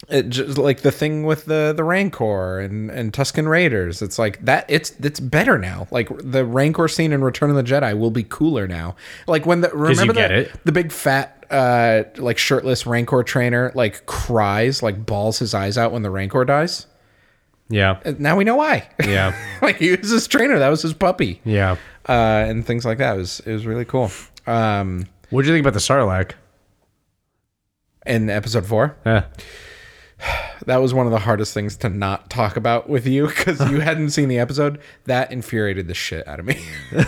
it 0.10 0.30
just 0.30 0.58
like 0.58 0.82
the 0.82 0.92
thing 0.92 1.24
with 1.24 1.46
the 1.46 1.74
the 1.76 1.84
Rancor 1.84 2.60
and 2.60 2.92
and 2.92 3.14
Tuscan 3.14 3.48
Raiders. 3.48 4.02
It's 4.02 4.20
like 4.20 4.44
that. 4.46 4.66
It's 4.68 4.92
it's 5.00 5.20
better 5.20 5.58
now. 5.58 5.88
Like 5.90 6.10
the 6.22 6.46
Rancor 6.46 6.88
scene 6.88 7.12
in 7.12 7.24
Return 7.24 7.50
of 7.50 7.56
the 7.56 7.64
Jedi 7.64 7.98
will 7.98 8.12
be 8.12 8.24
cooler 8.24 8.68
now. 8.68 8.96
Like 9.26 9.46
when 9.46 9.62
the 9.62 9.70
remember 9.70 10.14
the, 10.14 10.34
it. 10.42 10.52
the 10.66 10.72
big 10.72 10.92
fat 10.92 11.35
uh 11.52 12.04
like 12.18 12.38
shirtless 12.38 12.86
Rancor 12.86 13.24
trainer 13.24 13.72
like 13.76 14.06
cries 14.06 14.82
like 14.84 15.06
balls 15.06 15.40
his 15.40 15.54
eyes 15.54 15.78
out 15.78 15.92
when 15.92 16.02
the 16.02 16.10
Rancor 16.10 16.46
dies. 16.46 16.88
yeah 17.70 18.00
Now 18.20 18.36
we 18.38 18.44
know 18.44 18.56
why. 18.56 18.88
yeah 19.04 19.36
like 19.62 19.78
he 19.78 19.96
was 19.96 20.10
his 20.10 20.28
trainer. 20.28 20.60
That 20.60 20.70
was 20.70 20.82
his 20.82 20.94
puppy. 20.94 21.42
yeah 21.44 21.78
Uh, 22.08 22.46
and 22.48 22.66
things 22.66 22.86
like 22.86 22.98
that. 23.00 23.16
It 23.16 23.20
was 23.20 23.40
it 23.42 23.52
was 23.54 23.66
really 23.66 23.86
cool. 23.86 24.12
Um, 24.48 25.08
what 25.32 25.42
do 25.42 25.48
you 25.48 25.54
think 25.56 25.64
about 25.66 25.74
the 25.74 25.80
sarlacc 25.80 26.32
in 28.06 28.30
episode 28.30 28.66
four. 28.66 28.96
yeah 29.06 29.26
That 30.66 30.78
was 30.78 30.94
one 30.94 31.06
of 31.06 31.12
the 31.12 31.20
hardest 31.20 31.54
things 31.54 31.78
to 31.78 31.90
not 31.90 32.30
talk 32.30 32.58
about 32.58 32.90
with 32.90 33.06
you 33.08 33.28
because 33.28 33.60
you 33.70 33.80
hadn't 33.82 34.12
seen 34.12 34.30
the 34.30 34.40
episode. 34.40 34.80
That 35.06 35.32
infuriated 35.32 35.88
the 35.88 35.94
shit 35.94 36.28
out 36.28 36.40
of 36.40 36.46
me. 36.46 36.64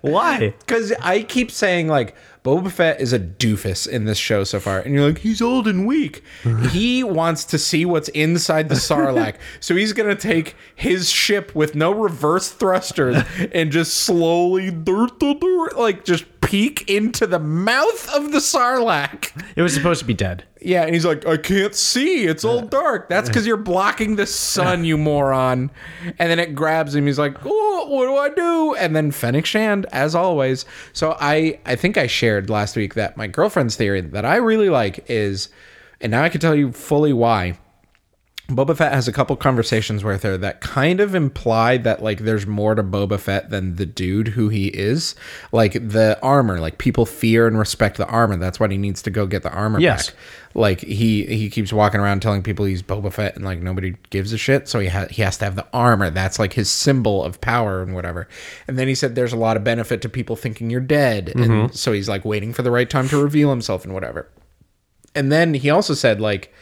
why 0.00 0.54
Because 0.60 0.92
I 1.02 1.22
keep 1.22 1.50
saying, 1.50 1.88
like, 1.88 2.14
Boba 2.44 2.70
Fett 2.70 3.00
is 3.00 3.12
a 3.12 3.18
doofus 3.18 3.88
in 3.88 4.04
this 4.04 4.18
show 4.18 4.44
so 4.44 4.60
far. 4.60 4.78
And 4.78 4.94
you're 4.94 5.08
like, 5.08 5.18
he's 5.18 5.42
old 5.42 5.66
and 5.66 5.84
weak. 5.86 6.22
he 6.70 7.02
wants 7.02 7.44
to 7.46 7.58
see 7.58 7.84
what's 7.84 8.08
inside 8.10 8.68
the 8.68 8.76
Sarlacc. 8.76 9.36
so 9.58 9.74
he's 9.74 9.92
going 9.92 10.08
to 10.08 10.20
take 10.20 10.54
his 10.76 11.10
ship 11.10 11.54
with 11.54 11.74
no 11.74 11.90
reverse 11.90 12.50
thrusters 12.52 13.24
and 13.52 13.72
just 13.72 13.94
slowly, 13.94 14.70
like, 14.70 16.04
just 16.04 16.24
peek 16.40 16.88
into 16.88 17.26
the 17.26 17.40
mouth 17.40 18.14
of 18.14 18.30
the 18.30 18.38
Sarlacc. 18.38 19.32
it 19.56 19.62
was 19.62 19.74
supposed 19.74 19.98
to 19.98 20.06
be 20.06 20.14
dead 20.14 20.44
Yeah, 20.60 20.84
and 20.84 20.94
he's 20.94 21.04
like, 21.04 21.26
I 21.26 21.36
can't 21.36 21.74
see. 21.74 22.26
It's 22.26 22.44
all 22.44 22.55
dark. 22.62 23.08
That's 23.08 23.28
because 23.28 23.46
you're 23.46 23.56
blocking 23.56 24.16
the 24.16 24.26
sun, 24.26 24.84
you 24.84 24.96
moron. 24.96 25.70
And 26.18 26.30
then 26.30 26.38
it 26.38 26.54
grabs 26.54 26.94
him. 26.94 27.06
He's 27.06 27.18
like, 27.18 27.36
oh, 27.44 27.86
what 27.88 28.06
do 28.06 28.16
I 28.16 28.28
do? 28.28 28.74
And 28.76 28.94
then 28.94 29.10
Fennec 29.10 29.46
Shand, 29.46 29.86
as 29.92 30.14
always. 30.14 30.64
So 30.92 31.16
I, 31.20 31.58
I 31.66 31.76
think 31.76 31.96
I 31.96 32.06
shared 32.06 32.50
last 32.50 32.76
week 32.76 32.94
that 32.94 33.16
my 33.16 33.26
girlfriend's 33.26 33.76
theory 33.76 34.00
that 34.00 34.24
I 34.24 34.36
really 34.36 34.70
like 34.70 35.04
is, 35.08 35.48
and 36.00 36.10
now 36.10 36.22
I 36.22 36.28
can 36.28 36.40
tell 36.40 36.54
you 36.54 36.72
fully 36.72 37.12
why. 37.12 37.58
Boba 38.48 38.76
Fett 38.76 38.92
has 38.92 39.08
a 39.08 39.12
couple 39.12 39.34
conversations 39.34 40.04
with 40.04 40.22
her 40.22 40.36
that 40.38 40.60
kind 40.60 41.00
of 41.00 41.16
imply 41.16 41.78
that 41.78 42.00
like 42.00 42.20
there's 42.20 42.46
more 42.46 42.76
to 42.76 42.82
Boba 42.84 43.18
Fett 43.18 43.50
than 43.50 43.74
the 43.74 43.86
dude 43.86 44.28
who 44.28 44.48
he 44.50 44.68
is. 44.68 45.16
Like 45.50 45.72
the 45.72 46.16
armor, 46.22 46.60
like 46.60 46.78
people 46.78 47.06
fear 47.06 47.48
and 47.48 47.58
respect 47.58 47.96
the 47.96 48.06
armor. 48.06 48.36
That's 48.36 48.60
why 48.60 48.68
he 48.68 48.78
needs 48.78 49.02
to 49.02 49.10
go 49.10 49.26
get 49.26 49.42
the 49.42 49.50
armor 49.50 49.80
Yes. 49.80 50.10
back. 50.10 50.18
Like 50.54 50.80
he 50.80 51.26
he 51.26 51.50
keeps 51.50 51.72
walking 51.72 51.98
around 51.98 52.22
telling 52.22 52.44
people 52.44 52.64
he's 52.66 52.84
Boba 52.84 53.12
Fett 53.12 53.34
and 53.34 53.44
like 53.44 53.58
nobody 53.58 53.96
gives 54.10 54.32
a 54.32 54.38
shit. 54.38 54.68
So 54.68 54.78
he 54.78 54.86
ha- 54.88 55.08
he 55.10 55.22
has 55.22 55.36
to 55.38 55.44
have 55.44 55.56
the 55.56 55.66
armor. 55.72 56.10
That's 56.10 56.38
like 56.38 56.52
his 56.52 56.70
symbol 56.70 57.24
of 57.24 57.40
power 57.40 57.82
and 57.82 57.96
whatever. 57.96 58.28
And 58.68 58.78
then 58.78 58.86
he 58.86 58.94
said 58.94 59.16
there's 59.16 59.32
a 59.32 59.36
lot 59.36 59.56
of 59.56 59.64
benefit 59.64 60.02
to 60.02 60.08
people 60.08 60.36
thinking 60.36 60.70
you're 60.70 60.80
dead. 60.80 61.30
And 61.34 61.44
mm-hmm. 61.46 61.74
so 61.74 61.90
he's 61.90 62.08
like 62.08 62.24
waiting 62.24 62.52
for 62.52 62.62
the 62.62 62.70
right 62.70 62.88
time 62.88 63.08
to 63.08 63.20
reveal 63.20 63.50
himself 63.50 63.84
and 63.84 63.92
whatever. 63.92 64.28
And 65.16 65.32
then 65.32 65.54
he 65.54 65.68
also 65.68 65.94
said 65.94 66.20
like 66.20 66.54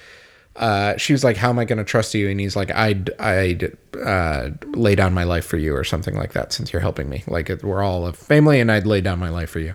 uh, 0.56 0.96
she 0.96 1.12
was 1.12 1.24
like, 1.24 1.36
"How 1.36 1.50
am 1.50 1.58
I 1.58 1.64
going 1.64 1.78
to 1.78 1.84
trust 1.84 2.14
you?" 2.14 2.28
And 2.28 2.38
he's 2.38 2.56
like, 2.56 2.70
"I'd 2.70 3.10
I'd 3.20 3.76
uh, 4.04 4.50
lay 4.74 4.94
down 4.94 5.12
my 5.12 5.24
life 5.24 5.44
for 5.44 5.56
you, 5.56 5.74
or 5.74 5.84
something 5.84 6.14
like 6.14 6.32
that, 6.32 6.52
since 6.52 6.72
you're 6.72 6.80
helping 6.80 7.08
me. 7.08 7.24
Like 7.26 7.50
we're 7.62 7.82
all 7.82 8.06
a 8.06 8.12
family, 8.12 8.60
and 8.60 8.70
I'd 8.70 8.86
lay 8.86 9.00
down 9.00 9.18
my 9.18 9.30
life 9.30 9.50
for 9.50 9.60
you." 9.60 9.74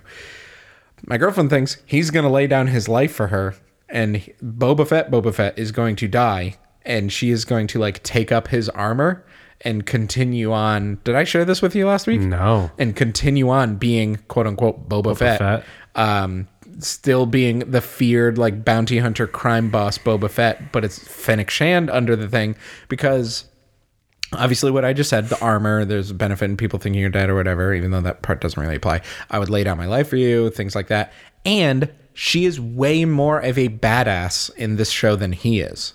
My 1.05 1.17
girlfriend 1.17 1.49
thinks 1.49 1.77
he's 1.85 2.11
going 2.11 2.23
to 2.25 2.29
lay 2.31 2.47
down 2.47 2.67
his 2.67 2.87
life 2.87 3.13
for 3.13 3.27
her, 3.27 3.55
and 3.87 4.15
Boba 4.43 4.87
Fett, 4.87 5.09
Boba 5.11 5.33
Fett 5.33 5.57
is 5.57 5.71
going 5.71 5.95
to 5.97 6.07
die, 6.07 6.55
and 6.83 7.11
she 7.11 7.29
is 7.29 7.45
going 7.45 7.67
to 7.67 7.79
like 7.79 8.01
take 8.03 8.31
up 8.31 8.47
his 8.49 8.69
armor 8.69 9.25
and 9.61 9.85
continue 9.85 10.51
on. 10.53 10.99
Did 11.03 11.15
I 11.15 11.23
share 11.25 11.45
this 11.45 11.61
with 11.61 11.75
you 11.75 11.87
last 11.87 12.07
week? 12.07 12.21
no 12.21 12.71
and 12.77 12.95
continue 12.95 13.49
on 13.49 13.75
being 13.75 14.17
quote 14.27 14.47
unquote 14.47 14.87
Boba, 14.87 15.17
Fett, 15.17 15.39
Fett. 15.39 15.65
Um, 15.95 16.47
still 16.79 17.25
being 17.25 17.59
the 17.59 17.81
feared 17.81 18.37
like 18.37 18.63
bounty 18.63 18.99
hunter 18.99 19.27
crime 19.27 19.69
boss 19.69 19.97
Boba 19.97 20.29
Fett, 20.29 20.71
but 20.71 20.85
it's 20.85 20.99
Fennec 20.99 21.49
Shand 21.49 21.89
under 21.89 22.15
the 22.15 22.27
thing 22.27 22.55
because 22.87 23.45
obviously 24.33 24.71
what 24.71 24.85
I 24.85 24.93
just 24.93 25.09
said, 25.09 25.29
the 25.29 25.39
armor, 25.41 25.85
there's 25.85 26.11
a 26.11 26.15
benefit 26.15 26.45
in 26.45 26.57
people 26.57 26.79
thinking 26.79 27.01
you're 27.01 27.09
dead 27.09 27.29
or 27.29 27.35
whatever, 27.35 27.73
even 27.73 27.91
though 27.91 28.01
that 28.01 28.21
part 28.21 28.41
doesn't 28.41 28.61
really 28.61 28.75
apply. 28.75 29.01
I 29.29 29.39
would 29.39 29.49
lay 29.49 29.63
down 29.63 29.77
my 29.77 29.87
life 29.87 30.09
for 30.09 30.17
you, 30.17 30.49
things 30.49 30.75
like 30.75 30.87
that. 30.87 31.11
And 31.45 31.91
she 32.13 32.45
is 32.45 32.59
way 32.59 33.05
more 33.05 33.39
of 33.39 33.57
a 33.57 33.69
badass 33.69 34.53
in 34.55 34.75
this 34.75 34.91
show 34.91 35.15
than 35.15 35.31
he 35.31 35.61
is. 35.61 35.93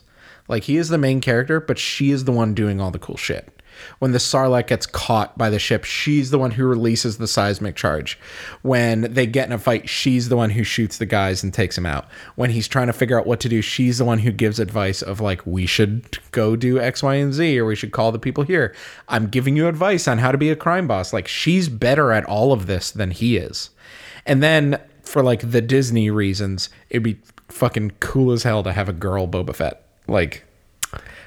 Like 0.48 0.64
he 0.64 0.76
is 0.76 0.88
the 0.88 0.98
main 0.98 1.20
character, 1.20 1.60
but 1.60 1.78
she 1.78 2.10
is 2.10 2.24
the 2.24 2.32
one 2.32 2.54
doing 2.54 2.80
all 2.80 2.90
the 2.90 2.98
cool 2.98 3.16
shit. 3.16 3.53
When 3.98 4.12
the 4.12 4.18
Sarlacc 4.18 4.66
gets 4.66 4.86
caught 4.86 5.36
by 5.36 5.50
the 5.50 5.58
ship, 5.58 5.84
she's 5.84 6.30
the 6.30 6.38
one 6.38 6.52
who 6.52 6.66
releases 6.66 7.18
the 7.18 7.26
seismic 7.26 7.76
charge. 7.76 8.18
When 8.62 9.12
they 9.12 9.26
get 9.26 9.46
in 9.46 9.52
a 9.52 9.58
fight, 9.58 9.88
she's 9.88 10.28
the 10.28 10.36
one 10.36 10.50
who 10.50 10.64
shoots 10.64 10.98
the 10.98 11.06
guys 11.06 11.42
and 11.42 11.52
takes 11.52 11.76
them 11.76 11.86
out. 11.86 12.06
When 12.36 12.50
he's 12.50 12.68
trying 12.68 12.86
to 12.88 12.92
figure 12.92 13.18
out 13.18 13.26
what 13.26 13.40
to 13.40 13.48
do, 13.48 13.62
she's 13.62 13.98
the 13.98 14.04
one 14.04 14.18
who 14.18 14.32
gives 14.32 14.58
advice 14.58 15.02
of 15.02 15.20
like, 15.20 15.46
we 15.46 15.66
should 15.66 16.18
go 16.30 16.56
do 16.56 16.78
X, 16.78 17.02
Y, 17.02 17.14
and 17.14 17.32
Z, 17.32 17.58
or 17.58 17.66
we 17.66 17.76
should 17.76 17.92
call 17.92 18.12
the 18.12 18.18
people 18.18 18.44
here. 18.44 18.74
I'm 19.08 19.28
giving 19.28 19.56
you 19.56 19.68
advice 19.68 20.08
on 20.08 20.18
how 20.18 20.32
to 20.32 20.38
be 20.38 20.50
a 20.50 20.56
crime 20.56 20.86
boss. 20.86 21.12
Like 21.12 21.28
she's 21.28 21.68
better 21.68 22.12
at 22.12 22.24
all 22.24 22.52
of 22.52 22.66
this 22.66 22.90
than 22.90 23.10
he 23.10 23.36
is. 23.36 23.70
And 24.26 24.42
then 24.42 24.80
for 25.02 25.22
like 25.22 25.50
the 25.50 25.60
Disney 25.60 26.10
reasons, 26.10 26.70
it'd 26.90 27.02
be 27.02 27.20
fucking 27.48 27.92
cool 28.00 28.32
as 28.32 28.42
hell 28.42 28.62
to 28.62 28.72
have 28.72 28.88
a 28.88 28.92
girl 28.92 29.28
Boba 29.28 29.54
Fett. 29.54 29.86
Like 30.08 30.44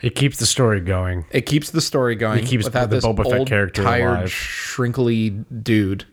it 0.01 0.15
keeps 0.15 0.39
the 0.39 0.45
story 0.45 0.79
going 0.79 1.25
it 1.31 1.45
keeps 1.45 1.71
the 1.71 1.81
story 1.81 2.15
going. 2.15 2.39
It 2.39 2.47
keeps 2.47 2.65
without 2.65 2.89
the 2.89 2.97
this 2.97 3.05
Boba 3.05 3.23
Fett 3.23 3.39
old, 3.39 3.47
character 3.47 3.83
tired, 3.83 4.17
alive. 4.17 4.31
shrinkly 4.31 5.29
dude. 5.29 6.05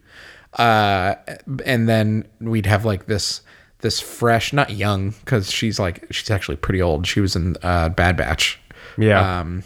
Uh, 0.55 1.17
and 1.65 1.89
then 1.89 2.27
we'd 2.41 2.67
have 2.67 2.85
like 2.85 3.07
this 3.07 3.43
this 3.81 4.01
fresh, 4.01 4.53
not 4.53 4.71
young, 4.71 5.11
because 5.11 5.51
she's 5.51 5.79
like 5.79 6.07
she's 6.11 6.31
actually 6.31 6.57
pretty 6.57 6.81
old. 6.81 7.07
She 7.07 7.21
was 7.21 7.37
in 7.37 7.57
uh, 7.63 7.91
Bad 7.91 8.17
Batch. 8.17 8.59
yeah 8.97 9.41
Um, 9.41 9.63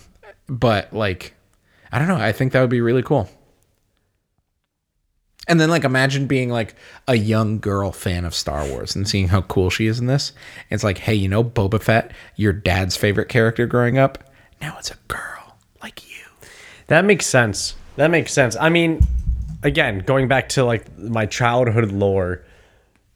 but 0.48 0.92
like, 0.92 1.34
I 1.92 1.98
don't 1.98 2.08
know. 2.08 2.16
I 2.16 2.32
think 2.32 2.52
that 2.52 2.60
would 2.60 2.70
be 2.70 2.80
really 2.80 3.02
cool. 3.02 3.28
And 5.48 5.58
then 5.58 5.70
like 5.70 5.84
imagine 5.84 6.26
being 6.26 6.50
like 6.50 6.74
a 7.06 7.16
young 7.16 7.58
girl 7.58 7.90
fan 7.90 8.24
of 8.24 8.34
Star 8.34 8.66
Wars 8.66 8.94
and 8.94 9.08
seeing 9.08 9.28
how 9.28 9.42
cool 9.42 9.70
she 9.70 9.86
is 9.86 9.98
in 9.98 10.06
this. 10.06 10.32
It's 10.70 10.84
like, 10.84 10.98
hey, 10.98 11.14
you 11.14 11.28
know 11.28 11.42
Boba 11.42 11.82
Fett, 11.82 12.12
your 12.36 12.52
dad's 12.52 12.96
favorite 12.96 13.28
character 13.28 13.66
growing 13.66 13.98
up? 13.98 14.22
Now 14.60 14.76
it's 14.78 14.90
a 14.90 14.96
girl 15.08 15.56
like 15.82 16.08
you. 16.08 16.24
That 16.88 17.04
makes 17.04 17.26
sense. 17.26 17.74
That 17.96 18.10
makes 18.10 18.32
sense. 18.32 18.56
I 18.60 18.68
mean, 18.68 19.00
again, 19.62 20.00
going 20.00 20.28
back 20.28 20.50
to 20.50 20.64
like 20.64 20.96
my 20.98 21.26
childhood 21.26 21.92
lore, 21.92 22.44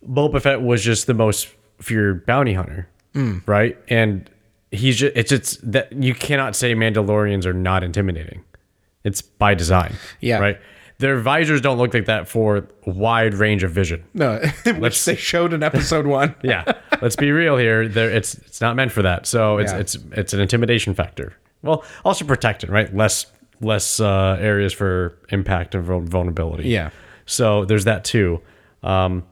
Boba 0.08 0.40
Fett 0.40 0.62
was 0.62 0.82
just 0.82 1.06
the 1.06 1.14
most 1.14 1.48
feared 1.80 2.26
bounty 2.26 2.54
hunter, 2.54 2.88
hmm. 3.12 3.38
right? 3.46 3.76
And 3.88 4.28
he's 4.70 4.96
just 4.96 5.16
it's 5.16 5.32
it's 5.32 5.56
that 5.58 5.92
you 5.92 6.14
cannot 6.14 6.56
say 6.56 6.74
Mandalorians 6.74 7.46
are 7.46 7.52
not 7.52 7.84
intimidating. 7.84 8.42
It's 9.04 9.20
by 9.22 9.54
design. 9.54 9.94
Yeah. 10.20 10.38
Right. 10.38 10.60
Their 11.02 11.18
visors 11.18 11.60
don't 11.60 11.78
look 11.78 11.92
like 11.94 12.04
that 12.06 12.28
for 12.28 12.68
wide 12.86 13.34
range 13.34 13.64
of 13.64 13.72
vision. 13.72 14.04
No, 14.14 14.38
which 14.78 15.04
they 15.04 15.16
showed 15.16 15.52
in 15.52 15.62
episode 15.64 16.06
one. 16.06 16.36
Yeah. 16.44 16.62
Let's 17.00 17.16
be 17.16 17.32
real 17.32 17.56
here. 17.56 17.88
There 17.88 18.08
it's 18.08 18.34
it's 18.36 18.60
not 18.60 18.76
meant 18.76 18.92
for 18.92 19.02
that. 19.02 19.26
So 19.26 19.58
it's 19.58 19.72
Yeah. 19.72 19.78
it's 19.80 19.98
it's 20.12 20.32
an 20.32 20.38
intimidation 20.40 20.94
factor. 20.94 21.34
Well, 21.62 21.82
also 22.04 22.24
protected, 22.24 22.70
right? 22.70 22.94
Less 22.94 23.26
less 23.60 23.98
uh, 23.98 24.36
areas 24.40 24.72
for 24.72 25.18
impact 25.30 25.74
and 25.74 25.84
vulnerability. 26.08 26.68
Yeah. 26.68 26.90
So 27.26 27.64
there's 27.64 27.84
that 27.84 28.04
too. 28.04 28.40
Um, 28.84 29.24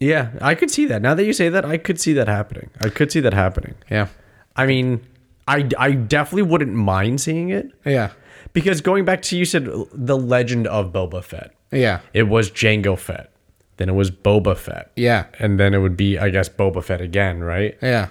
yeah, 0.00 0.30
I 0.40 0.54
could 0.56 0.70
see 0.70 0.86
that. 0.86 1.00
Now 1.00 1.14
that 1.14 1.24
you 1.24 1.32
say 1.32 1.48
that, 1.48 1.64
I 1.64 1.76
could 1.78 2.00
see 2.00 2.12
that 2.14 2.26
happening. 2.28 2.70
I 2.80 2.88
could 2.88 3.12
see 3.12 3.20
that 3.20 3.34
happening. 3.34 3.74
Yeah. 3.90 4.08
I 4.56 4.66
mean, 4.66 5.00
I, 5.46 5.68
I 5.78 5.92
definitely 5.92 6.42
wouldn't 6.42 6.72
mind 6.74 7.20
seeing 7.20 7.50
it 7.50 7.70
Yeah. 7.84 8.10
Because 8.52 8.80
going 8.80 9.04
back 9.04 9.22
to 9.22 9.36
you 9.36 9.44
said 9.44 9.68
the 9.92 10.16
legend 10.16 10.66
of 10.66 10.92
Boba 10.92 11.22
Fett. 11.22 11.52
Yeah. 11.70 12.00
It 12.14 12.24
was 12.24 12.50
Jango 12.50 12.98
Fett. 12.98 13.30
Then 13.76 13.88
it 13.88 13.92
was 13.94 14.10
Boba 14.10 14.56
Fett. 14.56 14.90
Yeah. 14.96 15.26
And 15.38 15.60
then 15.60 15.74
it 15.74 15.78
would 15.78 15.96
be, 15.96 16.18
I 16.18 16.30
guess, 16.30 16.48
Boba 16.48 16.82
Fett 16.82 17.00
again, 17.00 17.40
right? 17.40 17.76
Yeah. 17.82 18.08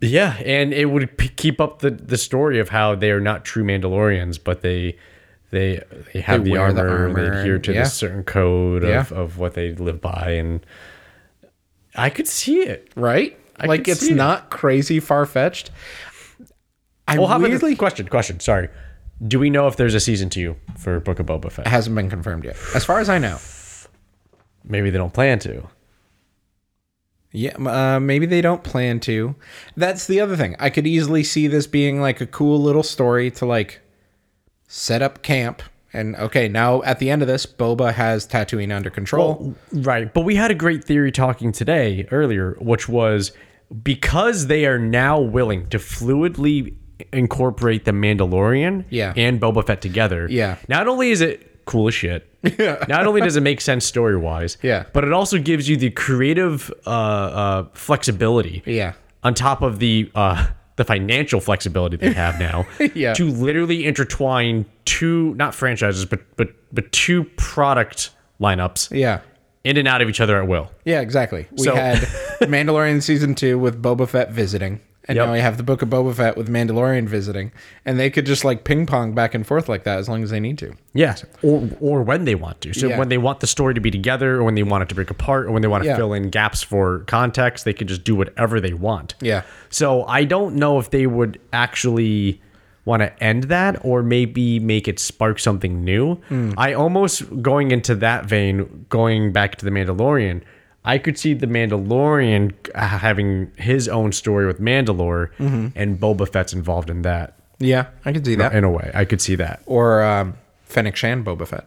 Yeah, 0.00 0.36
and 0.44 0.74
it 0.74 0.86
would 0.86 1.16
p- 1.16 1.28
keep 1.28 1.60
up 1.60 1.78
the, 1.78 1.90
the 1.90 2.18
story 2.18 2.58
of 2.58 2.68
how 2.68 2.94
they 2.94 3.10
are 3.10 3.20
not 3.20 3.44
true 3.46 3.64
Mandalorians, 3.64 4.38
but 4.42 4.60
they 4.60 4.98
they 5.50 5.82
they 6.12 6.20
have 6.20 6.44
They 6.44 6.50
the, 6.50 6.58
wear 6.58 6.72
the 6.72 6.80
armor, 6.82 7.02
armor 7.04 7.30
they 7.30 7.38
adhere 7.40 7.58
to 7.60 7.72
yeah. 7.72 7.80
this 7.84 7.94
certain 7.94 8.22
code 8.22 8.84
of, 8.84 8.90
Yeah. 8.90 9.16
of 9.18 9.38
what 9.38 9.54
they 9.54 9.72
live 9.72 10.02
by, 10.02 10.32
and 10.32 10.64
I 11.94 12.10
could 12.10 12.28
see 12.28 12.60
it. 12.60 12.90
Right? 12.94 13.38
I 13.58 13.66
like 13.66 13.88
it's 13.88 14.02
it. 14.02 14.14
not 14.14 14.50
crazy 14.50 15.00
far 15.00 15.24
fetched. 15.24 15.70
I 17.08 17.18
Well, 17.18 17.26
how 17.28 17.36
about 17.36 17.48
weirdly 17.50 17.70
this? 17.72 17.78
question? 17.78 18.08
Question. 18.08 18.40
Sorry. 18.40 18.68
Do 19.26 19.38
we 19.38 19.48
know 19.48 19.66
if 19.66 19.76
there's 19.76 19.94
a 19.94 20.00
season 20.00 20.28
two 20.28 20.56
for 20.76 21.00
Book 21.00 21.18
of 21.20 21.26
Boba 21.26 21.50
Fett? 21.50 21.66
hasn't 21.66 21.94
been 21.96 22.10
confirmed 22.10 22.44
yet. 22.44 22.56
As 22.74 22.84
far 22.84 22.98
as 23.00 23.08
I 23.08 23.18
know. 23.18 23.38
Maybe 24.64 24.90
they 24.90 24.98
don't 24.98 25.12
plan 25.14 25.38
to. 25.40 25.68
Yeah, 27.32 27.56
uh, 27.58 28.00
maybe 28.00 28.26
they 28.26 28.40
don't 28.40 28.62
plan 28.64 28.98
to. 29.00 29.34
That's 29.76 30.06
the 30.06 30.20
other 30.20 30.36
thing. 30.36 30.56
I 30.58 30.70
could 30.70 30.86
easily 30.86 31.22
see 31.22 31.46
this 31.48 31.66
being 31.66 32.00
like 32.00 32.20
a 32.20 32.26
cool 32.26 32.60
little 32.62 32.82
story 32.82 33.30
to 33.32 33.46
like 33.46 33.80
set 34.68 35.02
up 35.02 35.22
camp. 35.22 35.62
And 35.92 36.16
okay, 36.16 36.48
now 36.48 36.82
at 36.82 36.98
the 36.98 37.10
end 37.10 37.22
of 37.22 37.28
this, 37.28 37.46
Boba 37.46 37.92
has 37.92 38.26
Tatooine 38.26 38.74
under 38.74 38.90
control. 38.90 39.54
Right. 39.72 40.12
But 40.12 40.22
we 40.22 40.34
had 40.34 40.50
a 40.50 40.54
great 40.54 40.84
theory 40.84 41.12
talking 41.12 41.52
today 41.52 42.06
earlier, 42.10 42.56
which 42.60 42.88
was 42.88 43.32
because 43.82 44.46
they 44.48 44.66
are 44.66 44.78
now 44.78 45.20
willing 45.20 45.68
to 45.70 45.78
fluidly 45.78 46.74
incorporate 47.12 47.84
the 47.84 47.90
Mandalorian 47.92 48.84
Yeah. 48.90 49.12
and 49.16 49.40
Boba 49.40 49.66
Fett 49.66 49.80
together. 49.80 50.26
Yeah. 50.30 50.56
Not 50.68 50.88
only 50.88 51.10
is 51.10 51.20
it 51.20 51.64
cool 51.66 51.88
as 51.88 51.94
shit. 51.94 52.28
Yeah. 52.58 52.84
Not 52.88 53.06
only 53.08 53.20
does 53.20 53.34
it 53.36 53.40
make 53.42 53.60
sense 53.60 53.84
story 53.84 54.16
wise. 54.16 54.56
Yeah. 54.62 54.84
But 54.92 55.02
it 55.04 55.12
also 55.12 55.36
gives 55.38 55.68
you 55.68 55.76
the 55.76 55.90
creative 55.90 56.72
uh, 56.86 56.90
uh, 56.90 57.64
flexibility. 57.74 58.62
yeah, 58.66 58.92
On 59.24 59.34
top 59.34 59.62
of 59.62 59.78
the 59.80 60.10
uh, 60.14 60.46
the 60.76 60.84
financial 60.84 61.40
flexibility 61.40 61.96
they 61.96 62.12
have 62.12 62.38
now. 62.38 62.64
Yeah. 62.94 63.14
To 63.14 63.28
literally 63.30 63.84
intertwine 63.84 64.64
two 64.84 65.34
not 65.34 65.54
franchises, 65.56 66.04
but 66.04 66.20
but 66.36 66.50
but 66.72 66.92
two 66.92 67.24
product 67.36 68.10
lineups 68.40 68.96
yeah, 68.96 69.20
in 69.64 69.76
and 69.76 69.88
out 69.88 70.00
of 70.02 70.08
each 70.08 70.20
other 70.20 70.40
at 70.40 70.46
will. 70.46 70.70
yeah, 70.84 71.00
exactly. 71.00 71.46
We 71.52 71.64
So- 71.64 71.74
had 71.74 71.98
Mandalorian 72.42 73.02
season 73.02 73.34
two 73.34 73.58
with 73.58 73.82
Boba 73.82 74.06
Fett 74.08 74.30
visiting. 74.30 74.80
And 75.08 75.14
Yep. 75.16 75.26
now 75.26 75.32
we 75.32 75.38
have 75.40 75.56
the 75.56 75.62
Book 75.62 75.82
of 75.82 75.88
Boba 75.88 76.12
Fett 76.14 76.36
with 76.36 76.48
Mandalorian 76.48 77.06
visiting. 77.06 77.52
And 77.84 77.98
they 77.98 78.10
could 78.10 78.26
just 78.26 78.44
like 78.44 78.64
ping 78.64 78.86
pong 78.86 79.14
back 79.14 79.34
and 79.34 79.46
forth 79.46 79.68
like 79.68 79.84
that 79.84 79.98
as 79.98 80.08
long 80.08 80.22
as 80.24 80.30
they 80.30 80.40
need 80.40 80.58
to. 80.58 80.74
Yes, 80.94 81.24
or 81.42 81.68
or 81.80 82.02
when 82.02 82.24
they 82.24 82.34
want 82.34 82.60
to. 82.62 82.72
So 82.74 82.88
Yeah. 82.88 82.98
when 82.98 83.08
they 83.08 83.18
want 83.18 83.40
the 83.40 83.46
story 83.46 83.74
to 83.74 83.80
be 83.80 83.90
together, 83.90 84.36
or 84.36 84.42
when 84.44 84.54
they 84.56 84.62
want 84.64 84.82
it 84.82 84.88
to 84.88 84.94
break 84.96 85.10
apart, 85.10 85.46
or 85.46 85.52
when 85.52 85.62
they 85.62 85.68
want 85.68 85.84
to 85.84 85.88
Yeah. 85.90 85.96
fill 85.96 86.12
in 86.12 86.30
gaps 86.30 86.62
for 86.62 87.00
context, 87.06 87.64
they 87.64 87.72
could 87.72 87.86
just 87.86 88.02
do 88.04 88.14
whatever 88.16 88.60
they 88.60 88.72
want. 88.72 89.14
Yeah. 89.20 89.42
So 89.70 90.04
I 90.04 90.24
don't 90.24 90.56
know 90.56 90.78
if 90.78 90.90
they 90.90 91.06
would 91.06 91.38
actually 91.52 92.40
want 92.84 93.02
to 93.02 93.22
end 93.22 93.44
that, 93.44 93.76
or 93.82 94.02
maybe 94.02 94.60
make 94.60 94.86
it 94.86 94.98
spark 95.00 95.38
something 95.40 95.84
new. 95.84 96.16
Hmm. 96.28 96.52
I 96.56 96.72
almost 96.72 97.42
going 97.42 97.72
into 97.72 97.96
that 97.96 98.26
vein, 98.26 98.86
going 98.88 99.32
back 99.32 99.56
to 99.56 99.64
the 99.64 99.72
Mandalorian. 99.72 100.42
I 100.86 100.98
could 100.98 101.18
see 101.18 101.34
the 101.34 101.46
Mandalorian 101.48 102.54
having 102.76 103.50
his 103.58 103.88
own 103.88 104.12
story 104.12 104.46
with 104.46 104.60
Mandalore, 104.60 105.30
Mm-hmm. 105.38 105.68
and 105.74 105.98
Boba 106.00 106.26
Fett's 106.32 106.52
involved 106.52 106.88
in 106.88 107.02
that 107.02 107.34
Yeah, 107.58 107.86
I 108.04 108.12
could 108.12 108.24
see 108.24 108.36
that. 108.36 108.54
in 108.54 108.62
a 108.64 108.70
way. 108.70 108.90
I 108.94 109.04
could 109.04 109.20
see 109.20 109.34
that. 109.34 109.62
or 109.66 110.02
um, 110.02 110.34
Fennec 110.64 110.94
Shand 110.96 111.24
Boba 111.26 111.46
Fett. 111.46 111.66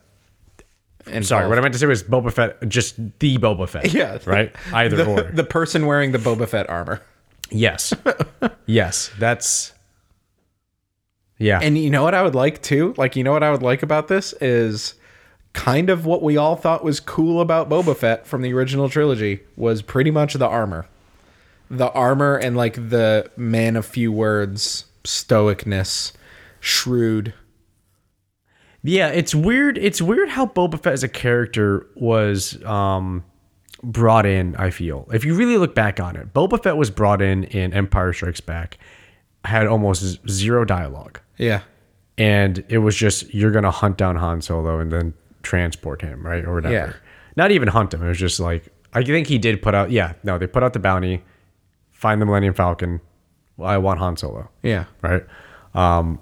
And 1.05 1.25
Sorry, 1.25 1.47
what 1.47 1.58
I 1.58 1.62
meant 1.62 1.73
to 1.73 1.79
say 1.79 1.88
was 1.88 2.03
Boba 2.03 2.32
Fett, 2.32 2.67
just 2.69 2.95
the 3.19 3.38
Boba 3.38 3.67
Fett. 3.67 3.91
Yeah. 3.93 4.19
Right? 4.25 4.55
Either 4.73 4.95
the, 4.97 5.05
or. 5.05 5.23
the 5.32 5.43
person 5.43 5.86
wearing 5.86 6.12
the 6.12 6.17
Boba 6.19 6.47
Fett 6.47 6.69
armor. 6.69 7.01
yes. 7.49 7.93
yes. 8.67 9.10
That's. 9.17 9.73
Yeah. 11.38 11.60
And 11.62 11.77
you 11.77 11.89
know 11.89 12.03
what 12.03 12.13
I 12.13 12.21
would 12.21 12.36
like 12.36 12.62
too? 12.62 12.93
Like, 12.97 13.15
you 13.15 13.23
know 13.23 13.32
what 13.32 13.43
I 13.43 13.49
would 13.51 13.63
like 13.63 13.82
about 13.82 14.08
this 14.08 14.34
is 14.41 14.93
kind 15.53 15.89
of 15.89 16.05
what 16.05 16.21
we 16.21 16.38
all 16.38 16.55
thought 16.55 16.83
was 16.83 16.99
cool 16.99 17.41
about 17.41 17.69
Boba 17.69 17.95
Fett 17.95 18.25
from 18.27 18.41
the 18.41 18.53
original 18.53 18.89
trilogy 18.89 19.41
was 19.55 19.81
pretty 19.81 20.12
much 20.12 20.33
the 20.35 20.47
armor. 20.47 20.85
The 21.69 21.91
armor 21.91 22.35
and 22.38 22.55
like 22.57 22.75
the 22.75 23.29
man 23.38 23.75
of 23.75 23.85
few 23.85 24.12
words, 24.12 24.85
stoicness, 25.03 26.13
shrewd. 26.59 27.33
yeah, 28.83 29.09
it's 29.09 29.35
weird. 29.35 29.77
It's 29.77 30.01
weird 30.01 30.29
how 30.29 30.45
Boba 30.47 30.81
Fett 30.81 30.93
as 30.93 31.03
a 31.03 31.07
character 31.09 31.85
was 31.95 32.63
um, 32.63 33.23
brought 33.83 34.25
in, 34.25 34.55
I 34.55 34.69
feel. 34.71 35.07
If 35.13 35.25
you 35.25 35.35
really 35.35 35.57
look 35.57 35.75
back 35.75 35.99
on 35.99 36.15
it, 36.15 36.33
Boba 36.33 36.62
Fett 36.62 36.77
was 36.77 36.89
brought 36.89 37.21
in 37.21 37.43
in 37.45 37.73
Empire 37.73 38.13
Strikes 38.13 38.41
Back, 38.41 38.77
had 39.45 39.67
almost 39.67 40.27
zero 40.27 40.65
dialogue. 40.65 41.19
Yeah. 41.37 41.62
and 42.17 42.63
it 42.67 42.79
was 42.79 42.95
just 42.95 43.33
you're 43.33 43.52
gonna 43.52 43.71
hunt 43.71 43.97
down 43.97 44.17
Han 44.17 44.41
Solo 44.41 44.79
and 44.79 44.91
then 44.91 45.13
transport 45.44 46.02
him, 46.02 46.25
right, 46.25 46.44
or 46.46 46.56
whatever. 46.56 46.73
Yeah. 46.73 46.94
Not 47.35 47.52
even 47.52 47.67
hunt 47.69 47.94
him. 47.94 48.04
It 48.04 48.08
was 48.08 48.17
just 48.17 48.40
like 48.40 48.67
I 48.94 49.04
think 49.04 49.27
he 49.27 49.37
did 49.37 49.62
put 49.62 49.73
out. 49.75 49.92
Yeah, 49.92 50.13
no, 50.23 50.37
they 50.37 50.48
put 50.48 50.63
out 50.63 50.73
the 50.73 50.79
bounty, 50.79 51.23
find 51.92 52.21
the 52.21 52.25
Millennium 52.25 52.54
Falcon. 52.54 53.02
Well, 53.58 53.69
I 53.69 53.77
want 53.77 54.00
Han 54.00 54.15
Solo, 54.17 54.50
Yeah. 54.63 54.85
right? 55.02 55.23
Um, 55.73 56.19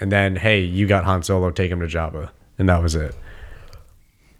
and 0.00 0.12
then 0.12 0.36
hey, 0.36 0.60
you 0.60 0.86
got 0.86 1.04
Han 1.04 1.22
Solo, 1.22 1.50
take 1.50 1.70
him 1.70 1.80
to 1.80 1.86
Jabba, 1.86 2.30
and 2.58 2.68
that 2.68 2.82
was 2.82 2.94
it. 2.94 3.14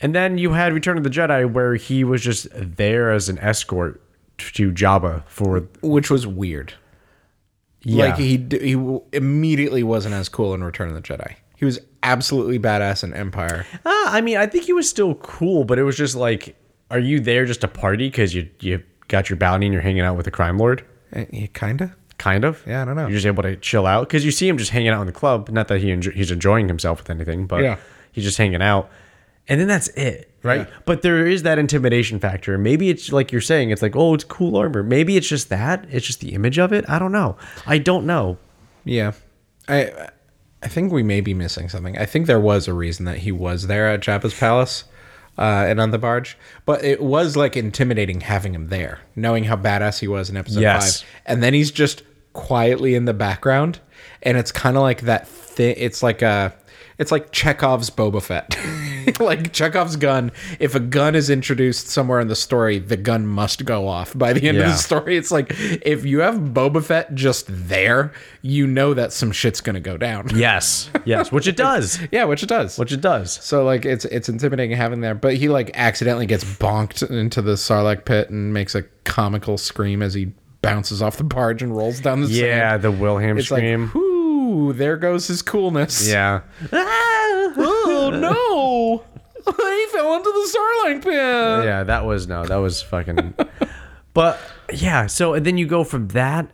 And 0.00 0.14
then 0.14 0.36
you 0.38 0.52
had 0.52 0.72
Return 0.74 0.98
of 0.98 1.04
the 1.04 1.10
Jedi, 1.10 1.50
where 1.50 1.74
he 1.74 2.04
was 2.04 2.22
just 2.22 2.46
there 2.52 3.10
as 3.10 3.28
an 3.30 3.38
escort 3.38 4.02
to 4.38 4.70
Jabba 4.70 5.24
for 5.26 5.60
Which 5.82 6.10
was 6.10 6.26
weird. 6.26 6.74
yeah. 7.82 8.04
Like 8.06 8.16
he 8.18 8.36
he 8.50 8.98
immediately 9.12 9.82
wasn't 9.82 10.14
as 10.14 10.28
cool 10.28 10.52
in 10.54 10.62
Return 10.62 10.88
of 10.88 10.94
the 10.94 11.00
Jedi. 11.00 11.34
He 11.56 11.64
was 11.64 11.80
absolutely 12.06 12.58
badass 12.58 13.04
in 13.04 13.12
Empire. 13.12 13.66
Uh, 13.84 14.04
I 14.08 14.20
mean, 14.20 14.36
I 14.36 14.46
think 14.46 14.64
he 14.64 14.72
was 14.72 14.88
still 14.88 15.14
cool, 15.16 15.64
but 15.64 15.78
it 15.78 15.82
was 15.82 15.96
just 15.96 16.14
like, 16.14 16.56
are 16.90 16.98
you 16.98 17.20
there 17.20 17.44
just 17.44 17.60
to 17.62 17.68
party 17.68 18.08
because 18.08 18.34
you 18.34 18.48
you 18.60 18.82
got 19.08 19.28
your 19.28 19.36
bounty 19.36 19.66
and 19.66 19.72
you're 19.72 19.82
hanging 19.82 20.02
out 20.02 20.16
with 20.16 20.26
a 20.26 20.30
crime 20.30 20.56
lord? 20.58 20.84
Eh, 21.12 21.26
yeah, 21.32 21.46
kinda. 21.52 21.94
Kind 22.18 22.44
of. 22.44 22.62
Yeah, 22.66 22.82
I 22.82 22.84
don't 22.86 22.96
know. 22.96 23.02
You're 23.08 23.16
just 23.16 23.26
able 23.26 23.42
to 23.42 23.56
chill 23.56 23.86
out 23.86 24.08
because 24.08 24.24
you 24.24 24.30
see 24.30 24.48
him 24.48 24.56
just 24.56 24.70
hanging 24.70 24.88
out 24.88 25.00
in 25.02 25.06
the 25.06 25.12
club. 25.12 25.50
Not 25.50 25.68
that 25.68 25.80
he 25.80 25.88
enjo- 25.88 26.14
he's 26.14 26.30
enjoying 26.30 26.66
himself 26.68 26.98
with 27.00 27.10
anything, 27.10 27.46
but 27.46 27.62
Yeah. 27.62 27.76
he's 28.12 28.24
just 28.24 28.38
hanging 28.38 28.62
out, 28.62 28.88
and 29.48 29.60
then 29.60 29.68
that's 29.68 29.88
it, 29.88 30.30
right? 30.42 30.60
Yeah. 30.66 30.74
But 30.86 31.02
there 31.02 31.26
is 31.26 31.42
that 31.42 31.58
intimidation 31.58 32.18
factor. 32.18 32.56
Maybe 32.56 32.88
it's 32.88 33.12
like 33.12 33.32
you're 33.32 33.40
saying, 33.42 33.68
it's 33.70 33.82
like, 33.82 33.94
oh, 33.96 34.14
it's 34.14 34.24
cool 34.24 34.56
armor. 34.56 34.82
Maybe 34.82 35.16
it's 35.18 35.28
just 35.28 35.50
that. 35.50 35.84
It's 35.90 36.06
just 36.06 36.20
the 36.20 36.32
image 36.32 36.58
of 36.58 36.72
it. 36.72 36.84
I 36.88 36.98
don't 36.98 37.12
know. 37.12 37.36
I 37.66 37.76
don't 37.78 38.06
know. 38.06 38.38
Yeah. 38.84 39.12
I 39.68 40.08
I 40.66 40.68
think 40.68 40.92
we 40.92 41.04
may 41.04 41.20
be 41.20 41.32
missing 41.32 41.68
something. 41.68 41.96
I 41.96 42.06
think 42.06 42.26
there 42.26 42.40
was 42.40 42.66
a 42.66 42.74
reason 42.74 43.04
that 43.04 43.18
he 43.18 43.30
was 43.30 43.68
there 43.68 43.88
at 43.88 44.00
Jabba's 44.00 44.34
palace 44.36 44.82
uh, 45.38 45.64
and 45.68 45.80
on 45.80 45.92
the 45.92 45.98
barge, 45.98 46.36
but 46.64 46.84
it 46.84 47.00
was 47.00 47.36
like 47.36 47.56
intimidating 47.56 48.20
having 48.22 48.52
him 48.52 48.66
there, 48.66 48.98
knowing 49.14 49.44
how 49.44 49.54
badass 49.54 50.00
he 50.00 50.08
was 50.08 50.28
in 50.28 50.36
episode 50.36 50.62
Yes. 50.62 51.02
five, 51.02 51.08
and 51.24 51.40
then 51.40 51.54
he's 51.54 51.70
just 51.70 52.02
quietly 52.32 52.96
in 52.96 53.04
the 53.04 53.14
background, 53.14 53.78
and 54.24 54.36
it's 54.36 54.50
kind 54.50 54.76
of 54.76 54.82
like 54.82 55.02
that 55.02 55.28
thing. 55.28 55.76
It's 55.78 56.02
like 56.02 56.20
a 56.20 56.52
It's 56.98 57.12
like 57.12 57.30
Chekhov's 57.30 57.90
Boba 57.90 58.22
Fett. 58.22 58.56
like 59.20 59.52
Chekhov's 59.52 59.96
gun. 59.96 60.32
If 60.58 60.74
a 60.74 60.80
gun 60.80 61.14
is 61.14 61.28
introduced 61.28 61.88
somewhere 61.88 62.20
in 62.20 62.28
the 62.28 62.34
story, 62.36 62.78
the 62.78 62.96
gun 62.96 63.26
must 63.26 63.64
go 63.66 63.86
off 63.86 64.16
by 64.16 64.32
the 64.32 64.48
end 64.48 64.56
of 64.58 64.64
the 64.64 64.74
story. 64.76 65.16
It's 65.16 65.30
like 65.30 65.52
if 65.56 66.06
you 66.06 66.20
have 66.20 66.36
Boba 66.36 66.82
Fett 66.82 67.14
just 67.14 67.46
there, 67.48 68.12
you 68.40 68.66
know 68.66 68.94
that 68.94 69.12
some 69.12 69.30
shit's 69.30 69.60
gonna 69.60 69.80
go 69.80 69.96
down. 69.98 70.28
Yes, 70.36 70.90
yes, 71.04 71.30
which 71.30 71.46
it 71.46 71.56
does, 71.56 71.98
Yeah, 72.12 72.24
which 72.24 72.42
it 72.42 72.48
does. 72.48 72.78
which 72.78 72.92
it 72.92 73.00
does. 73.00 73.32
So 73.44 73.64
like 73.64 73.84
it's 73.84 74.04
it's 74.06 74.28
intimidating 74.28 74.76
having 74.76 75.00
there, 75.02 75.14
but 75.14 75.34
he 75.34 75.48
like 75.48 75.70
accidentally 75.74 76.26
gets 76.26 76.44
bonked 76.44 77.08
into 77.10 77.42
the 77.42 77.52
Sarlacc 77.52 78.04
pit 78.06 78.30
and 78.30 78.54
makes 78.54 78.74
a 78.74 78.82
comical 79.04 79.58
scream 79.58 80.02
as 80.02 80.14
he 80.14 80.32
bounces 80.62 81.00
off 81.02 81.16
the 81.16 81.24
barge 81.24 81.62
and 81.62 81.76
rolls 81.76 82.00
down 82.00 82.22
the 82.22 82.26
Yeah, 82.28 82.70
sand. 82.72 82.82
the 82.82 82.90
Wilhelm 82.90 83.38
It's 83.38 83.46
scream. 83.48 83.84
like, 83.94 83.94
whoo, 84.56 84.72
there 84.72 84.96
goes 84.96 85.26
his 85.26 85.42
coolness. 85.42 86.08
yeah. 86.08 86.40
Oh 86.72 88.10
no! 88.12 89.04
he 89.46 89.86
fell 89.92 90.14
into 90.16 90.30
the 90.30 90.58
Sarlacc 90.58 91.02
pit. 91.02 91.12
yeah, 91.14 91.84
that 91.84 92.04
was 92.04 92.26
no, 92.26 92.44
that 92.44 92.56
was 92.56 92.82
fucking. 92.82 93.34
but 94.14 94.38
yeah, 94.72 95.06
so 95.06 95.34
and 95.34 95.44
then 95.46 95.58
you 95.58 95.66
go 95.66 95.84
from 95.84 96.08
that. 96.08 96.50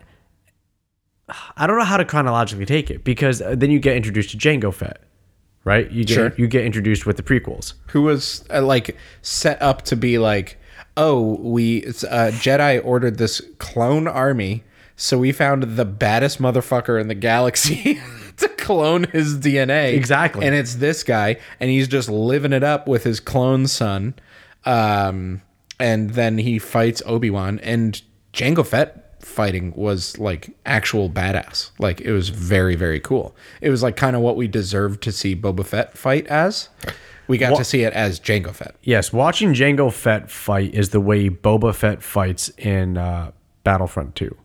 I 1.56 1.66
don't 1.66 1.78
know 1.78 1.84
how 1.84 1.96
to 1.96 2.04
chronologically 2.04 2.66
take 2.66 2.90
it 2.90 3.04
because 3.04 3.40
uh, 3.40 3.54
then 3.56 3.70
you 3.70 3.78
get 3.78 3.96
introduced 3.96 4.30
to 4.30 4.36
Jango 4.36 4.72
Fett, 4.74 5.00
right? 5.64 5.90
You 5.90 6.04
get 6.04 6.14
Sure. 6.14 6.32
you 6.36 6.46
get 6.46 6.64
introduced 6.64 7.06
with 7.06 7.16
the 7.16 7.22
prequels. 7.22 7.74
Who 7.88 8.02
was 8.02 8.44
uh, 8.52 8.60
like 8.62 8.96
set 9.22 9.60
up 9.62 9.82
to 9.82 9.96
be 9.96 10.18
like, 10.18 10.58
oh, 10.96 11.36
we 11.40 11.84
uh, 11.86 11.90
Jedi 12.34 12.84
ordered 12.84 13.16
this 13.18 13.40
clone 13.58 14.06
army, 14.06 14.62
so 14.96 15.18
we 15.18 15.32
found 15.32 15.62
the 15.62 15.84
baddest 15.84 16.40
motherfucker 16.40 17.00
in 17.00 17.08
the 17.08 17.14
galaxy. 17.14 18.00
To 18.38 18.48
clone 18.48 19.04
his 19.04 19.36
DNA. 19.38 19.92
Exactly. 19.92 20.46
And 20.46 20.54
it's 20.54 20.76
this 20.76 21.02
guy, 21.02 21.36
and 21.60 21.68
he's 21.68 21.86
just 21.86 22.08
living 22.08 22.54
it 22.54 22.64
up 22.64 22.88
with 22.88 23.04
his 23.04 23.20
clone 23.20 23.66
son. 23.66 24.14
Um, 24.64 25.42
and 25.78 26.10
then 26.10 26.38
he 26.38 26.58
fights 26.58 27.02
Obi-Wan, 27.04 27.58
and 27.62 28.00
Jango 28.32 28.66
Fett 28.66 29.22
fighting 29.24 29.72
was 29.76 30.18
like 30.18 30.50
actual 30.64 31.10
badass. 31.10 31.70
Like 31.78 32.00
it 32.00 32.12
was 32.12 32.30
very, 32.30 32.74
very 32.74 33.00
cool. 33.00 33.36
It 33.60 33.70
was 33.70 33.82
like 33.82 33.96
kind 33.96 34.16
of 34.16 34.22
what 34.22 34.36
we 34.36 34.48
deserved 34.48 35.02
to 35.02 35.12
see 35.12 35.36
Boba 35.36 35.64
Fett 35.64 35.96
fight 35.96 36.26
as. 36.28 36.68
We 37.28 37.38
got 37.38 37.56
to 37.56 37.64
see 37.64 37.82
it 37.82 37.92
as 37.92 38.18
Jango 38.18 38.52
Fett. 38.52 38.74
Yes, 38.82 39.12
watching 39.12 39.54
Jango 39.54 39.92
Fett 39.92 40.30
fight 40.30 40.74
is 40.74 40.90
the 40.90 41.00
way 41.00 41.30
Boba 41.30 41.74
Fett 41.74 42.02
fights 42.02 42.48
in 42.58 42.98
uh, 42.98 43.30
Battlefront 43.64 44.16
2. 44.16 44.36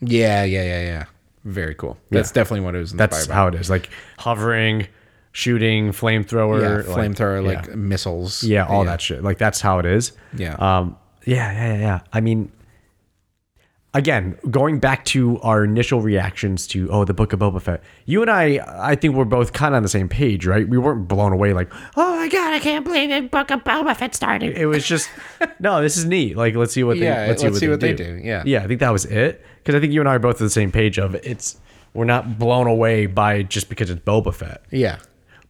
Yeah, 0.00 0.44
yeah, 0.44 0.62
yeah, 0.62 0.80
yeah. 0.82 1.04
Very 1.44 1.74
cool. 1.74 1.96
That's 2.10 2.30
definitely 2.30 2.64
what 2.64 2.74
it 2.74 2.78
was 2.78 2.92
That's 2.92 3.26
how 3.26 3.46
it 3.48 3.54
is. 3.54 3.70
Like 3.70 3.88
hovering, 4.18 4.86
shooting, 5.32 5.86
Yeah, 5.86 5.92
flamethrower, 5.92 6.86
like- 6.86 6.96
flamethrower, 6.96 7.42
yeah. 7.42 7.56
like 7.56 7.74
missiles. 7.76 8.42
Yeah, 8.42 8.66
all 8.66 8.84
that 8.84 9.00
shit. 9.00 9.22
Like 9.22 9.38
that's 9.38 9.60
how 9.60 9.78
it 9.78 9.86
is. 9.86 10.12
Yeah. 10.36 10.54
Um. 10.54 10.96
Yeah. 11.24 11.52
Yeah. 11.52 11.74
Yeah. 11.74 11.78
yeah. 11.80 12.00
I 12.12 12.20
mean, 12.20 12.50
again, 13.94 14.38
going 14.50 14.78
back 14.78 15.04
to 15.06 15.40
our 15.40 15.64
initial 15.64 16.00
reactions 16.00 16.66
to 16.68 16.88
oh, 16.90 17.04
the 17.04 17.14
Book 17.14 17.32
of 17.32 17.40
Boba 17.40 17.60
Fett. 17.60 17.82
You 18.06 18.22
and 18.22 18.30
I, 18.30 18.60
I 18.68 18.94
think 18.94 19.14
we're 19.14 19.24
both 19.24 19.52
kind 19.52 19.74
of 19.74 19.78
on 19.78 19.82
the 19.82 19.88
same 19.88 20.08
page, 20.08 20.46
right? 20.46 20.68
We 20.68 20.78
weren't 20.78 21.08
blown 21.08 21.32
away 21.32 21.52
like, 21.52 21.72
oh 21.96 22.16
my 22.16 22.28
god, 22.28 22.52
I 22.52 22.58
can't 22.60 22.84
believe 22.84 23.10
the 23.10 23.22
Book 23.28 23.50
of 23.50 23.64
Boba 23.64 23.96
Fett 23.96 24.14
started. 24.14 24.56
It 24.56 24.66
was 24.66 24.86
just, 24.86 25.10
no, 25.60 25.82
this 25.82 25.96
is 25.96 26.04
neat. 26.04 26.36
Like, 26.36 26.54
let's 26.54 26.72
see 26.72 26.84
what 26.84 26.98
they, 26.98 27.04
Yeah, 27.06 27.26
let's 27.26 27.40
see, 27.40 27.48
let's 27.48 27.54
what, 27.54 27.60
see 27.60 27.66
they 27.66 27.70
what 27.72 27.80
they 27.80 27.94
do. 27.94 28.18
do, 28.18 28.20
yeah. 28.24 28.42
Yeah. 28.46 28.62
I 28.62 28.66
think 28.66 28.80
that 28.80 28.90
was 28.90 29.04
it. 29.06 29.44
Because 29.58 29.74
I 29.74 29.80
think 29.80 29.92
you 29.92 30.00
and 30.00 30.08
I 30.08 30.14
are 30.14 30.18
both 30.20 30.40
on 30.40 30.46
the 30.46 30.50
same 30.50 30.70
page 30.72 30.98
of 30.98 31.14
it's. 31.16 31.58
We're 31.92 32.04
not 32.04 32.38
blown 32.38 32.68
away 32.68 33.06
by 33.06 33.42
just 33.42 33.68
because 33.68 33.90
it's 33.90 34.00
Boba 34.02 34.32
Fett. 34.32 34.62
Yeah. 34.70 34.98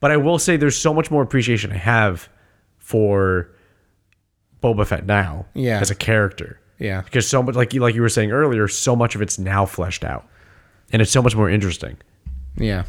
But 0.01 0.11
I 0.11 0.17
will 0.17 0.39
say 0.39 0.57
there's 0.57 0.77
so 0.79 0.95
much 0.95 1.11
more 1.11 1.23
appreciation 1.23 1.71
I 1.71 1.77
have 1.77 2.31
for 2.79 3.51
Boba 4.63 4.87
Fett 4.87 5.05
now 5.07 5.47
Yeah. 5.55 5.79
as 5.81 5.91
a 5.91 5.95
character. 5.95 6.59
Yeah. 6.81 7.03
Because 7.03 7.29
so 7.29 7.43
much 7.43 7.55
like 7.55 7.73
you 7.73 7.81
like 7.81 7.95
you 7.95 8.03
were 8.03 8.09
saying 8.09 8.33
earlier, 8.33 8.67
so 8.67 8.97
much 8.97 9.15
of 9.15 9.23
it's 9.23 9.39
now 9.39 9.67
fleshed 9.67 10.03
out. 10.05 10.27
And 10.93 11.01
it's 11.01 11.13
so 11.13 11.23
much 11.23 11.37
more 11.37 11.49
interesting. 11.49 11.97
Yeah. 12.57 12.85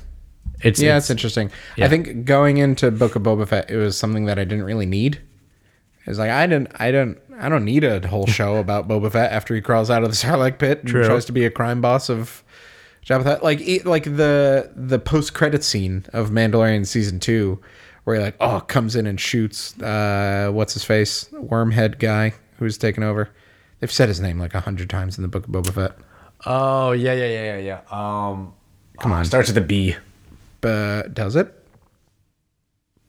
It's 0.63 0.79
Yeah, 0.81 0.97
it's, 0.97 1.05
it's 1.05 1.11
interesting. 1.11 1.51
yeah. 1.75 1.85
I 1.85 1.89
think 1.89 2.25
going 2.25 2.57
into 2.57 2.89
Book 2.89 3.15
of 3.15 3.21
Boba 3.23 3.47
Fett, 3.47 3.69
it 3.69 3.77
was 3.77 3.97
something 3.97 4.25
that 4.25 4.39
I 4.39 4.43
didn't 4.43 4.63
really 4.63 4.85
need. 4.87 5.21
It's 6.07 6.17
like 6.17 6.31
I 6.31 6.47
didn't, 6.47 6.69
I 6.79 6.89
don't, 6.91 7.19
I 7.39 7.47
don't 7.49 7.65
need 7.65 7.83
a 7.83 8.07
whole 8.07 8.25
show 8.39 8.55
about 8.57 8.87
Boba 8.87 9.11
Fett 9.11 9.31
after 9.31 9.53
he 9.53 9.61
crawls 9.61 9.89
out 9.91 10.03
of 10.03 10.09
the 10.09 10.15
Sarlacc 10.15 10.57
pit 10.57 10.79
and 10.79 10.87
True. 10.89 11.05
tries 11.05 11.25
to 11.25 11.31
be 11.31 11.45
a 11.45 11.51
crime 11.51 11.81
boss 11.81 12.09
of 12.09 12.43
Jabba 13.05 13.23
the 13.23 13.39
Like, 13.43 13.59
e- 13.61 13.81
like 13.83 14.03
the 14.05 14.71
the 14.75 14.99
post 14.99 15.33
credit 15.33 15.63
scene 15.63 16.05
of 16.13 16.29
Mandalorian 16.29 16.85
season 16.87 17.19
two, 17.19 17.59
where 18.03 18.15
he 18.15 18.21
like, 18.21 18.35
oh, 18.39 18.61
comes 18.61 18.95
in 18.95 19.05
and 19.05 19.19
shoots, 19.19 19.79
uh, 19.81 20.49
what's 20.53 20.73
his 20.73 20.83
face, 20.83 21.25
Wormhead 21.33 21.99
guy 21.99 22.33
who's 22.57 22.77
taken 22.77 23.03
over. 23.03 23.29
They've 23.81 23.91
said 23.91 24.07
his 24.07 24.21
name 24.21 24.39
like 24.39 24.53
a 24.53 24.61
hundred 24.61 24.89
times 24.89 25.17
in 25.17 25.21
the 25.23 25.27
Book 25.27 25.45
of 25.47 25.51
Boba 25.51 25.73
Fett. 25.73 25.91
Oh 26.45 26.93
yeah, 26.93 27.13
yeah, 27.13 27.25
yeah, 27.27 27.57
yeah, 27.57 27.81
yeah. 27.91 28.31
Um 28.31 28.53
Come 28.99 29.11
on, 29.11 29.25
starts 29.25 29.49
with 29.49 29.57
a 29.57 29.61
B. 29.61 29.95
but 30.61 31.13
does 31.13 31.35
it? 31.35 31.53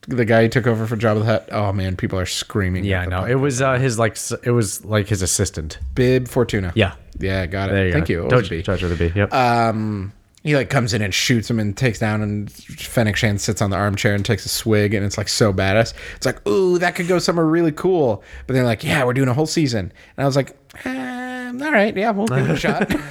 The 0.09 0.25
guy 0.25 0.43
who 0.43 0.49
took 0.49 0.67
over 0.67 0.87
for 0.87 0.97
Jabba 0.97 1.21
the 1.21 1.25
Hutt. 1.27 1.49
Oh 1.53 1.73
man, 1.73 1.97
people 1.97 2.19
are 2.19 2.27
screaming. 2.27 2.85
Yeah, 2.85 3.05
no. 3.05 3.25
It 3.25 3.37
was 3.37 3.63
uh 3.63 3.79
his 3.79 3.99
like 3.99 4.17
it 4.43 4.51
was 4.51 4.85
like 4.85 5.07
his 5.07 5.23
assistant. 5.23 5.79
Bib 5.95 6.27
Fortuna. 6.27 6.73
Yeah. 6.75 6.95
yeah, 7.21 7.47
got 7.47 7.69
it. 7.69 7.73
There 7.73 7.87
you 7.87 7.93
Thank 7.93 8.09
go. 8.09 8.13
you. 8.15 8.27
It 8.27 8.33
was 8.33 8.51
you. 8.51 8.57
B. 8.59 8.63
Starts 8.65 8.83
with 8.83 8.93
a 8.93 8.97
B. 8.97 9.13
Yep. 9.15 9.33
Um, 9.33 10.13
he 10.43 10.57
like 10.57 10.71
comes 10.71 10.93
in 10.93 11.03
and 11.03 11.15
shoots 11.15 11.49
him 11.51 11.59
and 11.61 11.77
takes 11.77 11.99
down, 11.99 12.21
and 12.23 12.51
Fennec 12.53 13.17
Shand 13.17 13.41
sits 13.41 13.63
on 13.63 13.71
the 13.71 13.77
armchair 13.77 14.15
and 14.15 14.25
takes 14.25 14.45
a 14.45 14.49
swig, 14.49 14.93
and 14.95 15.05
it's 15.07 15.17
like 15.19 15.29
so 15.29 15.53
badass. 15.53 15.95
It's 16.17 16.27
like, 16.27 16.47
ooh, 16.49 16.79
that 16.79 16.95
could 16.95 17.07
go 17.09 17.19
somewhere 17.19 17.47
really 17.47 17.73
cool. 17.73 18.23
But 18.47 18.55
they're 18.55 18.65
like, 18.65 18.83
yeah, 18.85 19.05
we're 19.05 19.13
doing 19.15 19.29
a 19.29 19.35
whole 19.35 19.47
season, 19.47 19.93
and 20.17 20.25
I 20.25 20.27
was 20.27 20.37
like, 20.37 20.57
um, 20.85 21.63
all 21.63 21.71
right, 21.73 21.97
yeah, 21.97 22.11
we'll 22.11 22.27
give 22.27 22.51
it 22.51 22.51
a 22.51 22.57
shot. 22.57 22.93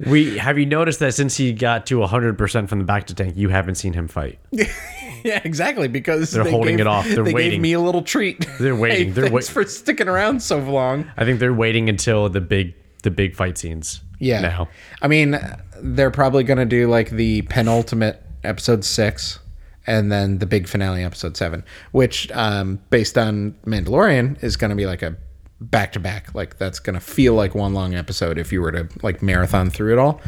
we 0.00 0.38
have 0.38 0.58
you 0.58 0.66
noticed 0.66 0.98
that 1.00 1.14
since 1.14 1.36
he 1.36 1.52
got 1.52 1.86
to 1.86 1.98
100% 1.98 2.68
from 2.68 2.78
the 2.80 2.84
bacta 2.84 3.14
tank, 3.14 3.36
you 3.36 3.48
haven't 3.48 3.76
seen 3.76 3.92
him 3.92 4.08
fight. 4.08 4.38
yeah, 4.50 5.40
exactly. 5.44 5.88
Because 5.88 6.32
They're 6.32 6.44
they 6.44 6.50
holding 6.50 6.76
gave- 6.76 6.86
it 6.86 6.86
off. 6.88 7.06
They're 7.08 7.22
they 7.24 7.32
waiting. 7.32 7.52
gave 7.52 7.60
me 7.60 7.72
a 7.74 7.80
little 7.80 8.02
treat. 8.02 8.46
They're 8.58 8.74
waiting. 8.76 9.08
Hey, 9.08 9.12
They're 9.12 9.24
thanks 9.28 9.48
wait- 9.48 9.64
for 9.64 9.68
sticking 9.70 10.08
around 10.08 10.42
so 10.42 10.58
long. 10.58 11.10
I 11.16 11.24
think 11.24 11.38
they're 11.40 11.54
waiting 11.54 11.88
until 11.88 12.28
the 12.28 12.40
big 12.40 12.74
the 13.04 13.10
big 13.10 13.36
fight 13.36 13.56
scenes. 13.56 14.00
Yeah. 14.18 14.40
Now. 14.40 14.68
I 15.00 15.08
mean, 15.08 15.38
they're 15.80 16.10
probably 16.10 16.42
going 16.44 16.58
to 16.58 16.64
do 16.64 16.88
like 16.88 17.10
the 17.10 17.42
penultimate 17.42 18.22
episode 18.42 18.84
six 18.84 19.38
and 19.86 20.10
then 20.10 20.38
the 20.38 20.46
big 20.46 20.66
finale 20.66 21.04
episode 21.04 21.36
seven, 21.36 21.62
which, 21.92 22.30
um, 22.32 22.80
based 22.90 23.16
on 23.18 23.54
Mandalorian, 23.66 24.42
is 24.42 24.56
going 24.56 24.70
to 24.70 24.76
be 24.76 24.86
like 24.86 25.02
a 25.02 25.16
back 25.60 25.92
to 25.92 26.00
back. 26.00 26.34
Like, 26.34 26.58
that's 26.58 26.80
going 26.80 26.94
to 26.94 27.00
feel 27.00 27.34
like 27.34 27.54
one 27.54 27.74
long 27.74 27.94
episode 27.94 28.38
if 28.38 28.50
you 28.50 28.60
were 28.62 28.72
to 28.72 28.88
like 29.02 29.22
marathon 29.22 29.70
through 29.70 29.92
it 29.92 29.98
all. 29.98 30.20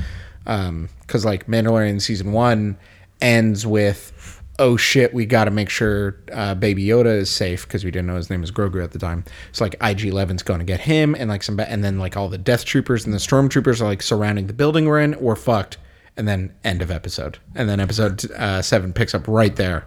Um, 0.47 0.89
cause 1.07 1.25
like 1.25 1.47
Mandalorian 1.47 2.01
season 2.01 2.33
one 2.33 2.79
ends 3.21 3.67
with, 3.67 4.43
oh 4.59 4.77
shit, 4.77 5.13
we 5.13 5.27
got 5.27 5.45
to 5.45 5.51
make 5.51 5.69
sure 5.69 6.17
uh, 6.33 6.55
Baby 6.55 6.85
Yoda 6.87 7.15
is 7.19 7.31
safe 7.31 7.67
because 7.67 7.85
we 7.85 7.91
didn't 7.91 8.07
know 8.07 8.17
his 8.17 8.31
name 8.31 8.41
was 8.41 8.51
Grogu 8.51 8.83
at 8.83 8.93
the 8.93 8.99
time. 8.99 9.25
So 9.53 9.65
like 9.65 9.75
IG 9.75 10.01
11's 10.13 10.43
going 10.43 10.61
to 10.61 10.65
get 10.65 10.81
him, 10.81 11.15
and 11.15 11.29
like 11.29 11.43
some, 11.43 11.57
ba- 11.57 11.71
and 11.71 11.85
then 11.85 11.99
like 11.99 12.17
all 12.17 12.29
the 12.29 12.39
Death 12.39 12.65
Troopers 12.65 13.05
and 13.05 13.13
the 13.15 13.19
Stormtroopers 13.19 13.81
are 13.81 13.85
like 13.85 14.03
surrounding 14.03 14.47
the 14.47 14.53
building 14.53 14.87
we're 14.87 15.01
in. 15.01 15.19
We're 15.21 15.37
fucked. 15.37 15.79
And 16.19 16.27
then 16.27 16.55
end 16.65 16.81
of 16.81 16.91
episode, 16.91 17.37
and 17.55 17.69
then 17.69 17.79
episode 17.79 18.31
uh, 18.33 18.63
seven 18.63 18.95
picks 18.95 19.15
up 19.15 19.29
right 19.29 19.55
there, 19.55 19.87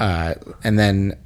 uh, 0.00 0.34
and 0.64 0.76
then 0.76 1.16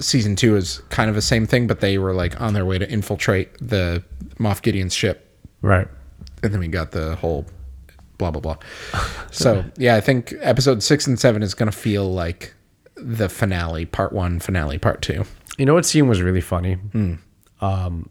season 0.00 0.34
two 0.34 0.56
is 0.56 0.82
kind 0.90 1.08
of 1.08 1.14
the 1.14 1.22
same 1.22 1.46
thing, 1.46 1.68
but 1.68 1.78
they 1.78 1.96
were 1.96 2.12
like 2.12 2.40
on 2.40 2.52
their 2.52 2.66
way 2.66 2.76
to 2.76 2.90
infiltrate 2.90 3.56
the 3.58 4.02
Moff 4.40 4.62
Gideon's 4.62 4.94
ship 4.94 5.32
Right. 5.62 5.86
and 6.42 6.52
then 6.52 6.58
we 6.58 6.66
got 6.66 6.90
the 6.90 7.14
whole 7.14 7.46
blah 8.20 8.30
blah 8.30 8.40
blah. 8.40 8.56
so 9.32 9.64
yeah, 9.76 9.96
I 9.96 10.00
think 10.00 10.34
episode 10.40 10.82
six 10.82 11.06
and 11.06 11.18
seven 11.18 11.42
is 11.42 11.54
gonna 11.54 11.72
feel 11.72 12.12
like 12.12 12.54
the 12.96 13.28
finale, 13.28 13.86
part 13.86 14.12
one, 14.12 14.38
finale, 14.40 14.78
part 14.78 15.00
two. 15.02 15.24
You 15.58 15.64
know 15.66 15.74
what 15.74 15.86
scene 15.86 16.06
was 16.06 16.20
really 16.22 16.40
funny? 16.42 16.74
Hmm. 16.74 17.14
Um, 17.60 18.10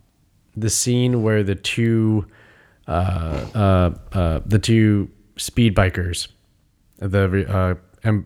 the 0.58 0.70
scene 0.70 1.22
where 1.24 1.44
the 1.44 1.56
two, 1.56 2.26
uh, 2.88 3.46
uh, 3.56 4.18
uh, 4.18 4.40
the 4.46 4.60
two 4.60 5.10
speed 5.38 5.76
bikers, 5.76 6.28
the 6.98 7.46
uh, 7.48 7.76
em- 8.04 8.26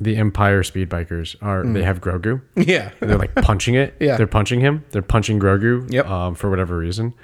the 0.00 0.16
Empire 0.16 0.62
speed 0.62 0.90
bikers 0.90 1.36
are 1.40 1.64
they 1.64 1.82
have 1.82 2.00
Grogu. 2.00 2.40
Yeah, 2.56 2.90
They're 3.00 3.16
like 3.18 3.34
punching 3.36 3.74
it. 3.74 3.94
Hmm. 3.98 4.04
Yeah. 4.04 4.16
they're 4.16 4.26
punching 4.26 4.60
him. 4.60 4.84
They're 4.90 5.02
punching 5.02 5.38
Grogu. 5.38 5.90
Yep. 5.92 6.06
Um, 6.08 6.34
for 6.34 6.50
whatever 6.50 6.76
reason, 6.78 7.14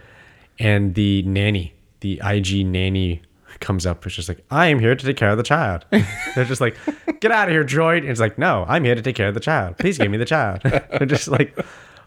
and 0.59 0.95
the 0.95 1.22
nanny, 1.22 1.74
the 2.01 2.20
IG 2.24 2.66
nanny. 2.66 3.22
Comes 3.61 3.84
up, 3.84 4.04
it's 4.06 4.14
just 4.14 4.28
like, 4.28 4.42
I 4.50 4.68
am 4.68 4.78
here 4.78 4.94
to 4.94 5.06
take 5.06 5.16
care 5.16 5.30
of 5.30 5.36
the 5.36 5.42
child. 5.42 5.84
They're 5.90 6.44
just 6.44 6.61
like, 6.62 6.76
get 7.20 7.30
out 7.30 7.48
of 7.48 7.52
here, 7.52 7.62
droid. 7.62 7.98
And 7.98 8.08
it's 8.08 8.20
like, 8.20 8.38
no, 8.38 8.64
I'm 8.66 8.84
here 8.84 8.94
to 8.94 9.02
take 9.02 9.16
care 9.16 9.28
of 9.28 9.34
the 9.34 9.40
child. 9.40 9.76
Please 9.78 9.98
give 9.98 10.11
me 10.11 10.16
the 10.16 10.24
child. 10.24 10.62
They're 10.62 11.06
just 11.06 11.28
like, 11.28 11.54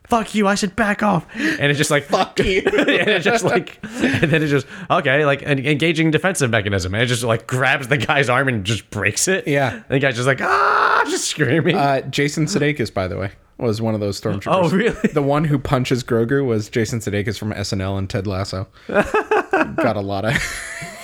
fuck 0.07 0.33
you. 0.35 0.47
I 0.47 0.55
said 0.55 0.75
back 0.75 1.03
off. 1.03 1.25
And 1.35 1.71
it's 1.71 1.77
just 1.77 1.91
like, 1.91 2.05
Fuck 2.05 2.39
you. 2.39 2.63
and 2.65 2.89
it's 3.09 3.25
just 3.25 3.43
like, 3.43 3.79
and 3.83 4.31
then 4.31 4.41
it's 4.41 4.51
just, 4.51 4.67
okay, 4.89 5.25
like 5.25 5.41
an 5.43 5.65
engaging 5.65 6.11
defensive 6.11 6.49
mechanism. 6.49 6.93
And 6.93 7.03
it 7.03 7.07
just 7.07 7.23
like 7.23 7.47
grabs 7.47 7.87
the 7.87 7.97
guy's 7.97 8.29
arm 8.29 8.47
and 8.47 8.65
just 8.65 8.89
breaks 8.89 9.27
it. 9.27 9.47
Yeah. 9.47 9.73
And 9.73 9.85
the 9.89 9.99
guy's 9.99 10.15
just 10.15 10.27
like, 10.27 10.41
ah, 10.41 11.03
just 11.05 11.25
screaming. 11.25 11.75
Uh, 11.75 12.01
Jason 12.01 12.45
Sudeikis, 12.45 12.93
by 12.93 13.07
the 13.07 13.17
way, 13.17 13.31
was 13.57 13.81
one 13.81 13.93
of 13.93 13.99
those 13.99 14.19
stormtroopers. 14.19 14.65
Oh, 14.65 14.69
really? 14.69 15.09
The 15.13 15.21
one 15.21 15.45
who 15.45 15.57
punches 15.57 16.03
Grogu 16.03 16.45
was 16.45 16.69
Jason 16.69 16.99
Sudeikis 16.99 17.37
from 17.37 17.53
SNL 17.53 17.97
and 17.97 18.09
Ted 18.09 18.27
Lasso. 18.27 18.67
Got 18.87 19.95
a 19.95 20.01
lot 20.01 20.25
of 20.25 20.33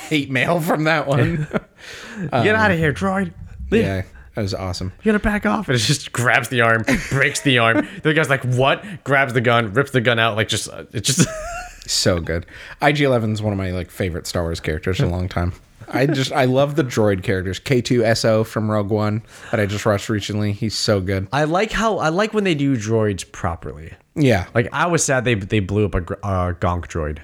hate 0.10 0.30
mail 0.30 0.60
from 0.60 0.86
that 0.86 1.07
one. 1.07 1.47
Get 2.32 2.55
out 2.55 2.72
of 2.72 2.78
here, 2.78 2.93
droid. 2.93 3.34
Leave. 3.72 3.84
yeah, 3.84 4.01
that 4.36 4.41
was 4.41 4.53
awesome. 4.53 4.91
You 5.03 5.12
gotta 5.12 5.24
back 5.24 5.45
off. 5.45 5.68
And 5.68 5.76
it 5.76 5.80
just 5.80 6.12
grabs 6.12 6.49
the 6.49 6.62
arm, 6.62 6.84
breaks 7.10 7.41
the 7.41 7.60
arm. 7.60 7.88
The 8.03 8.14
guy's 8.14 8.30
like, 8.30 8.43
what? 8.43 8.84
Grabs 9.03 9.34
the 9.34 9.41
gun, 9.41 9.74
rips 9.74 9.91
the 9.91 10.01
gun 10.01 10.20
out. 10.20 10.36
Like, 10.36 10.47
just, 10.47 10.70
uh, 10.70 10.86
it 10.91 11.01
just, 11.01 11.28
So 11.88 12.20
good. 12.20 12.45
IG 12.82 13.01
11 13.01 13.34
is 13.34 13.41
one 13.41 13.51
of 13.51 13.57
my 13.57 13.72
like 13.72 13.89
favorite 13.89 14.28
Star 14.28 14.43
Wars 14.43 14.60
characters 14.60 14.99
in 14.99 15.05
a 15.07 15.10
long 15.10 15.28
time. 15.28 15.53
I 15.91 16.05
just 16.05 16.32
I 16.32 16.45
love 16.45 16.76
the 16.76 16.84
droid 16.84 17.24
characters. 17.24 17.60
K2SO 17.60 18.45
from 18.45 18.70
Rogue 18.70 18.91
One 18.91 19.24
that 19.49 19.60
I 19.60 19.66
just 19.66 19.84
watched 19.86 20.07
recently. 20.07 20.51
He's 20.51 20.76
so 20.76 21.01
good. 21.01 21.28
I 21.34 21.45
like 21.45 21.72
how, 21.72 21.97
I 21.97 22.10
like 22.10 22.32
when 22.32 22.43
they 22.43 22.53
do 22.53 22.78
droids 22.78 23.30
properly. 23.32 23.93
Yeah. 24.16 24.45
Like, 24.53 24.70
I 24.72 24.86
was 24.86 25.03
sad 25.03 25.26
they, 25.26 25.34
they 25.34 25.60
blew 25.62 25.86
up 25.86 25.95
a 25.95 25.99
uh, 26.24 26.53
gonk 26.53 26.86
droid. 26.86 27.20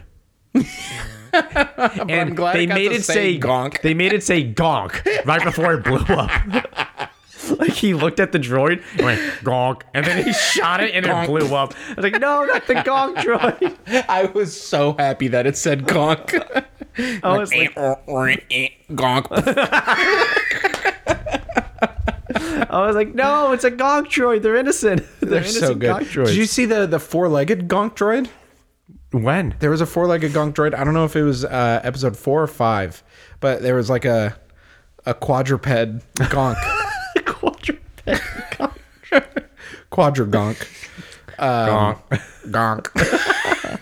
and 2.00 2.12
I'm 2.12 2.36
glad 2.36 2.56
they 2.56 2.68
made 2.68 2.92
it 2.92 3.04
say 3.04 3.38
gonk. 3.40 3.82
They 3.82 3.94
made 3.94 4.14
it 4.14 4.24
say 4.24 4.44
gonk 4.54 5.26
right 5.26 5.44
before 5.44 5.74
it 5.74 5.84
blew 5.84 5.98
up. 6.16 6.32
like 7.60 7.72
he 7.74 7.94
looked 7.94 8.20
at 8.20 8.32
the 8.32 8.40
droid 8.40 8.82
and 8.94 9.02
went 9.02 9.20
gonk, 9.44 9.82
and 9.94 10.06
then 10.06 10.24
he 10.24 10.34
shot 10.34 10.82
it 10.82 10.94
and 10.96 11.06
Gonk. 11.06 11.24
it 11.24 11.28
blew 11.28 11.56
up. 11.56 11.74
I 11.90 11.94
was 11.96 12.04
like, 12.04 12.20
no, 12.22 12.46
not 12.46 12.68
the 12.68 12.76
gonk 12.76 13.18
droid. 13.18 14.06
I 14.10 14.26
was 14.26 14.60
so 14.60 14.96
happy 14.98 15.28
that 15.30 15.46
it 15.46 15.58
said 15.58 15.84
gonk. 15.84 16.66
I 17.24 17.38
was 17.38 17.54
like, 17.54 17.76
eh, 17.78 17.96
eh, 18.08 18.38
eh, 18.52 18.68
gonk. 18.92 19.28
I 22.70 22.86
was 22.88 22.96
like, 22.96 23.14
no, 23.14 23.52
it's 23.52 23.64
a 23.64 23.72
gonk 23.72 24.08
droid. 24.08 24.42
They're 24.42 24.56
innocent. 24.56 25.04
They're, 25.20 25.30
They're 25.30 25.40
innocent 25.40 25.66
so 25.66 25.76
good. 25.76 26.08
Did 26.26 26.36
you 26.36 26.46
see 26.46 26.66
the 26.66 26.88
the 26.88 27.00
four 27.00 27.28
legged 27.28 27.68
gonk 27.68 27.96
droid? 27.96 28.30
When? 29.24 29.56
There 29.60 29.70
was 29.70 29.82
a 29.82 29.86
four 29.86 30.08
legged 30.08 30.32
gonk 30.34 30.54
droid. 30.54 30.74
I 30.74 30.84
don't 30.84 30.94
know 30.94 31.06
if 31.06 31.16
it 31.16 31.24
was 31.24 31.44
uh, 31.46 31.82
episode 31.84 32.18
four 32.18 32.42
or 32.42 32.48
five, 32.48 33.04
but 33.40 33.62
there 33.62 33.76
was 33.76 33.90
like 33.90 34.06
a 34.06 34.36
a 35.06 35.14
quadruped 35.14 35.66
gonk. 35.66 36.56
Quadruped 37.26 38.06
gonk. 38.06 38.78
Quadrigonk. 39.92 40.68
Gonk. 41.38 42.00
Gonk. 42.48 43.82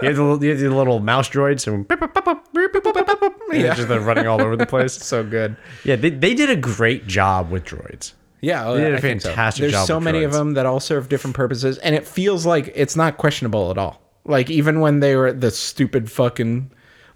He 0.00 0.06
has, 0.08 0.18
a 0.18 0.22
little, 0.22 0.38
he 0.38 0.48
has 0.48 0.60
the 0.60 0.68
little 0.68 1.00
mouse 1.00 1.30
droids. 1.30 1.66
And 1.66 1.86
Yeah. 3.58 3.74
just 3.74 3.88
running 3.88 4.26
all 4.26 4.42
over 4.42 4.54
the 4.54 4.66
place. 4.66 4.92
so 5.02 5.24
good. 5.24 5.56
Yeah, 5.82 5.96
they, 5.96 6.10
they 6.10 6.34
did 6.34 6.50
a 6.50 6.56
great 6.56 7.06
job 7.06 7.50
with 7.50 7.64
droids. 7.64 8.12
Yeah, 8.42 8.70
They 8.72 8.80
did 8.80 8.94
a 8.94 8.96
I 8.98 9.00
think 9.00 9.22
so. 9.22 9.28
fantastic 9.30 9.60
There's 9.62 9.72
job 9.72 9.78
There's 9.78 9.86
so 9.86 10.00
many 10.00 10.22
of 10.24 10.32
them 10.32 10.54
that 10.54 10.66
all 10.66 10.80
serve 10.80 11.08
different 11.08 11.34
purposes, 11.36 11.78
and 11.78 11.94
it 11.94 12.06
feels 12.06 12.44
like 12.44 12.70
it's 12.74 12.96
not 12.96 13.16
questionable 13.16 13.70
at 13.70 13.78
all. 13.78 14.02
Like 14.24 14.50
even 14.50 14.80
when 14.80 15.00
they 15.00 15.16
were 15.16 15.26
at 15.28 15.40
the 15.40 15.50
stupid 15.50 16.10
fucking. 16.10 16.70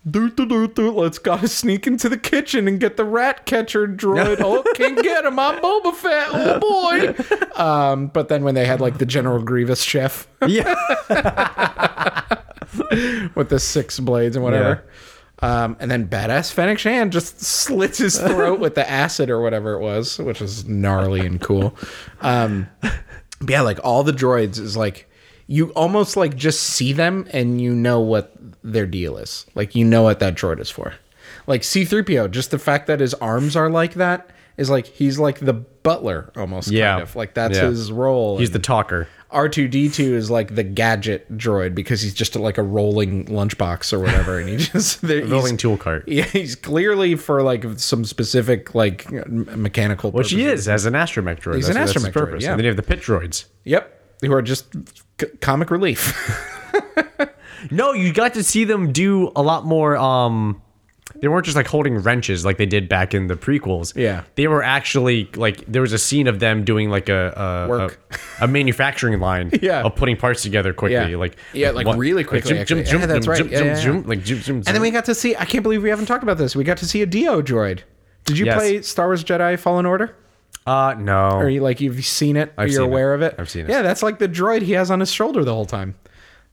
Doot, 0.08 0.36
doot, 0.36 0.74
doot, 0.74 0.94
let's 0.94 1.18
gotta 1.18 1.48
sneak 1.48 1.86
into 1.86 2.08
the 2.08 2.16
kitchen 2.16 2.66
and 2.68 2.80
get 2.80 2.96
the 2.96 3.04
rat 3.04 3.44
catcher 3.44 3.86
droid. 3.86 4.38
oh, 4.40 4.62
can't 4.74 5.02
get 5.02 5.24
him. 5.24 5.38
I'm 5.38 5.60
Boba 5.60 5.92
Fett. 5.94 6.28
Oh 6.32 6.58
boy. 6.60 7.60
Um, 7.60 8.06
but 8.06 8.28
then 8.28 8.42
when 8.44 8.54
they 8.54 8.64
had 8.64 8.80
like 8.80 8.98
the 8.98 9.04
General 9.06 9.42
Grievous 9.42 9.82
chef 9.82 10.26
Yeah. 10.46 10.74
with 13.34 13.48
the 13.48 13.58
six 13.58 13.98
blades 14.00 14.36
and 14.36 14.44
whatever. 14.44 14.84
Um, 15.40 15.76
and 15.78 15.90
then 15.90 16.08
badass 16.08 16.52
Fennec 16.52 16.78
Shand 16.78 17.12
just 17.12 17.40
slits 17.40 17.98
his 17.98 18.18
throat 18.18 18.58
with 18.60 18.74
the 18.74 18.88
acid 18.90 19.30
or 19.30 19.40
whatever 19.40 19.74
it 19.74 19.80
was, 19.80 20.18
which 20.18 20.40
is 20.42 20.66
gnarly 20.66 21.20
and 21.26 21.40
cool. 21.40 21.76
Um, 22.20 22.68
but 22.80 23.48
yeah, 23.48 23.60
like 23.60 23.78
all 23.84 24.02
the 24.02 24.12
droids 24.12 24.58
is 24.58 24.76
like 24.76 25.07
you 25.48 25.70
almost 25.70 26.16
like 26.16 26.36
just 26.36 26.60
see 26.62 26.92
them 26.92 27.26
and 27.32 27.60
you 27.60 27.74
know 27.74 27.98
what 28.00 28.32
their 28.62 28.86
deal 28.86 29.16
is. 29.16 29.46
Like 29.56 29.74
you 29.74 29.84
know 29.84 30.02
what 30.02 30.20
that 30.20 30.34
droid 30.36 30.60
is 30.60 30.70
for. 30.70 30.92
Like 31.46 31.62
C3PO, 31.62 32.30
just 32.30 32.50
the 32.52 32.58
fact 32.58 32.86
that 32.86 33.00
his 33.00 33.14
arms 33.14 33.56
are 33.56 33.70
like 33.70 33.94
that 33.94 34.30
is 34.58 34.68
like 34.70 34.86
he's 34.86 35.18
like 35.18 35.38
the 35.40 35.54
butler 35.54 36.30
almost 36.36 36.70
Yeah. 36.70 36.92
kind 36.92 37.02
of. 37.02 37.16
Like 37.16 37.34
that's 37.34 37.56
Yeah. 37.56 37.68
his 37.70 37.90
role. 37.90 38.38
He's 38.38 38.50
the 38.50 38.58
talker. 38.58 39.08
R2D2 39.32 39.98
is 40.12 40.30
like 40.30 40.54
the 40.54 40.62
gadget 40.64 41.36
droid 41.36 41.74
because 41.74 42.00
he's 42.00 42.14
just 42.14 42.34
like 42.34 42.56
a 42.58 42.62
rolling 42.62 43.26
lunchbox 43.26 43.92
or 43.92 44.00
whatever, 44.00 44.38
and 44.38 44.48
he 44.48 44.56
just 44.72 45.02
Rolling 45.02 45.56
tool 45.58 45.76
cart. 45.76 46.04
Yeah, 46.08 46.24
he's 46.24 46.54
clearly 46.56 47.14
for 47.14 47.42
like 47.42 47.64
some 47.78 48.04
specific 48.06 48.74
like 48.74 49.10
mechanical. 49.10 50.10
Which 50.12 50.30
he 50.30 50.44
is 50.46 50.66
as 50.68 50.86
an 50.86 50.94
astromech 50.94 51.40
droid. 51.40 51.56
He's 51.56 51.68
That's- 51.68 51.94
an 51.94 52.02
astromech 52.02 52.12
droid, 52.12 52.40
yeah. 52.40 52.50
And 52.52 52.58
then 52.58 52.64
you 52.64 52.70
have 52.70 52.76
the 52.76 52.82
pit 52.82 53.00
droids. 53.00 53.44
Yep, 53.64 54.02
who 54.22 54.32
are 54.32 54.42
just 54.42 54.66
c- 55.20 55.26
comic 55.40 55.70
relief. 55.70 56.14
No, 57.72 57.92
you 57.92 58.12
got 58.12 58.34
to 58.34 58.44
see 58.44 58.62
them 58.62 58.92
do 58.92 59.32
a 59.34 59.42
lot 59.42 59.64
more. 59.66 59.96
Um, 59.96 60.62
they 61.16 61.26
weren't 61.26 61.44
just 61.44 61.56
like 61.56 61.66
holding 61.66 61.98
wrenches 61.98 62.44
like 62.44 62.56
they 62.56 62.66
did 62.66 62.88
back 62.88 63.14
in 63.14 63.26
the 63.26 63.34
prequels. 63.34 63.96
Yeah. 63.96 64.22
they 64.36 64.46
were 64.46 64.62
actually 64.62 65.28
like 65.34 65.66
there 65.66 65.82
was 65.82 65.92
a 65.92 65.98
scene 65.98 66.28
of 66.28 66.38
them 66.38 66.64
doing 66.64 66.88
like 66.88 67.08
a 67.08 67.32
a, 67.36 67.68
Work. 67.68 68.14
a, 68.40 68.44
a 68.44 68.46
manufacturing 68.46 69.18
line. 69.18 69.50
Yeah. 69.60 69.82
of 69.82 69.96
putting 69.96 70.16
parts 70.16 70.42
together 70.42 70.72
quickly. 70.72 71.10
Yeah. 71.10 71.16
Like 71.16 71.36
Yeah, 71.52 71.70
like 71.72 71.88
really 71.96 72.22
quickly, 72.22 72.56
Like, 72.56 72.68
zoom, 72.68 72.78
actually. 72.78 72.84
zoom, 72.84 73.00
Yeah, 73.00 73.06
that's 73.06 73.26
right. 73.26 73.50
Yeah, 73.50 73.58
yeah, 73.82 74.02
like 74.06 74.24
zoom, 74.24 74.40
zoom, 74.40 74.56
and 74.58 74.66
then 74.66 74.80
we 74.80 74.92
got 74.92 75.06
to 75.06 75.14
see. 75.16 75.34
I 75.34 75.44
can't 75.44 75.64
believe 75.64 75.82
we 75.82 75.90
haven't 75.90 76.06
talked 76.06 76.22
about 76.22 76.38
this. 76.38 76.54
We 76.54 76.62
got 76.62 76.78
to 76.78 76.86
see 76.86 77.02
a 77.02 77.06
Dio 77.06 77.42
droid. 77.42 77.80
Did 78.24 78.38
you 78.38 78.46
Yes. 78.46 78.56
play 78.56 78.82
Star 78.82 79.06
Wars 79.08 79.24
Jedi 79.24 79.58
Fallen 79.58 79.84
Order? 79.84 80.14
Uh 80.68 80.94
no. 80.94 81.30
Or 81.38 81.48
you 81.48 81.60
like 81.60 81.80
you've 81.80 82.04
seen 82.04 82.36
it? 82.36 82.52
I've 82.58 82.68
you're 82.68 82.76
seen 82.76 82.84
it. 82.84 82.88
aware 82.88 83.14
of 83.14 83.22
it? 83.22 83.34
I've 83.38 83.48
seen 83.50 83.64
it. 83.66 83.70
Yeah, 83.70 83.82
that's 83.82 84.02
like 84.02 84.18
the 84.18 84.28
droid 84.28 84.62
he 84.62 84.72
has 84.72 84.90
on 84.90 85.00
his 85.00 85.10
shoulder 85.10 85.44
the 85.44 85.54
whole 85.54 85.66
time. 85.66 85.94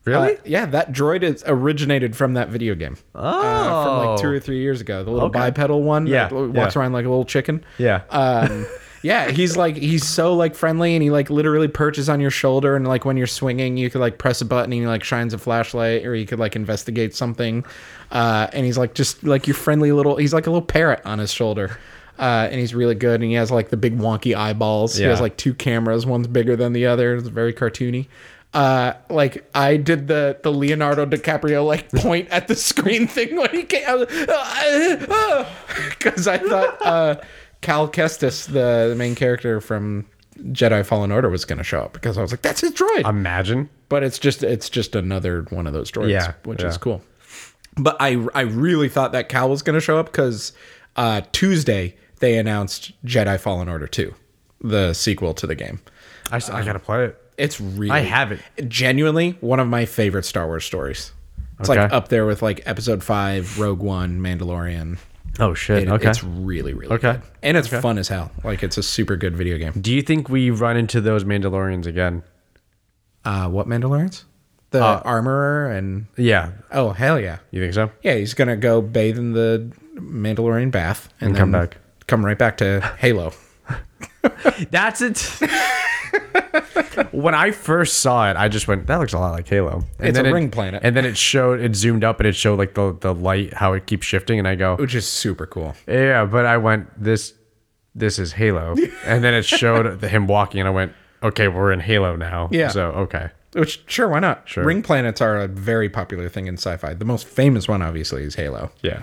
really? 0.04 0.36
Uh, 0.36 0.40
yeah, 0.44 0.66
that 0.66 0.92
droid 0.92 1.22
is 1.22 1.42
originated 1.46 2.16
from 2.16 2.34
that 2.34 2.48
video 2.48 2.74
game. 2.74 2.96
Uh, 3.14 3.84
from 3.84 4.06
like 4.06 4.20
two 4.20 4.28
or 4.28 4.38
three 4.40 4.60
years 4.60 4.80
ago. 4.80 5.02
The 5.04 5.10
little 5.10 5.28
Okay. 5.28 5.38
bipedal 5.38 5.82
one 5.82 6.06
Yeah, 6.06 6.28
that 6.28 6.34
walks 6.34 6.74
yeah. 6.76 6.80
around 6.82 6.92
like 6.92 7.04
a 7.04 7.08
little 7.08 7.24
chicken. 7.24 7.64
yeah. 7.78 8.02
Um, 8.10 8.66
yeah, 9.02 9.30
he's 9.30 9.56
like 9.56 9.76
he's 9.76 10.04
so 10.06 10.34
like 10.34 10.54
friendly 10.54 10.94
and 10.96 11.02
he 11.02 11.10
like 11.10 11.28
literally 11.30 11.68
perches 11.68 12.08
on 12.08 12.20
your 12.20 12.30
shoulder 12.30 12.74
and 12.76 12.86
like 12.88 13.04
when 13.04 13.16
you're 13.16 13.26
swinging 13.26 13.76
you 13.76 13.90
could 13.90 14.00
like 14.00 14.18
press 14.18 14.40
a 14.40 14.44
button 14.44 14.72
and 14.72 14.80
he 14.82 14.86
like 14.86 15.04
shines 15.04 15.34
a 15.34 15.38
flashlight 15.38 16.04
or 16.06 16.14
you 16.14 16.26
could 16.26 16.38
like 16.38 16.56
investigate 16.56 17.14
something. 17.14 17.64
Uh, 18.10 18.46
and 18.52 18.64
he's 18.64 18.78
like 18.78 18.94
just 18.94 19.22
like 19.24 19.46
your 19.46 19.54
friendly 19.54 19.92
little 19.92 20.16
he's 20.16 20.32
like 20.32 20.46
a 20.46 20.50
little 20.50 20.64
parrot 20.66 21.00
on 21.04 21.18
his 21.18 21.32
shoulder. 21.32 21.76
Uh, 22.18 22.48
and 22.50 22.58
he's 22.58 22.74
really 22.74 22.94
good 22.94 23.20
and 23.20 23.24
he 23.30 23.34
has 23.34 23.50
like 23.50 23.68
the 23.68 23.76
big 23.76 23.98
wonky 23.98 24.34
eyeballs. 24.34 24.96
He 24.96 25.04
has 25.04 25.20
like 25.20 25.36
two 25.36 25.52
cameras, 25.54 26.06
one's 26.06 26.26
bigger 26.26 26.56
than 26.56 26.72
the 26.72 26.86
other. 26.86 27.16
It's 27.16 27.28
very 27.28 27.52
cartoony. 27.52 28.06
Uh, 28.54 28.94
like 29.10 29.46
I 29.54 29.76
did 29.76 30.08
the 30.08 30.38
the 30.42 30.50
Leonardo 30.50 31.04
DiCaprio 31.04 31.66
like 31.66 31.90
point 31.92 32.28
at 32.30 32.48
the 32.48 32.54
screen 32.54 33.06
thing 33.06 33.36
when 33.36 33.50
he 33.50 33.64
came 33.64 33.84
because 35.98 36.26
I 36.28 36.38
thought 36.38 36.78
uh, 36.86 37.16
Cal 37.60 37.88
Kestis, 37.88 38.46
the, 38.46 38.86
the 38.90 38.94
main 38.96 39.14
character 39.14 39.60
from 39.60 40.06
Jedi 40.38 40.84
Fallen 40.86 41.12
Order, 41.12 41.28
was 41.28 41.44
going 41.44 41.58
to 41.58 41.64
show 41.64 41.80
up 41.80 41.92
because 41.92 42.16
I 42.18 42.22
was 42.22 42.30
like, 42.30 42.42
that's 42.42 42.60
his 42.60 42.72
droid. 42.72 43.08
Imagine. 43.08 43.68
but 43.88 44.02
it's 44.02 44.18
just 44.18 44.42
it's 44.42 44.68
just 44.70 44.94
another 44.94 45.42
one 45.50 45.66
of 45.66 45.72
those 45.72 45.90
droids, 45.90 46.10
Yeah, 46.10 46.32
which 46.44 46.62
yeah. 46.62 46.68
is 46.68 46.78
cool. 46.78 47.02
But 47.76 47.96
I 48.00 48.26
I 48.34 48.42
really 48.42 48.88
thought 48.88 49.12
that 49.12 49.28
Cal 49.28 49.50
was 49.50 49.62
going 49.62 49.74
to 49.74 49.80
show 49.80 49.98
up 49.98 50.06
because 50.06 50.52
uh, 50.96 51.20
Tuesday 51.32 51.96
they 52.20 52.38
announced 52.38 52.92
Jedi 53.04 53.38
Fallen 53.38 53.68
Order 53.68 53.86
two, 53.86 54.14
the 54.60 54.92
sequel 54.94 55.34
to 55.34 55.46
the 55.46 55.54
game. 55.54 55.80
I 56.30 56.38
gotta 56.40 56.78
play 56.78 57.04
it. 57.06 57.22
It's 57.38 57.60
really 57.60 57.90
I 57.90 58.00
have 58.00 58.32
it. 58.32 58.40
genuinely 58.68 59.36
one 59.40 59.60
of 59.60 59.68
my 59.68 59.84
favorite 59.84 60.24
Star 60.24 60.46
Wars 60.46 60.64
stories. 60.64 61.12
It's 61.60 61.68
like 61.68 61.92
up 61.92 62.08
there 62.08 62.26
with 62.26 62.42
like 62.42 62.62
Episode 62.66 63.02
Five, 63.04 63.58
Rogue 63.58 63.80
One, 63.80 64.20
Mandalorian. 64.20 64.98
Oh 65.38 65.52
shit. 65.54 65.82
It- 65.84 65.88
okay. 65.88 66.08
It's 66.10 66.24
really 66.24 66.72
really 66.74 66.94
Okay. 66.94 67.12
good. 67.12 67.22
and 67.42 67.56
it's 67.56 67.68
fun 67.68 67.98
as 67.98 68.08
hell. 68.08 68.30
Like 68.42 68.62
it's 68.62 68.78
a 68.78 68.82
super 68.82 69.16
good 69.16 69.36
video 69.36 69.58
game. 69.58 69.72
Do 69.80 69.92
you 69.94 70.02
think 70.02 70.28
we 70.28 70.50
run 70.50 70.76
into 70.76 71.00
those 71.00 71.24
Mandalorians 71.24 71.86
again? 71.86 72.22
Uh, 73.24 73.48
what 73.48 73.66
Mandalorians? 73.68 74.24
The 74.70 74.82
Uh, 74.82 75.02
armorer 75.04 75.70
and 75.70 76.06
Yeah. 76.16 76.50
oh 76.72 76.90
hell 76.90 77.20
yeah, 77.20 77.38
You 77.50 77.60
think 77.60 77.74
so? 77.74 77.90
yeah. 78.02 78.14
He's 78.14 78.34
gonna 78.34 78.56
go 78.56 78.80
bathe 78.82 79.18
in 79.18 79.32
the 79.32 79.70
Mandalorian 79.94 80.70
bath 80.70 81.08
and, 81.20 81.28
And 81.30 81.36
come 81.38 81.52
back. 81.52 81.76
Come 82.06 82.24
right 82.24 82.38
back 82.38 82.56
to 82.58 82.80
Halo. 82.98 83.32
That's 84.70 85.02
it. 85.02 85.18
when 87.12 87.34
I 87.34 87.50
first 87.50 87.98
saw 87.98 88.30
it, 88.30 88.36
I 88.36 88.48
just 88.48 88.68
went, 88.68 88.86
"That 88.86 88.96
looks 88.96 89.12
a 89.12 89.18
lot 89.18 89.32
like 89.32 89.48
Halo." 89.48 89.84
And 89.98 90.08
It's 90.08 90.16
then 90.16 90.26
a 90.26 90.28
it- 90.30 90.32
ring 90.32 90.50
planet. 90.50 90.80
And 90.84 90.96
then 90.96 91.04
it 91.04 91.16
showed, 91.16 91.60
it 91.60 91.74
zoomed 91.76 92.04
up, 92.04 92.20
and 92.20 92.26
it 92.26 92.34
showed 92.36 92.58
like 92.58 92.74
the 92.74 92.96
the 93.00 93.14
light, 93.14 93.54
how 93.54 93.72
it 93.72 93.86
keeps 93.86 94.06
shifting, 94.06 94.38
and 94.38 94.46
I 94.48 94.54
go, 94.54 94.76
which 94.76 94.94
is 94.94 95.06
super 95.06 95.46
cool. 95.46 95.74
"Yeah," 95.86 96.24
but 96.24 96.46
I 96.46 96.56
went, 96.58 96.88
"This, 97.02 97.34
this 97.94 98.18
is 98.18 98.32
Halo," 98.32 98.74
and 99.04 99.22
then 99.22 99.34
it 99.34 99.44
showed 99.44 100.02
him 100.02 100.26
walking, 100.26 100.60
and 100.60 100.68
I 100.68 100.72
went, 100.72 100.92
"Okay, 101.22 101.48
we're 101.48 101.72
in 101.72 101.80
Halo 101.80 102.16
now." 102.16 102.48
Yeah. 102.50 102.68
So 102.68 102.90
okay. 102.92 103.30
Which 103.52 103.82
sure, 103.86 104.08
why 104.08 104.18
not? 104.20 104.42
Sure. 104.48 104.64
Ring 104.64 104.82
planets 104.82 105.20
are 105.20 105.38
a 105.38 105.46
very 105.48 105.88
popular 105.88 106.28
thing 106.28 106.46
in 106.46 106.54
sci-fi. 106.58 106.92
The 106.94 107.04
most 107.06 107.26
famous 107.26 107.66
one, 107.68 107.80
obviously, 107.80 108.22
is 108.22 108.34
Halo. 108.34 108.70
Yeah. 108.82 109.02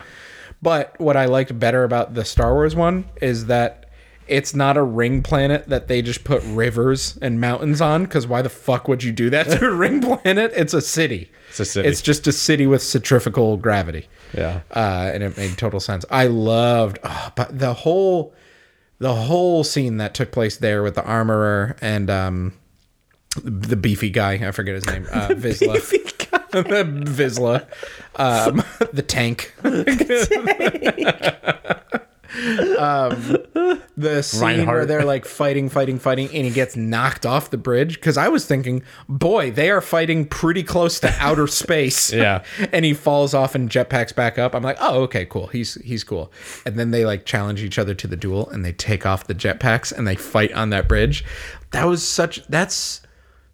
But 0.63 0.97
what 0.97 1.17
I 1.17 1.25
liked 1.25 1.59
better 1.59 1.83
about 1.83 2.13
the 2.13 2.23
Star 2.23 2.53
Wars 2.53 2.73
one 2.73 3.03
is 3.21 3.47
that 3.47 3.89
it's 4.29 4.55
not 4.55 4.77
a 4.77 4.81
ring 4.81 5.21
planet 5.21 5.67
that 5.67 5.89
they 5.89 6.01
just 6.01 6.23
put 6.23 6.41
rivers 6.45 7.17
and 7.21 7.41
mountains 7.41 7.81
on. 7.81 8.05
Because 8.05 8.25
why 8.25 8.41
the 8.41 8.49
fuck 8.49 8.87
would 8.87 9.03
you 9.03 9.11
do 9.11 9.29
that 9.29 9.49
to 9.49 9.65
a 9.65 9.71
ring 9.75 9.99
planet? 9.99 10.53
It's 10.55 10.73
a 10.73 10.79
city. 10.79 11.29
It's 11.49 11.59
a 11.59 11.65
city. 11.65 11.89
It's 11.89 12.01
just 12.01 12.27
a 12.27 12.31
city 12.31 12.65
with 12.65 12.81
centrifugal 12.81 13.57
gravity. 13.57 14.07
Yeah. 14.33 14.61
Uh, 14.71 15.11
and 15.13 15.21
it 15.21 15.35
made 15.35 15.57
total 15.57 15.81
sense. 15.81 16.05
I 16.09 16.27
loved, 16.27 16.97
oh, 17.03 17.33
but 17.35 17.59
the 17.59 17.73
whole, 17.73 18.33
the 18.99 19.13
whole 19.13 19.65
scene 19.65 19.97
that 19.97 20.13
took 20.13 20.31
place 20.31 20.55
there 20.55 20.81
with 20.81 20.95
the 20.95 21.03
armorer 21.03 21.75
and 21.81 22.09
um, 22.09 22.53
the 23.43 23.75
beefy 23.75 24.09
guy. 24.09 24.35
I 24.35 24.51
forget 24.51 24.75
his 24.75 24.85
name. 24.85 25.07
Uh, 25.11 25.27
Vizsla. 25.31 26.22
The 26.53 26.63
vizsla. 27.05 27.65
Um, 28.15 28.63
the 28.93 29.01
tank. 29.01 29.53
um, 32.77 33.37
the 33.95 34.21
scene 34.23 34.65
where 34.65 34.85
they're 34.85 35.05
like 35.05 35.25
fighting, 35.25 35.69
fighting, 35.69 35.99
fighting, 35.99 36.27
and 36.27 36.45
he 36.45 36.51
gets 36.51 36.75
knocked 36.75 37.25
off 37.25 37.49
the 37.49 37.57
bridge. 37.57 37.95
Because 37.95 38.17
I 38.17 38.27
was 38.27 38.45
thinking, 38.45 38.83
boy, 39.07 39.51
they 39.51 39.69
are 39.69 39.81
fighting 39.81 40.25
pretty 40.25 40.63
close 40.63 40.99
to 41.01 41.13
outer 41.19 41.47
space. 41.63 42.11
Yeah. 42.11 42.43
and 42.71 42.85
he 42.85 42.93
falls 42.93 43.33
off 43.33 43.55
and 43.55 43.69
jetpacks 43.69 44.15
back 44.15 44.37
up. 44.39 44.55
I'm 44.55 44.63
like, 44.63 44.77
oh, 44.79 45.01
okay, 45.03 45.25
cool. 45.25 45.47
He's 45.47 45.75
he's 45.75 46.03
cool. 46.03 46.31
And 46.65 46.77
then 46.77 46.91
they 46.91 47.05
like 47.05 47.25
challenge 47.25 47.61
each 47.63 47.77
other 47.79 47.93
to 47.95 48.07
the 48.07 48.17
duel, 48.17 48.49
and 48.49 48.63
they 48.65 48.73
take 48.73 49.05
off 49.05 49.25
the 49.27 49.35
jetpacks 49.35 49.91
and 49.91 50.07
they 50.07 50.15
fight 50.15 50.51
on 50.53 50.69
that 50.71 50.87
bridge. 50.87 51.23
That 51.71 51.85
was 51.85 52.07
such. 52.07 52.45
That's 52.47 53.01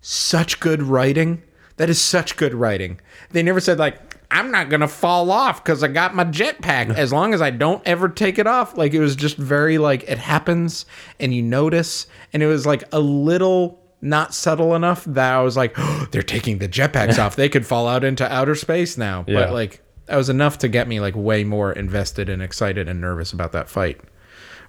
such 0.02 0.60
good 0.60 0.82
writing. 0.82 1.44
That 1.80 1.90
is 1.90 2.02
such 2.02 2.36
good 2.36 2.54
writing. 2.54 3.00
They 3.32 3.42
never 3.42 3.62
said 3.62 3.80
like 3.80 4.18
I'm 4.30 4.52
not 4.52 4.70
gonna 4.70 4.90
fall 4.90 5.32
off 5.32 5.64
because 5.64 5.82
I 5.82 5.88
got 5.88 6.14
my 6.14 6.26
jetpack. 6.26 6.94
As 6.94 7.14
long 7.14 7.34
as 7.34 7.42
I 7.42 7.52
don't 7.52 7.82
ever 7.88 8.10
take 8.10 8.38
it 8.38 8.48
off, 8.48 8.78
like 8.78 8.94
it 8.94 9.00
was 9.00 9.16
just 9.16 9.38
very 9.38 9.78
like 9.78 10.04
it 10.04 10.18
happens 10.18 10.86
and 11.22 11.34
you 11.34 11.42
notice, 11.42 12.06
and 12.34 12.44
it 12.44 12.48
was 12.48 12.66
like 12.66 12.84
a 12.92 13.00
little 13.00 13.82
not 14.02 14.34
subtle 14.34 14.76
enough 14.76 15.06
that 15.06 15.34
I 15.34 15.42
was 15.42 15.56
like, 15.56 15.74
oh, 15.78 16.06
they're 16.12 16.22
taking 16.22 16.58
the 16.58 16.68
jetpacks 16.68 17.18
off. 17.18 17.38
They 17.38 17.48
could 17.48 17.66
fall 17.66 17.88
out 17.88 18.04
into 18.04 18.30
outer 18.30 18.56
space 18.56 18.98
now. 18.98 19.24
Yeah. 19.26 19.46
But 19.46 19.54
like 19.54 19.82
that 20.08 20.18
was 20.18 20.28
enough 20.28 20.58
to 20.58 20.68
get 20.68 20.86
me 20.86 21.00
like 21.00 21.16
way 21.16 21.46
more 21.46 21.72
invested 21.72 22.28
and 22.28 22.42
excited 22.42 22.90
and 22.90 23.00
nervous 23.00 23.32
about 23.32 23.54
that 23.54 23.70
fight 23.70 24.02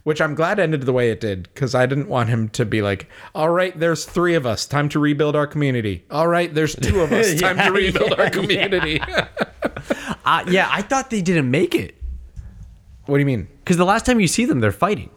which 0.02 0.20
I'm 0.20 0.34
glad 0.34 0.58
ended 0.58 0.82
the 0.82 0.92
way 0.92 1.10
it 1.10 1.20
did 1.20 1.44
because 1.54 1.74
I 1.74 1.86
didn't 1.86 2.08
want 2.08 2.28
him 2.30 2.48
to 2.50 2.64
be 2.64 2.80
like, 2.82 3.08
all 3.34 3.50
right, 3.50 3.78
there's 3.78 4.04
three 4.04 4.34
of 4.34 4.46
us, 4.46 4.66
time 4.66 4.88
to 4.90 4.98
rebuild 4.98 5.36
our 5.36 5.46
community. 5.46 6.04
All 6.10 6.26
right, 6.28 6.52
there's 6.54 6.74
two 6.74 7.00
of 7.00 7.12
us, 7.12 7.34
time 7.40 7.56
Yeah, 7.58 7.66
to 7.66 7.72
rebuild 7.72 8.10
yeah, 8.16 8.24
our 8.24 8.30
community. 8.30 9.00
Uh, 10.24 10.44
yeah, 10.48 10.68
I 10.70 10.82
thought 10.82 11.10
they 11.10 11.22
didn't 11.22 11.50
make 11.50 11.74
it 11.74 11.96
what 13.06 13.16
do 13.16 13.20
you 13.20 13.26
mean? 13.26 13.48
because 13.64 13.76
the 13.76 13.84
last 13.84 14.04
time 14.06 14.20
you 14.20 14.28
see 14.28 14.44
them, 14.44 14.60
they're 14.60 14.70
fighting 14.72 15.10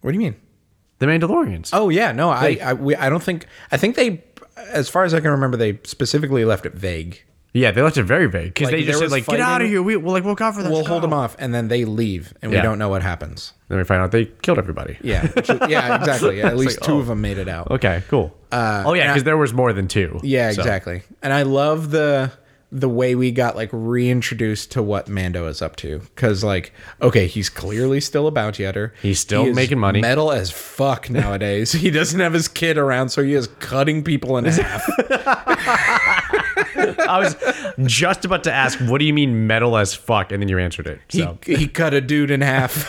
What 0.00 0.12
do 0.12 0.14
you 0.14 0.20
mean? 0.20 0.36
the 0.98 1.06
Mandalorians. 1.06 1.70
Oh 1.72 1.88
yeah, 1.88 2.12
no, 2.12 2.30
I 2.30 2.58
I, 2.62 2.72
we, 2.74 2.94
I 2.96 3.08
don't 3.10 3.22
think 3.22 3.46
I 3.72 3.76
think 3.76 3.96
they, 3.96 4.22
as 4.68 4.88
far 4.88 5.04
as 5.04 5.12
I 5.14 5.20
can 5.20 5.30
remember, 5.30 5.56
they 5.56 5.78
specifically 5.84 6.44
left 6.44 6.64
it 6.66 6.74
vague. 6.74 7.22
Yeah, 7.52 7.72
they 7.72 7.82
left 7.82 7.96
it 7.96 8.04
very 8.04 8.28
vague 8.28 8.54
because 8.54 8.66
Like, 8.66 8.72
they 8.72 8.82
there 8.82 8.86
just 8.86 8.98
said 8.98 9.04
was 9.06 9.12
like, 9.12 9.26
"Get 9.26 9.40
out 9.40 9.60
of 9.60 9.66
fighting. 9.66 9.70
here! 9.70 9.82
We, 9.82 9.96
we'll 9.96 10.12
like 10.12 10.24
we'll 10.24 10.36
for 10.36 10.62
that. 10.62 10.70
We'll 10.70 10.84
hold 10.84 11.02
them 11.02 11.12
off, 11.12 11.34
and 11.38 11.52
then 11.52 11.68
they 11.68 11.84
leave, 11.84 12.32
and 12.42 12.52
we 12.52 12.60
don't 12.60 12.78
know 12.78 12.88
what 12.88 13.02
happens. 13.02 13.52
Then 13.68 13.78
we 13.78 13.84
find 13.84 14.00
out 14.00 14.12
they 14.12 14.26
killed 14.26 14.58
everybody. 14.58 14.98
Yeah, 15.02 15.26
which 15.32 15.50
is- 15.50 15.60
yeah, 15.68 15.96
exactly. 15.96 16.38
Yeah, 16.38 16.48
at 16.48 16.56
least 16.56 16.82
two 16.82 16.94
oh. 16.94 16.98
of 16.98 17.06
them 17.06 17.20
made 17.20 17.38
it 17.38 17.48
out. 17.48 17.70
Okay, 17.70 18.02
cool. 18.08 18.36
Uh, 18.52 18.84
oh 18.86 18.94
yeah, 18.94 19.02
and 19.02 19.10
I- 19.10 19.14
because 19.14 19.24
there 19.24 19.36
was 19.36 19.52
more 19.52 19.72
than 19.72 19.88
two. 19.88 20.20
Yeah, 20.22 20.52
So, 20.52 20.60
exactly. 20.60 21.02
And 21.22 21.32
I 21.32 21.42
love 21.42 21.90
the 21.90 22.32
the 22.72 22.88
way 22.88 23.16
we 23.16 23.32
got 23.32 23.56
like 23.56 23.68
reintroduced 23.72 24.70
to 24.72 24.82
what 24.82 25.08
Mando 25.08 25.46
is 25.48 25.60
up 25.60 25.76
to. 25.76 26.02
Cause 26.14 26.44
like, 26.44 26.72
okay, 27.02 27.26
he's 27.26 27.48
clearly 27.48 28.00
still 28.00 28.26
a 28.28 28.30
bounty 28.30 28.64
hunter. 28.64 28.94
He's 29.02 29.18
still 29.18 29.46
is 29.46 29.56
making 29.56 29.78
money. 29.78 30.00
Metal 30.00 30.30
as 30.30 30.50
fuck 30.50 31.10
nowadays. 31.10 31.72
he 31.80 31.90
doesn't 31.90 32.20
have 32.20 32.32
his 32.32 32.46
kid 32.46 32.78
around, 32.78 33.08
so 33.08 33.22
he 33.24 33.34
is 33.34 33.48
cutting 33.58 34.04
people 34.04 34.36
in 34.38 34.44
half. 34.44 34.86
I 36.98 37.18
was 37.18 37.36
just 37.86 38.24
about 38.24 38.44
to 38.44 38.52
ask, 38.52 38.78
what 38.80 38.98
do 38.98 39.04
you 39.04 39.14
mean 39.14 39.46
metal 39.46 39.76
as 39.76 39.94
fuck? 39.94 40.32
And 40.32 40.42
then 40.42 40.48
you 40.48 40.58
answered 40.58 40.86
it. 40.86 41.00
he, 41.08 41.20
So 41.20 41.38
he 41.44 41.68
cut 41.68 41.94
a 41.94 42.00
dude 42.00 42.30
in 42.30 42.40
half. 42.40 42.88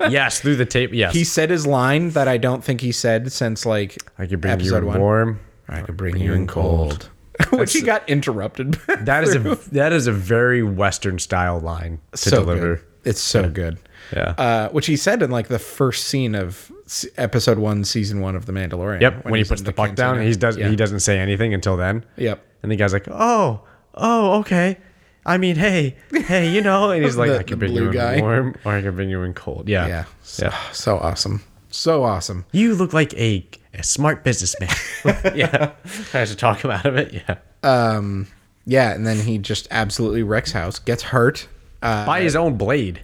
yes, 0.08 0.40
through 0.40 0.56
the 0.56 0.66
tape. 0.66 0.92
Yes, 0.92 1.14
he 1.14 1.24
said 1.24 1.50
his 1.50 1.66
line 1.66 2.10
that 2.10 2.28
I 2.28 2.36
don't 2.36 2.62
think 2.64 2.80
he 2.80 2.92
said 2.92 3.32
since 3.32 3.64
like 3.66 3.98
I 4.18 4.26
could 4.26 4.40
bring 4.40 4.60
you 4.60 4.72
one. 4.74 4.98
warm. 4.98 5.40
I 5.68 5.82
could 5.82 5.96
bring, 5.96 6.16
you 6.16 6.32
in 6.32 6.46
cold. 6.46 7.10
Which 7.52 7.72
he 7.72 7.82
got 7.82 8.08
interrupted. 8.08 8.74
That 9.00 9.22
is 9.22 9.34
a 9.36 9.54
that 9.72 9.92
is 9.92 10.06
a 10.06 10.12
very 10.12 10.62
Western 10.62 11.18
style 11.18 11.60
line 11.60 12.00
to 12.12 12.18
so 12.18 12.40
deliver. 12.40 12.76
good. 12.76 12.84
It's 13.04 13.20
so 13.20 13.48
good. 13.48 13.78
Yeah. 14.14 14.30
Uh, 14.38 14.68
which 14.70 14.86
he 14.86 14.96
said 14.96 15.22
in 15.22 15.30
like 15.30 15.48
the 15.48 15.58
first 15.58 16.04
scene 16.08 16.34
of 16.34 16.70
episode 17.16 17.58
one, 17.58 17.84
season 17.84 18.20
one 18.20 18.36
of 18.36 18.46
The 18.46 18.52
Mandalorian. 18.52 19.00
Yep. 19.00 19.24
When, 19.24 19.34
he 19.34 19.44
puts 19.44 19.60
in 19.60 19.66
the 19.66 19.72
puck 19.72 19.94
down, 19.94 20.20
he 20.22 20.34
does 20.34 20.56
Yeah. 20.56 20.68
he 20.68 20.76
doesn't 20.76 21.00
say 21.00 21.18
anything 21.18 21.52
until 21.54 21.76
then. 21.76 22.04
Yep. 22.16 22.44
And 22.62 22.72
the 22.72 22.76
guy's 22.76 22.92
like, 22.92 23.06
"Oh, 23.08 23.60
oh, 23.94 24.40
okay. 24.40 24.78
I 25.26 25.36
mean, 25.36 25.56
hey, 25.56 25.96
hey, 26.12 26.50
you 26.50 26.60
know." 26.62 26.90
And 26.90 27.04
he's 27.04 27.16
like, 27.22 27.28
The- 27.28 27.34
"I 27.34 27.38
the 27.38 27.44
can 27.44 27.60
you 27.74 27.86
in 27.88 27.92
guy. 27.92 28.20
warm, 28.20 28.56
or 28.64 28.72
I 28.72 28.82
can 28.82 28.94
bring 28.96 29.10
you 29.10 29.22
in 29.22 29.34
cold." 29.34 29.68
Yeah, 29.68 29.86
Yeah. 29.86 30.04
So, 30.22 30.46
yeah. 30.46 30.58
so 30.72 30.98
awesome. 30.98 31.42
So 31.70 32.02
awesome. 32.04 32.46
You 32.52 32.74
look 32.74 32.92
like 32.94 33.12
a, 33.14 33.46
a 33.74 33.82
smart 33.82 34.24
businessman. 34.24 34.70
yeah, 35.36 35.72
I 36.14 36.18
have 36.18 36.28
to 36.30 36.36
talk 36.36 36.64
him 36.64 36.70
out 36.70 36.86
of 36.86 36.96
it. 36.96 37.12
Yeah, 37.12 37.36
Um, 37.62 38.26
yeah, 38.64 38.92
and 38.94 39.06
then 39.06 39.18
he 39.18 39.36
just 39.38 39.68
absolutely 39.70 40.22
wrecks 40.22 40.52
house, 40.52 40.78
gets 40.78 41.02
hurt. 41.02 41.46
Uh, 41.82 42.04
by 42.06 42.22
his 42.22 42.34
own 42.34 42.56
blade. 42.56 43.02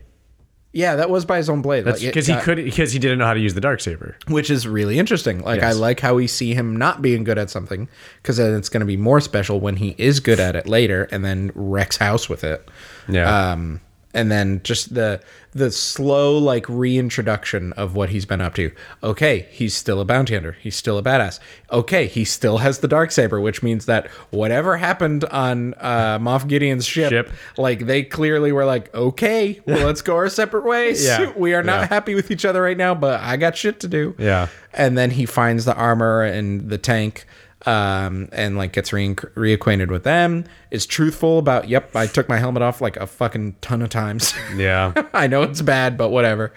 Yeah, 0.74 0.96
that 0.96 1.08
was 1.08 1.24
by 1.24 1.36
his 1.36 1.48
own 1.48 1.62
blade. 1.62 1.84
That's 1.84 2.02
Like, 2.02 2.12
because 2.12 2.26
he 2.26 2.34
could 2.34 2.56
because 2.56 2.92
he 2.92 2.98
didn't 2.98 3.18
know 3.18 3.26
how 3.26 3.34
to 3.34 3.40
use 3.40 3.54
the 3.54 3.60
dark 3.60 3.80
saber. 3.80 4.16
which 4.26 4.50
is 4.50 4.66
really 4.66 4.98
interesting. 4.98 5.40
Like 5.40 5.62
I 5.62 5.70
like 5.72 6.00
how 6.00 6.14
we 6.16 6.26
see 6.26 6.52
him 6.52 6.74
not 6.76 7.00
being 7.00 7.22
good 7.22 7.38
at 7.38 7.48
something 7.48 7.88
because 8.20 8.38
then 8.38 8.54
it's 8.54 8.68
going 8.68 8.80
to 8.80 8.86
be 8.86 8.96
more 8.96 9.20
special 9.20 9.60
when 9.60 9.76
he 9.76 9.94
is 9.98 10.18
good 10.18 10.40
at 10.40 10.56
it 10.56 10.66
later, 10.66 11.08
and 11.12 11.24
then 11.24 11.52
wrecks 11.54 11.96
house 11.96 12.28
with 12.28 12.42
it. 12.42 12.68
Yeah. 13.08 13.52
Um, 13.52 13.80
and 14.14 14.30
then 14.30 14.60
just 14.62 14.94
the 14.94 15.20
the 15.52 15.70
slow 15.70 16.36
like 16.36 16.68
reintroduction 16.68 17.72
of 17.74 17.94
what 17.94 18.08
he's 18.08 18.24
been 18.26 18.40
up 18.40 18.54
to. 18.54 18.72
Okay, 19.02 19.46
he's 19.50 19.74
still 19.74 20.00
a 20.00 20.04
bounty 20.04 20.34
hunter. 20.34 20.56
He's 20.60 20.74
still 20.76 20.98
a 20.98 21.02
badass. 21.02 21.38
Okay, 21.70 22.06
he 22.06 22.24
still 22.24 22.58
has 22.58 22.78
the 22.78 22.88
dark 22.88 23.10
saber, 23.12 23.40
which 23.40 23.62
means 23.62 23.86
that 23.86 24.08
whatever 24.30 24.76
happened 24.76 25.24
on 25.26 25.74
uh, 25.74 26.18
Moff 26.18 26.48
Gideon's 26.48 26.86
ship, 26.86 27.10
Ship. 27.10 27.30
like 27.56 27.86
they 27.86 28.02
clearly 28.02 28.50
were 28.52 28.64
like, 28.64 28.92
okay, 28.94 29.60
well, 29.66 29.86
let's 29.86 30.02
go 30.02 30.16
our 30.16 30.28
separate 30.28 30.64
ways. 30.64 31.04
Yeah. 31.04 31.32
we 31.36 31.54
are 31.54 31.62
not 31.62 31.82
Yeah. 31.82 31.86
happy 31.88 32.14
with 32.14 32.30
each 32.30 32.44
other 32.44 32.62
right 32.62 32.76
now, 32.76 32.94
but 32.94 33.20
I 33.20 33.36
got 33.36 33.56
shit 33.56 33.80
to 33.80 33.88
do. 33.88 34.14
Yeah. 34.18 34.48
And 34.72 34.96
then 34.98 35.10
he 35.10 35.26
finds 35.26 35.64
the 35.64 35.74
armor 35.74 36.22
and 36.22 36.68
the 36.70 36.78
tank 36.78 37.26
um, 37.66 38.28
and 38.32 38.56
like 38.56 38.72
gets 38.72 38.92
re- 38.92 39.14
reacquainted 39.14 39.88
with 39.88 40.04
them. 40.04 40.44
Is 40.70 40.86
truthful 40.86 41.38
about, 41.38 41.68
yep, 41.68 41.94
I 41.96 42.06
took 42.06 42.28
my 42.28 42.38
helmet 42.38 42.62
off 42.62 42.80
like 42.80 42.96
a 42.96 43.06
fucking 43.06 43.56
ton 43.60 43.82
of 43.82 43.88
times. 43.90 44.34
Yeah, 44.56 44.92
I 45.12 45.26
know 45.26 45.42
it's 45.42 45.62
bad, 45.62 45.96
but 45.96 46.10
whatever. 46.10 46.52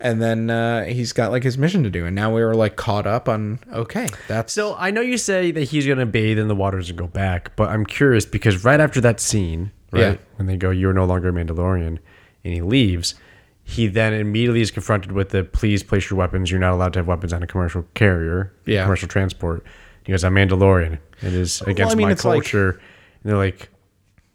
And 0.00 0.20
then 0.20 0.50
uh, 0.50 0.84
he's 0.84 1.12
got 1.12 1.30
like 1.30 1.42
his 1.44 1.56
mission 1.56 1.82
to 1.84 1.90
do. 1.90 2.04
And 2.04 2.14
now 2.14 2.34
we 2.34 2.42
were 2.42 2.54
like 2.54 2.76
caught 2.76 3.06
up 3.06 3.28
on, 3.28 3.58
okay, 3.72 4.08
that's 4.28 4.52
So 4.52 4.74
I 4.76 4.90
know 4.90 5.00
you 5.00 5.16
say 5.16 5.50
that 5.52 5.62
he's 5.64 5.86
gonna 5.86 6.04
bathe 6.06 6.38
in 6.38 6.48
the 6.48 6.54
waters 6.54 6.90
and 6.90 6.98
go 6.98 7.06
back, 7.06 7.54
but 7.56 7.70
I'm 7.70 7.86
curious 7.86 8.26
because 8.26 8.64
right 8.64 8.80
after 8.80 9.00
that 9.00 9.20
scene, 9.20 9.70
right 9.92 10.00
Yeah. 10.00 10.16
when 10.36 10.46
they 10.46 10.56
go, 10.56 10.70
"You're 10.70 10.92
no 10.92 11.04
longer 11.04 11.28
a 11.28 11.32
Mandalorian," 11.32 11.98
and 12.44 12.52
he 12.54 12.60
leaves, 12.60 13.14
he 13.62 13.86
then 13.86 14.12
immediately 14.12 14.60
is 14.60 14.70
confronted 14.70 15.12
with 15.12 15.30
the, 15.30 15.42
"Please 15.44 15.82
place 15.82 16.10
your 16.10 16.18
weapons. 16.18 16.50
You're 16.50 16.60
not 16.60 16.72
allowed 16.74 16.92
to 16.94 16.98
have 16.98 17.06
weapons 17.06 17.32
on 17.32 17.42
a 17.42 17.46
commercial 17.46 17.86
carrier, 17.94 18.52
Yeah. 18.66 18.82
commercial 18.82 19.08
transport." 19.08 19.64
He 20.04 20.12
goes, 20.12 20.22
"I'm 20.24 20.34
Mandalorian. 20.34 20.98
It 21.22 21.32
is 21.34 21.60
against 21.62 21.96
mean, 21.96 22.06
my 22.06 22.12
it's 22.12 22.24
like- 22.24 22.42
culture." 22.42 22.70
and 22.70 22.80
they're 23.24 23.36
like, 23.36 23.68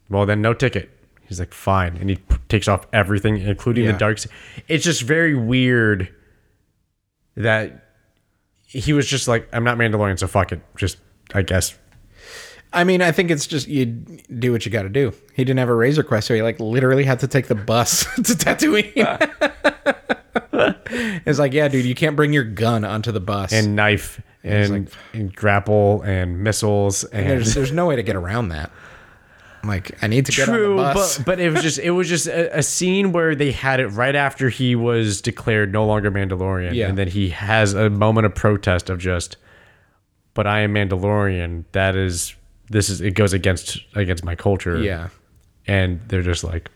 "Well, 0.08 0.26
then 0.26 0.42
no 0.42 0.52
ticket." 0.54 0.90
He's 1.26 1.38
like, 1.38 1.54
"Fine," 1.54 1.96
and 1.98 2.10
he 2.10 2.16
p- 2.16 2.36
takes 2.48 2.66
off 2.68 2.86
everything, 2.92 3.38
including 3.38 3.84
Yeah. 3.84 3.92
the 3.92 3.98
dark. 3.98 4.18
It's 4.66 4.84
just 4.84 5.02
very 5.02 5.34
weird 5.34 6.08
that 7.36 7.86
he 8.66 8.92
was 8.92 9.06
just 9.06 9.26
like, 9.28 9.48
I'm 9.52 9.64
not 9.64 9.78
Mandalorian, 9.78 10.18
so 10.18 10.26
fuck 10.26 10.52
it. 10.52 10.60
Just, 10.76 10.98
I 11.34 11.42
guess. 11.42 11.76
I 12.72 12.84
mean, 12.84 13.02
I 13.02 13.10
think 13.12 13.30
it's 13.30 13.46
just 13.48 13.66
you 13.68 13.86
do 13.86 14.52
what 14.52 14.64
you 14.64 14.70
got 14.72 14.82
to 14.82 14.88
do. 14.88 15.12
He 15.34 15.44
didn't 15.44 15.58
have 15.58 15.68
a 15.68 15.74
Razor 15.74 16.02
Crest, 16.04 16.28
so 16.28 16.34
he 16.34 16.42
like 16.42 16.60
literally 16.60 17.04
had 17.04 17.18
to 17.20 17.28
take 17.28 17.46
the 17.48 17.54
bus 17.56 18.04
to 18.16 18.22
Tatooine. 18.22 18.92
it's 21.26 21.38
like, 21.38 21.52
yeah, 21.52 21.68
dude, 21.68 21.84
you 21.84 21.94
can't 21.94 22.16
bring 22.16 22.32
your 22.32 22.44
gun 22.44 22.84
onto 22.84 23.12
the 23.12 23.20
bus. 23.20 23.52
And 23.52 23.74
knife 23.76 24.20
and, 24.42 24.90
and 25.12 25.34
grapple 25.34 26.02
and 26.02 26.38
missiles 26.42 27.04
and. 27.04 27.28
there's 27.28 27.54
there's 27.54 27.72
no 27.72 27.86
way 27.86 27.96
to 27.96 28.02
get 28.02 28.16
around 28.16 28.48
that. 28.50 28.70
I'm 29.62 29.68
like, 29.68 30.02
I 30.02 30.06
need 30.06 30.24
to 30.24 30.32
get 30.32 30.46
True, 30.46 30.78
on 30.80 30.86
the 30.88 30.94
bus. 30.94 31.18
but 31.18 31.26
but 31.26 31.40
it 31.40 31.50
was 31.52 31.62
just 31.62 31.78
it 31.78 31.90
was 31.90 32.08
just 32.08 32.26
a, 32.26 32.58
a 32.58 32.62
scene 32.62 33.12
where 33.12 33.34
they 33.34 33.52
had 33.52 33.78
it 33.80 33.88
right 33.88 34.14
after 34.16 34.48
he 34.48 34.74
was 34.74 35.20
declared 35.20 35.70
no 35.72 35.84
longer 35.84 36.10
Mandalorian, 36.10 36.72
Yeah. 36.74 36.88
and 36.88 36.96
then 36.96 37.08
he 37.08 37.28
has 37.28 37.74
a 37.74 37.90
moment 37.90 38.24
of 38.24 38.34
protest 38.34 38.88
of 38.88 38.98
just, 38.98 39.36
but 40.32 40.46
I 40.46 40.60
am 40.60 40.72
Mandalorian. 40.72 41.64
That 41.72 41.94
is 41.94 42.34
this 42.70 42.88
is 42.88 43.02
it 43.02 43.12
goes 43.14 43.34
against 43.34 43.78
against 43.94 44.24
my 44.24 44.34
culture. 44.34 44.78
Yeah. 44.80 45.08
and 45.66 46.00
they're 46.08 46.22
just 46.22 46.42
like, 46.42 46.70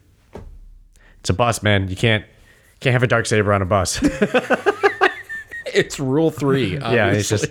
it's 1.20 1.30
a 1.30 1.34
bus, 1.34 1.62
man. 1.62 1.88
You 1.88 1.96
can't 1.96 2.26
can't 2.80 2.92
have 2.92 3.02
a 3.02 3.06
dark 3.06 3.24
saber 3.24 3.54
on 3.54 3.62
a 3.62 3.64
bus. 3.64 3.98
It's 5.84 5.98
rule 5.98 6.30
three. 6.30 6.74
yeah, 6.78 7.10
it's 7.10 7.28
just 7.28 7.46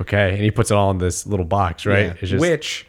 okay. 0.00 0.30
And 0.34 0.42
he 0.42 0.50
puts 0.50 0.70
it 0.70 0.74
all 0.74 0.90
in 0.90 0.98
this 0.98 1.26
little 1.26 1.46
box, 1.46 1.86
right? 1.86 2.06
Yeah. 2.06 2.14
It's 2.20 2.30
just 2.30 2.40
Which, 2.40 2.86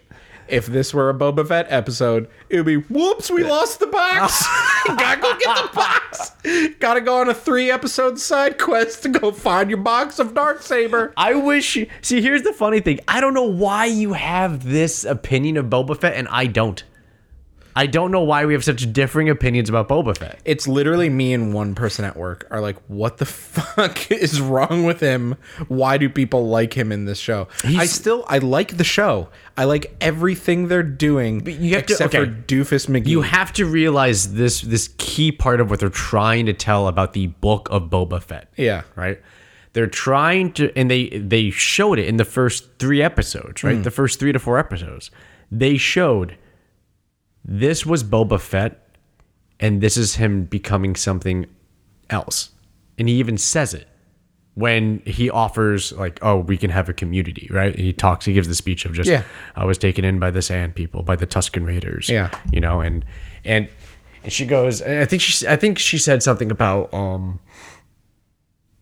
if 0.48 0.66
this 0.66 0.94
were 0.94 1.10
a 1.10 1.14
Boba 1.14 1.48
Fett 1.48 1.68
episode, 1.70 2.28
it 2.50 2.58
would 2.58 2.66
be 2.66 2.78
whoops, 2.78 3.30
we 3.30 3.44
lost 3.44 3.80
the 3.80 3.88
box. 3.88 4.46
Gotta 4.88 5.22
go 5.22 5.38
get 5.38 5.56
the 5.56 5.76
box. 5.76 6.32
Gotta 6.80 7.02
go 7.02 7.22
on 7.22 7.30
a 7.30 7.34
three 7.34 7.70
episode 7.72 8.20
side 8.20 8.58
quest 8.58 9.04
to 9.04 9.10
go 9.10 9.32
find 9.32 9.70
your 9.70 9.80
box 9.80 10.20
of 10.20 10.34
dark 10.34 10.62
saber. 10.62 11.14
I 11.16 11.36
wish. 11.36 11.78
See, 12.02 12.22
here's 12.22 12.44
the 12.44 12.54
funny 12.54 12.80
thing. 12.80 13.00
I 13.08 13.22
don't 13.22 13.34
know 13.34 13.44
why 13.44 13.86
you 13.86 14.14
have 14.14 14.64
this 14.64 15.06
opinion 15.06 15.58
of 15.58 15.68
Boba 15.68 16.00
Fett, 16.00 16.16
and 16.16 16.28
I 16.30 16.48
don't. 16.48 16.84
I 17.80 17.86
don't 17.86 18.12
know 18.12 18.24
why 18.24 18.46
we 18.46 18.52
have 18.52 18.64
such 18.66 18.92
differing 18.92 19.30
opinions 19.30 19.70
about 19.70 19.88
Boba 19.88 20.18
Fett. 20.18 20.42
It's 20.44 20.68
literally 20.68 21.08
me 21.10 21.32
and 21.32 21.54
one 21.54 21.76
person 21.76 22.04
at 22.04 22.18
work 22.18 22.46
are 22.52 22.60
like, 22.60 22.76
what 22.88 23.20
the 23.20 23.26
fuck 23.26 24.12
is 24.12 24.42
wrong 24.42 24.84
with 24.84 25.00
him? 25.00 25.38
Why 25.70 25.98
do 25.98 26.10
people 26.10 26.50
like 26.50 26.74
him 26.74 26.92
in 26.92 27.06
this 27.06 27.20
show? 27.20 27.48
I 27.64 27.86
still 27.86 28.26
I 28.28 28.40
like 28.40 28.76
the 28.76 28.84
show. 28.84 29.30
I 29.56 29.64
like 29.64 29.96
everything 30.02 30.68
they're 30.68 30.84
doing 30.84 31.46
you 31.48 31.76
have 31.76 31.86
to- 31.86 31.94
except 31.94 32.14
okay. 32.14 32.26
for 32.26 32.30
Doofus 32.30 32.88
McGee. 32.88 33.08
You 33.08 33.22
have 33.22 33.54
to 33.54 33.66
realize 33.66 34.34
this 34.34 34.60
this 34.60 34.90
key 34.98 35.32
part 35.32 35.62
of 35.62 35.70
what 35.70 35.80
they're 35.80 35.88
trying 35.90 36.48
to 36.48 36.54
tell 36.54 36.90
about 36.90 37.14
the 37.14 37.28
book 37.28 37.70
of 37.72 37.84
Boba 37.84 38.22
Fett. 38.22 38.50
yeah. 38.58 38.82
right? 38.98 39.22
They're 39.72 39.88
trying 39.88 40.52
to, 40.54 40.78
and 40.78 40.92
they 40.92 41.08
they 41.10 41.50
showed 41.50 41.98
it 41.98 42.08
in 42.08 42.18
the 42.18 42.26
first 42.26 42.78
three 42.80 43.02
episodes, 43.02 43.64
right? 43.64 43.78
Hmm. 43.78 43.84
The 43.84 43.92
first 43.92 44.20
three 44.20 44.34
to 44.34 44.40
four 44.40 44.58
episodes, 44.60 45.12
they 45.50 45.78
showed 45.78 46.36
this 47.52 47.84
was 47.86 48.04
Boba 48.04 48.40
Fett, 48.40 48.80
and 49.60 49.82
this 49.82 49.98
is 49.98 50.16
him 50.16 50.44
becoming 50.46 50.96
something 50.96 51.48
else, 52.12 52.52
and 53.00 53.10
he 53.10 53.16
even 53.16 53.38
says 53.38 53.74
it 53.74 53.88
when 54.54 55.00
he 55.06 55.30
offers 55.30 55.92
like, 55.94 56.20
"Oh, 56.22 56.38
we 56.38 56.58
can 56.58 56.70
have 56.70 56.88
a 56.90 56.94
community," 56.94 57.48
right? 57.52 57.76
He 57.78 57.92
talks, 57.92 58.26
he 58.26 58.34
gives 58.34 58.48
the 58.48 58.56
speech 58.56 58.86
of 58.86 58.94
just, 58.94 59.10
Yeah. 59.10 59.24
"I 59.56 59.66
was 59.66 59.78
taken 59.80 60.06
in 60.06 60.20
by 60.20 60.30
the 60.32 60.42
Sand 60.44 60.76
People, 60.76 61.02
by 61.02 61.16
the 61.16 61.26
Tusken 61.26 61.66
Raiders," 61.66 62.08
Yeah. 62.08 62.30
you 62.54 62.60
know, 62.62 62.82
and 62.82 63.04
and 63.44 63.68
and 64.24 64.32
she 64.32 64.46
goes, 64.46 64.82
I 64.84 65.06
think 65.06 65.22
she, 65.22 65.48
I 65.48 65.56
think 65.56 65.80
she 65.80 65.98
said 65.98 66.22
something 66.22 66.52
about 66.52 66.94
um 66.94 67.40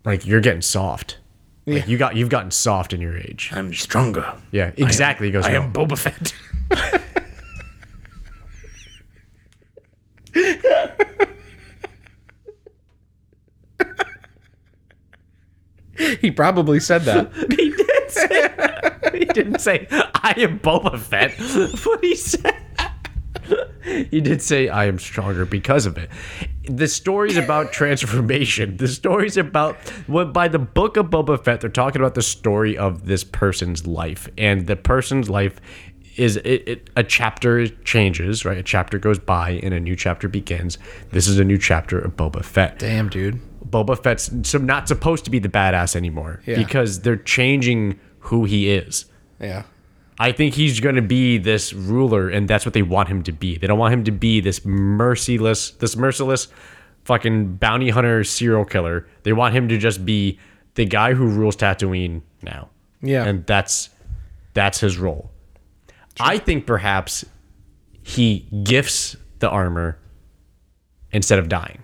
like 0.03 0.25
you're 0.25 0.41
getting 0.41 0.61
soft. 0.61 1.19
Like 1.67 1.87
you 1.87 1.97
got 1.97 2.15
you've 2.15 2.29
gotten 2.29 2.49
soft 2.51 2.91
in 2.93 3.01
your 3.01 3.17
age. 3.17 3.49
I'm 3.53 3.73
stronger. 3.73 4.33
Yeah, 4.51 4.71
exactly. 4.77 5.27
he 5.27 5.31
goes, 5.31 5.45
I 5.45 5.51
"No." 5.53 5.63
am 5.63 5.73
Boba 5.73 5.97
Fett. 5.97 6.33
he 16.21 16.31
probably 16.31 16.79
said 16.79 17.03
that. 17.03 17.33
he 17.57 17.71
did 17.71 18.11
say 18.11 19.17
he 19.17 19.25
didn't 19.25 19.59
say 19.59 19.87
I 19.91 20.33
am 20.37 20.59
Boba 20.59 20.99
Fett, 20.99 21.33
but 21.37 22.03
he 22.03 22.15
said 22.15 22.63
he 24.09 24.21
did 24.21 24.41
say 24.41 24.67
I 24.67 24.85
am 24.85 24.99
stronger 24.99 25.45
because 25.45 25.85
of 25.85 25.97
it. 25.97 26.09
The 26.69 26.87
story's 26.87 27.37
about 27.37 27.71
transformation. 27.71 28.75
The 28.77 28.87
story's 28.89 29.37
about 29.37 29.77
what 30.07 30.33
by 30.33 30.49
the 30.49 30.59
book 30.59 30.97
of 30.97 31.07
Boba 31.07 31.41
Fett, 31.41 31.61
they're 31.61 31.69
talking 31.69 32.01
about 32.01 32.15
the 32.15 32.21
story 32.21 32.77
of 32.77 33.05
this 33.05 33.23
person's 33.23 33.87
life, 33.87 34.27
and 34.37 34.67
the 34.67 34.75
person's 34.75 35.29
life 35.29 35.61
is 36.17 36.37
it, 36.37 36.67
it 36.67 36.89
a 36.95 37.03
chapter 37.03 37.67
changes, 37.67 38.43
right? 38.43 38.57
A 38.57 38.63
chapter 38.63 38.97
goes 38.97 39.19
by 39.19 39.51
and 39.51 39.73
a 39.73 39.79
new 39.79 39.95
chapter 39.95 40.27
begins. 40.27 40.77
This 41.11 41.27
is 41.27 41.39
a 41.39 41.45
new 41.45 41.57
chapter 41.57 41.99
of 41.99 42.17
Boba 42.17 42.43
Fett. 42.43 42.79
Damn, 42.79 43.07
dude. 43.07 43.39
Boba 43.65 44.01
Fett's 44.01 44.31
so 44.49 44.57
not 44.57 44.87
supposed 44.87 45.25
to 45.25 45.31
be 45.31 45.39
the 45.39 45.49
badass 45.49 45.95
anymore 45.95 46.41
Yeah. 46.45 46.57
because 46.57 47.01
they're 47.01 47.15
changing 47.17 47.99
who 48.19 48.45
he 48.45 48.69
is. 48.69 49.05
Yeah. 49.39 49.63
I 50.19 50.31
think 50.31 50.55
he's 50.55 50.79
going 50.79 50.95
to 50.95 51.01
be 51.01 51.37
this 51.37 51.73
ruler, 51.73 52.27
and 52.29 52.47
that's 52.47 52.65
what 52.65 52.73
they 52.73 52.81
want 52.81 53.07
him 53.09 53.21
to 53.23 53.31
be. 53.31 53.57
They 53.57 53.67
don't 53.67 53.77
want 53.77 53.93
him 53.93 54.03
to 54.05 54.11
be 54.11 54.39
this 54.41 54.65
merciless, 54.65 55.71
this 55.71 55.95
merciless, 55.95 56.47
fucking 57.03 57.57
bounty 57.57 57.89
hunter 57.89 58.23
serial 58.23 58.65
killer. 58.65 59.07
They 59.23 59.33
want 59.33 59.53
him 59.55 59.67
to 59.69 59.77
just 59.77 60.05
be 60.05 60.39
the 60.73 60.85
guy 60.85 61.13
who 61.13 61.27
rules 61.27 61.55
Tatooine 61.55 62.21
now. 62.41 62.69
Yeah. 63.01 63.25
and 63.25 63.45
that's 63.45 63.89
that's 64.55 64.79
his 64.79 64.97
role. 64.97 65.29
I 66.19 66.39
think 66.39 66.65
perhaps 66.65 67.23
he 68.01 68.47
gifts 68.63 69.15
the 69.37 69.49
armor 69.49 69.99
instead 71.11 71.37
of 71.37 71.47
dying. 71.47 71.83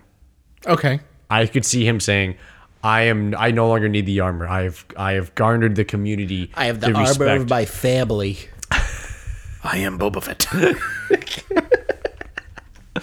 Okay. 0.66 0.98
I 1.40 1.46
could 1.46 1.64
see 1.64 1.86
him 1.86 2.00
saying, 2.00 2.36
"I 2.82 3.02
am. 3.02 3.34
I 3.38 3.50
no 3.50 3.68
longer 3.68 3.88
need 3.88 4.06
the 4.06 4.20
armor. 4.20 4.46
I 4.48 4.62
have. 4.64 4.84
I 4.96 5.12
have 5.12 5.34
garnered 5.34 5.76
the 5.76 5.84
community. 5.84 6.50
I 6.54 6.66
have 6.66 6.80
the 6.80 6.88
to 6.88 6.94
armor 6.94 7.08
respect." 7.08 7.42
of 7.42 7.50
my 7.50 7.64
family. 7.64 8.38
I 9.64 9.78
am 9.78 9.98
Boba 9.98 10.22
Fett. 10.22 10.46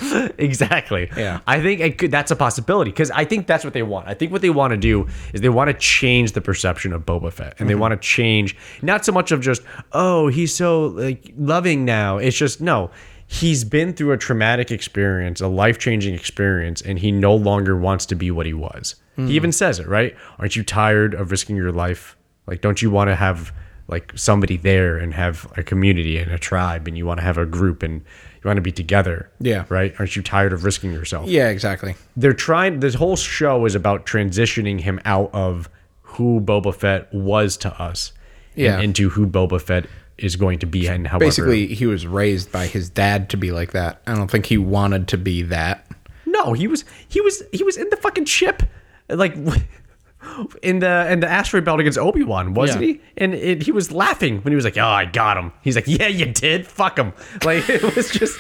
exactly. 0.38 1.10
Yeah. 1.18 1.42
I 1.48 1.62
think 1.62 1.82
it 1.82 1.98
could, 1.98 2.12
that's 2.12 2.32
a 2.32 2.36
possibility 2.36 2.92
because 2.92 3.12
I 3.12 3.26
think 3.26 3.46
that's 3.48 3.64
what 3.64 3.74
they 3.74 3.84
want. 3.84 4.08
I 4.08 4.14
think 4.14 4.32
what 4.32 4.42
they 4.42 4.50
want 4.50 4.72
to 4.72 4.78
do 4.78 5.08
is 5.34 5.42
they 5.42 5.50
want 5.50 5.68
to 5.70 5.74
change 5.74 6.32
the 6.32 6.42
perception 6.42 6.94
of 6.94 7.06
Boba 7.06 7.32
Fett, 7.34 7.56
and 7.60 7.68
they 7.70 7.74
Mm-hmm. 7.74 7.82
want 7.82 7.92
to 7.94 7.98
change 8.08 8.56
not 8.82 9.04
so 9.06 9.12
much 9.12 9.32
of 9.32 9.42
just 9.42 9.62
oh 9.94 10.28
he's 10.28 10.54
so 10.56 10.88
like 10.88 11.32
loving 11.38 11.84
now. 11.86 12.18
It's 12.18 12.38
just 12.38 12.62
no. 12.62 12.92
He's 13.34 13.64
been 13.64 13.94
through 13.94 14.12
a 14.12 14.18
traumatic 14.18 14.72
experience, 14.72 15.40
a 15.40 15.48
life 15.48 15.80
changing 15.80 16.14
experience, 16.14 16.82
and 16.82 17.00
he 17.00 17.14
no 17.14 17.34
longer 17.34 17.78
wants 17.78 18.06
to 18.08 18.16
be 18.16 18.30
what 18.30 18.46
he 18.46 18.54
was. 18.54 18.96
Mm. 19.18 19.30
He 19.30 19.36
even 19.36 19.54
says 19.54 19.80
it, 19.80 19.88
right? 19.88 20.14
Aren't 20.38 20.58
you 20.58 20.64
tired 20.64 21.14
of 21.14 21.32
risking 21.32 21.56
your 21.56 21.72
life? 21.72 22.18
Like, 22.46 22.60
don't 22.60 22.82
you 22.82 22.92
want 22.92 23.08
to 23.10 23.16
have 23.16 23.54
like 23.88 24.12
somebody 24.16 24.58
there 24.58 24.98
and 24.98 25.14
have 25.14 25.52
a 25.56 25.64
community 25.64 26.18
and 26.18 26.30
a 26.32 26.38
tribe, 26.38 26.88
and 26.90 26.98
you 26.98 27.06
want 27.06 27.20
to 27.20 27.24
have 27.24 27.38
a 27.38 27.46
group 27.46 27.84
and 27.84 28.02
you 28.02 28.48
want 28.48 28.58
to 28.58 28.62
be 28.62 28.72
together? 28.74 29.32
Yeah. 29.40 29.64
Right? 29.70 29.94
Aren't 29.98 30.18
you 30.18 30.22
tired 30.24 30.52
of 30.52 30.66
risking 30.66 30.92
yourself? 30.92 31.30
yeah, 31.30 31.48
exactly. 31.48 31.96
They're 32.18 32.34
trying, 32.34 32.82
this 32.82 32.96
whole 32.96 33.16
show 33.16 33.66
is 33.66 33.76
about 33.76 34.06
transitioning 34.06 34.82
him 34.82 35.00
out 35.06 35.30
of 35.34 35.70
who 36.02 36.42
Boba 36.42 36.76
Fett 36.76 37.08
was 37.14 37.56
to 37.58 37.82
us 37.82 38.12
Yeah. 38.56 38.76
and 38.76 38.84
into 38.84 39.10
who 39.12 39.26
Boba 39.26 39.62
Fett 39.62 39.86
is 40.22 40.36
going 40.36 40.60
to 40.60 40.66
be. 40.66 40.88
And 40.88 41.08
however, 41.08 41.26
Basically, 41.26 41.68
he 41.68 41.86
was 41.86 42.06
raised 42.08 42.52
by 42.52 42.68
his 42.68 42.90
dad 42.90 43.30
to 43.32 43.38
be 43.38 43.52
like 43.52 43.72
that. 43.72 44.02
I 44.08 44.16
don't 44.16 44.30
think 44.32 44.46
he 44.46 44.58
wanted 44.58 45.08
to 45.10 45.18
be 45.18 45.42
that. 45.44 45.86
no, 46.26 46.54
he 46.54 46.68
was, 46.68 46.86
he 47.08 47.20
was, 47.22 47.44
he 47.52 47.64
was 47.64 47.78
in 47.78 47.90
the 47.90 47.98
fucking 47.98 48.26
ship. 48.26 48.64
Like, 49.10 49.36
in 50.62 50.80
the 50.80 51.12
in 51.12 51.20
the 51.20 51.28
asteroid 51.28 51.66
belt 51.66 51.80
against 51.80 51.98
Obi 51.98 52.24
Wan, 52.24 52.54
wasn't 52.54 52.82
Yeah. 52.86 52.94
he? 52.94 53.02
And 53.18 53.34
it, 53.34 53.64
he 53.64 53.72
was 53.72 53.92
laughing 53.92 54.42
when 54.42 54.52
he 54.52 54.56
was 54.56 54.64
like, 54.66 54.78
"Oh, 54.78 54.86
I 54.86 55.06
got 55.06 55.36
him." 55.38 55.52
He's 55.64 55.76
like, 55.76 55.88
"Yeah, 55.88 56.08
you 56.08 56.28
did. 56.28 56.68
Fuck 56.68 56.98
him." 57.00 57.14
Like 57.44 57.68
it 57.70 57.96
was 57.96 58.10
just, 58.12 58.38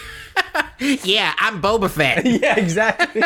Yeah, 0.79 1.33
I'm 1.39 1.61
Boba 1.61 1.89
Fett. 1.89 2.25
yeah, 2.25 2.55
exactly. 2.59 3.23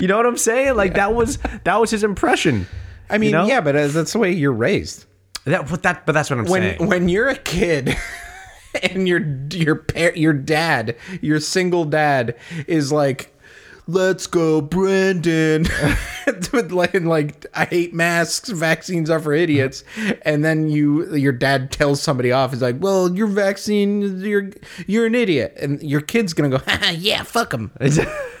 you 0.00 0.06
know 0.06 0.16
what 0.16 0.26
I'm 0.26 0.36
saying? 0.38 0.76
Like 0.76 0.94
that 0.94 1.12
was 1.14 1.38
that 1.64 1.76
was 1.80 1.90
his 1.90 2.04
impression. 2.04 2.66
I 3.10 3.18
mean, 3.18 3.30
You 3.30 3.36
know? 3.36 3.46
yeah, 3.46 3.60
but 3.60 3.74
uh, 3.76 3.88
that's 3.88 4.12
the 4.12 4.18
way 4.20 4.32
you're 4.32 4.52
raised. 4.52 5.05
That, 5.46 5.68
but 5.68 5.82
that, 5.82 6.06
but 6.06 6.12
that's 6.12 6.28
what 6.30 6.38
I'm 6.40 6.44
When 6.46 6.62
saying. 6.62 6.86
when 6.88 7.08
you're 7.08 7.28
a 7.28 7.36
kid 7.36 7.96
and 8.82 9.08
your 9.08 9.20
your 9.52 9.76
par- 9.76 10.12
your 10.14 10.32
dad, 10.32 10.96
your 11.22 11.40
single 11.40 11.84
dad 11.84 12.36
is 12.66 12.92
like 12.92 13.32
Let's 13.88 14.26
go, 14.26 14.60
Brandon. 14.60 15.64
With 16.52 16.72
like, 16.72 16.94
and 16.94 17.08
like, 17.08 17.46
I 17.54 17.66
hate 17.66 17.94
masks. 17.94 18.48
Vaccines 18.48 19.08
are 19.10 19.20
for 19.20 19.32
idiots. 19.32 19.84
And 20.22 20.44
then 20.44 20.68
you, 20.68 21.14
your 21.14 21.32
dad 21.32 21.70
tells 21.70 22.02
somebody 22.02 22.32
off. 22.32 22.50
He's 22.50 22.62
like, 22.62 22.80
"Well, 22.80 23.14
your 23.14 23.28
vaccine, 23.28 24.18
you're 24.20 24.50
you're 24.88 25.06
an 25.06 25.14
idiot." 25.14 25.56
And 25.60 25.80
your 25.84 26.00
kid's 26.00 26.32
gonna 26.32 26.48
go, 26.48 26.60
"Yeah, 26.94 27.22
fuck 27.22 27.54
him. 27.54 27.70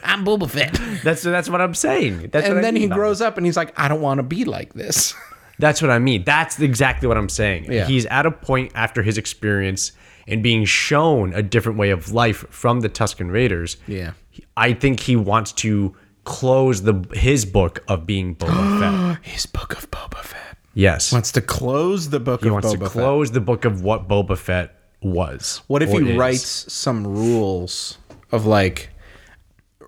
I'm 0.02 0.24
Boba 0.24 0.50
Fett." 0.50 0.80
That's 1.04 1.22
that's 1.22 1.48
what 1.48 1.60
I'm 1.60 1.74
saying. 1.74 2.30
That's 2.32 2.48
what 2.48 2.50
and 2.50 2.58
I 2.58 2.62
then 2.62 2.74
mean 2.74 2.82
he 2.82 2.88
grows 2.88 3.20
up 3.20 3.36
and 3.36 3.46
he's 3.46 3.56
like, 3.56 3.72
"I 3.78 3.86
don't 3.86 4.00
want 4.00 4.18
to 4.18 4.24
be 4.24 4.44
like 4.44 4.74
this." 4.74 5.14
That's 5.58 5.80
what 5.80 5.90
I 5.90 5.98
mean. 5.98 6.24
That's 6.24 6.60
exactly 6.60 7.08
what 7.08 7.16
I'm 7.16 7.28
saying. 7.28 7.70
Yeah. 7.72 7.86
He's 7.86 8.06
at 8.06 8.26
a 8.26 8.30
point 8.30 8.72
after 8.74 9.02
his 9.02 9.16
experience 9.18 9.92
and 10.28 10.42
being 10.42 10.64
shown 10.64 11.32
a 11.32 11.42
different 11.42 11.78
way 11.78 11.90
of 11.90 12.12
life 12.12 12.44
from 12.50 12.80
the 12.80 12.88
Tusken 12.88 13.30
Raiders. 13.32 13.76
Yeah. 13.86 14.12
I 14.56 14.72
think 14.74 15.00
he 15.00 15.16
wants 15.16 15.52
to 15.52 15.94
close 16.24 16.82
the 16.82 17.06
his 17.14 17.44
book 17.44 17.82
of 17.88 18.04
being 18.06 18.34
Boba 18.36 18.80
Fett. 19.16 19.24
His 19.24 19.46
book 19.46 19.76
of 19.78 19.90
Boba 19.90 20.18
Fett 20.18 20.58
Yes. 20.74 21.10
wants 21.12 21.32
to 21.32 21.40
close 21.40 22.10
the 22.10 22.20
book 22.20 22.42
he 22.42 22.48
of 22.48 22.52
wants 22.52 22.68
Boba 22.68 22.72
to 22.72 22.78
Fett. 22.80 22.90
close 22.92 23.30
the 23.30 23.40
book 23.40 23.64
of 23.64 23.82
what 23.82 24.08
Boba 24.08 24.36
Fett 24.36 24.74
was. 25.00 25.62
What 25.68 25.82
if 25.82 25.90
he 25.90 26.10
is. 26.10 26.16
writes 26.16 26.70
some 26.72 27.06
rules 27.06 27.96
of 28.32 28.44
like 28.44 28.90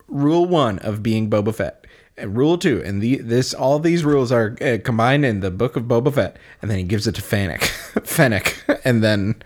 rule 0.06 0.46
one 0.46 0.78
of 0.78 1.02
being 1.02 1.28
Boba 1.28 1.54
Fett 1.54 1.78
Rule 2.24 2.58
two, 2.58 2.82
and 2.84 3.00
the 3.02 3.16
this 3.16 3.54
all 3.54 3.78
these 3.78 4.04
rules 4.04 4.32
are 4.32 4.56
uh, 4.60 4.78
combined 4.82 5.24
in 5.24 5.40
the 5.40 5.50
book 5.50 5.76
of 5.76 5.84
Boba 5.84 6.12
Fett, 6.12 6.36
and 6.60 6.70
then 6.70 6.78
he 6.78 6.84
gives 6.84 7.06
it 7.06 7.14
to 7.16 7.22
Fennec, 7.22 7.62
Fennec, 8.04 8.62
and 8.84 9.02
then 9.02 9.42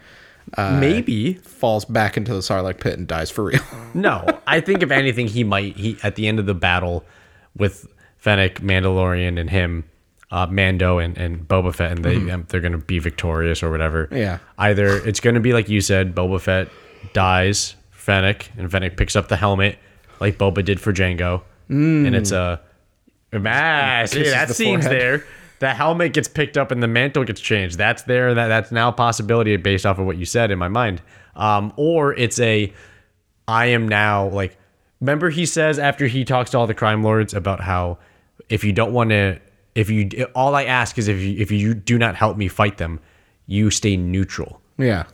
Maybe 0.57 1.35
falls 1.35 1.85
back 1.85 2.17
into 2.17 2.33
the 2.35 2.41
Sarlacc 2.41 2.81
pit 2.81 2.99
and 2.99 3.07
dies 3.07 3.31
for 3.31 3.45
real. 3.45 3.63
no. 3.95 4.27
I 4.47 4.61
think 4.61 4.83
if 4.83 4.91
anything, 4.91 5.29
he 5.29 5.45
might. 5.45 5.77
He 5.77 5.97
at 6.03 6.17
the 6.17 6.29
end 6.29 6.39
of 6.39 6.47
the 6.47 6.55
battle 6.55 7.05
with 7.57 7.87
Fennec, 8.19 8.61
Mandalorian, 8.61 9.41
and 9.41 9.49
him, 9.49 9.85
uh, 10.31 10.47
Mando 10.47 10.99
and, 10.99 11.17
and 11.17 11.47
Boba 11.47 11.75
Fett, 11.75 11.93
and 11.93 12.05
they 12.05 12.31
um, 12.31 12.47
they're 12.49 12.61
gonna 12.61 12.79
be 12.79 12.99
victorious 12.99 13.63
or 13.63 13.71
whatever. 13.71 14.09
Yeah. 14.11 14.39
Either 14.59 14.97
it's 15.07 15.21
gonna 15.21 15.41
be 15.41 15.53
like 15.53 15.69
you 15.69 15.81
said, 15.81 16.15
Boba 16.15 16.41
Fett 16.41 16.69
dies, 17.13 17.77
Fennec, 17.91 18.51
and 18.59 18.71
Fennec 18.71 18.97
picks 18.97 19.17
up 19.17 19.29
the 19.29 19.37
helmet 19.37 19.79
like 20.21 20.39
Boba 20.39 20.65
did 20.65 20.81
for 20.81 20.93
Jango, 20.93 21.43
and 21.73 22.15
it's 22.15 22.33
a. 22.33 22.61
Ah, 23.35 24.03
see, 24.07 24.19
Kisses 24.19 24.33
that 24.33 24.49
the 24.49 24.55
scene's 24.55 24.85
forehead. 24.85 25.01
there. 25.01 25.27
The 25.61 25.71
helmet 25.73 26.13
gets 26.13 26.29
picked 26.29 26.59
up 26.59 26.71
and 26.71 26.83
the 26.83 26.89
mantle 26.89 27.25
gets 27.25 27.41
changed. 27.41 27.79
That's 27.79 28.03
there. 28.03 28.35
That 28.35 28.49
that's 28.49 28.73
now 28.73 28.89
a 28.89 28.93
possibility 28.93 29.57
based 29.57 29.87
off 29.87 29.99
of 29.99 30.07
what 30.07 30.17
you 30.17 30.25
said 30.27 30.51
in 30.51 30.59
my 30.59 30.69
mind. 30.69 31.01
Um, 31.37 31.73
or 31.77 32.13
it's 32.15 32.39
a 32.41 32.73
I 33.49 33.67
am 33.67 33.89
now 33.89 34.29
like 34.29 34.59
remember 35.01 35.31
he 35.31 35.47
says 35.47 35.79
after 35.79 36.07
he 36.07 36.25
talks 36.25 36.51
to 36.51 36.59
all 36.59 36.67
the 36.67 36.75
crime 36.75 37.03
lords 37.03 37.33
about 37.33 37.61
how 37.61 37.99
if 38.49 38.65
you 38.65 38.73
don't 38.73 38.93
want 38.93 39.11
to 39.11 39.39
if 39.75 39.89
you 39.89 40.11
all 40.35 40.55
I 40.55 40.65
ask 40.65 40.99
is 40.99 41.09
if 41.09 41.19
you 41.19 41.37
if 41.39 41.51
you 41.51 41.75
do 41.75 41.97
not 41.97 42.17
help 42.17 42.37
me 42.37 42.49
fight 42.49 42.77
them, 42.79 43.01
you 43.47 43.71
stay 43.71 43.97
neutral 43.97 44.61
yeah, 44.79 45.05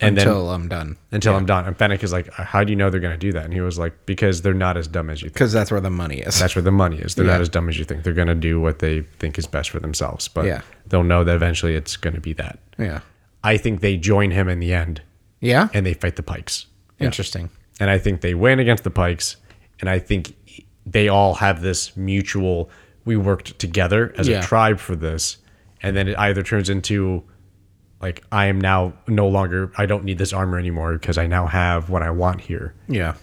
And 0.00 0.16
then- 0.16 0.26
until 0.28 0.50
I'm 0.50 0.68
done, 0.68 0.96
until 1.10 1.34
I'm 1.36 1.46
done. 1.46 1.64
And 1.64 1.76
Fennec 1.78 2.04
is 2.04 2.12
like, 2.12 2.30
how 2.34 2.62
do 2.64 2.70
you 2.70 2.76
know 2.76 2.90
they're 2.90 3.00
going 3.00 3.14
to 3.14 3.18
do 3.18 3.32
that? 3.32 3.44
And 3.46 3.54
he 3.54 3.62
was 3.62 3.78
like, 3.78 3.94
because 4.04 4.42
they're 4.42 4.52
not 4.52 4.76
as 4.76 4.86
dumb 4.86 5.08
as 5.08 5.22
you 5.22 5.28
think. 5.28 5.34
because 5.34 5.52
that's 5.54 5.70
where 5.70 5.80
the 5.80 5.88
money 5.90 6.18
is. 6.18 6.38
That's 6.38 6.54
where 6.54 6.62
the 6.62 6.70
money 6.70 6.98
is. 6.98 7.14
They're 7.14 7.24
Yeah. 7.24 7.32
not 7.32 7.40
as 7.40 7.48
dumb 7.48 7.68
as 7.68 7.78
you 7.78 7.84
think. 7.84 8.02
They're 8.02 8.12
going 8.12 8.28
to 8.28 8.34
do 8.34 8.60
what 8.60 8.80
they 8.80 9.00
think 9.18 9.38
is 9.38 9.46
best 9.46 9.70
for 9.70 9.80
themselves. 9.80 10.28
But 10.28 10.44
Yeah. 10.44 10.60
they'll 10.86 11.02
know 11.02 11.24
that 11.24 11.34
eventually 11.34 11.74
it's 11.76 11.96
going 11.96 12.14
to 12.14 12.20
be 12.20 12.34
that. 12.34 12.58
yeah, 12.78 13.00
I 13.42 13.56
think 13.56 13.80
they 13.80 13.96
join 13.96 14.32
him 14.32 14.48
in 14.50 14.60
the 14.60 14.74
end 14.74 15.00
yeah, 15.40 15.68
and 15.72 15.86
they 15.86 15.94
fight 15.94 16.16
the 16.16 16.22
Pikes. 16.22 16.66
interesting. 17.00 17.48
and 17.80 17.88
I 17.90 17.98
think 17.98 18.20
they 18.22 18.34
win 18.34 18.58
against 18.58 18.84
the 18.84 18.90
Pikes, 18.90 19.36
and 19.80 19.88
I 19.88 19.98
think 19.98 20.34
they 20.86 21.08
all 21.08 21.34
have 21.36 21.60
this 21.62 21.96
mutual. 21.96 22.68
We 23.04 23.16
worked 23.16 23.58
together 23.58 24.12
as 24.18 24.28
Yeah. 24.28 24.40
a 24.40 24.42
tribe 24.42 24.78
for 24.78 24.94
this, 24.96 25.36
and 25.82 25.96
then 25.96 26.08
it 26.08 26.18
either 26.18 26.42
turns 26.42 26.68
into 26.70 27.22
like 28.00 28.24
I 28.30 28.46
am 28.46 28.60
now 28.60 28.92
no 29.06 29.28
longer. 29.28 29.72
I 29.76 29.86
don't 29.86 30.04
need 30.04 30.18
this 30.18 30.32
armor 30.32 30.58
anymore 30.58 30.92
because 30.94 31.18
I 31.18 31.26
now 31.26 31.46
have 31.46 31.90
what 31.90 32.02
I 32.02 32.10
want 32.10 32.40
here, 32.42 32.74
Yeah, 32.88 33.14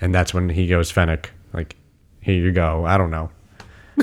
and 0.00 0.14
that's 0.14 0.32
when 0.34 0.48
he 0.48 0.66
goes 0.66 0.90
Fennec. 0.90 1.30
Like, 1.52 1.76
here 2.20 2.34
you 2.34 2.52
go. 2.52 2.84
I 2.86 2.96
don't 2.96 3.10
know. 3.10 3.30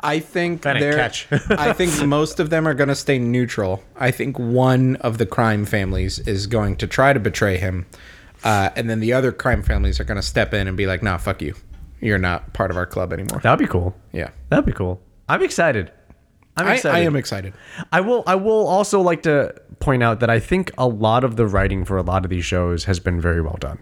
I 0.00 0.20
think 0.20 0.62
they're. 0.62 0.94
catch. 0.94 1.26
I 1.50 1.72
think 1.72 2.04
most 2.06 2.40
of 2.40 2.50
them 2.50 2.66
are 2.66 2.74
going 2.74 2.88
to 2.88 2.94
stay 2.94 3.18
neutral. 3.18 3.82
I 3.96 4.10
think 4.10 4.38
one 4.38 4.96
of 4.96 5.18
the 5.18 5.26
crime 5.26 5.64
families 5.66 6.18
is 6.20 6.46
going 6.46 6.76
to 6.76 6.86
try 6.86 7.12
to 7.12 7.20
betray 7.20 7.58
him, 7.58 7.86
uh, 8.44 8.70
and 8.76 8.88
then 8.88 9.00
the 9.00 9.12
other 9.12 9.32
crime 9.32 9.62
families 9.62 10.00
are 10.00 10.04
going 10.04 10.16
to 10.16 10.22
step 10.26 10.54
in 10.54 10.66
and 10.68 10.76
be 10.76 10.86
like, 10.86 11.02
"Nah, 11.02 11.18
fuck 11.18 11.42
you. 11.42 11.54
You're 12.00 12.18
not 12.18 12.52
part 12.54 12.70
of 12.70 12.76
our 12.76 12.86
club 12.86 13.12
anymore." 13.12 13.40
That'd 13.42 13.58
be 13.58 13.70
cool. 13.70 13.94
Yeah, 14.12 14.30
That'd 14.48 14.66
be 14.66 14.72
cool. 14.72 15.00
I'm 15.28 15.42
excited. 15.42 15.92
I'm 16.66 16.74
excited. 16.74 16.96
I 16.96 17.00
am 17.00 17.16
excited. 17.16 17.54
I 17.92 18.00
will 18.00 18.22
I 18.26 18.34
will 18.34 18.66
also 18.66 19.00
like 19.00 19.22
to 19.22 19.54
point 19.78 20.02
out 20.02 20.20
that 20.20 20.30
I 20.30 20.38
think 20.40 20.70
a 20.78 20.86
lot 20.86 21.24
of 21.24 21.36
the 21.36 21.46
writing 21.46 21.84
for 21.84 21.96
a 21.96 22.02
lot 22.02 22.24
of 22.24 22.30
these 22.30 22.44
shows 22.44 22.84
has 22.84 23.00
been 23.00 23.20
very 23.20 23.40
well 23.40 23.56
done. 23.58 23.78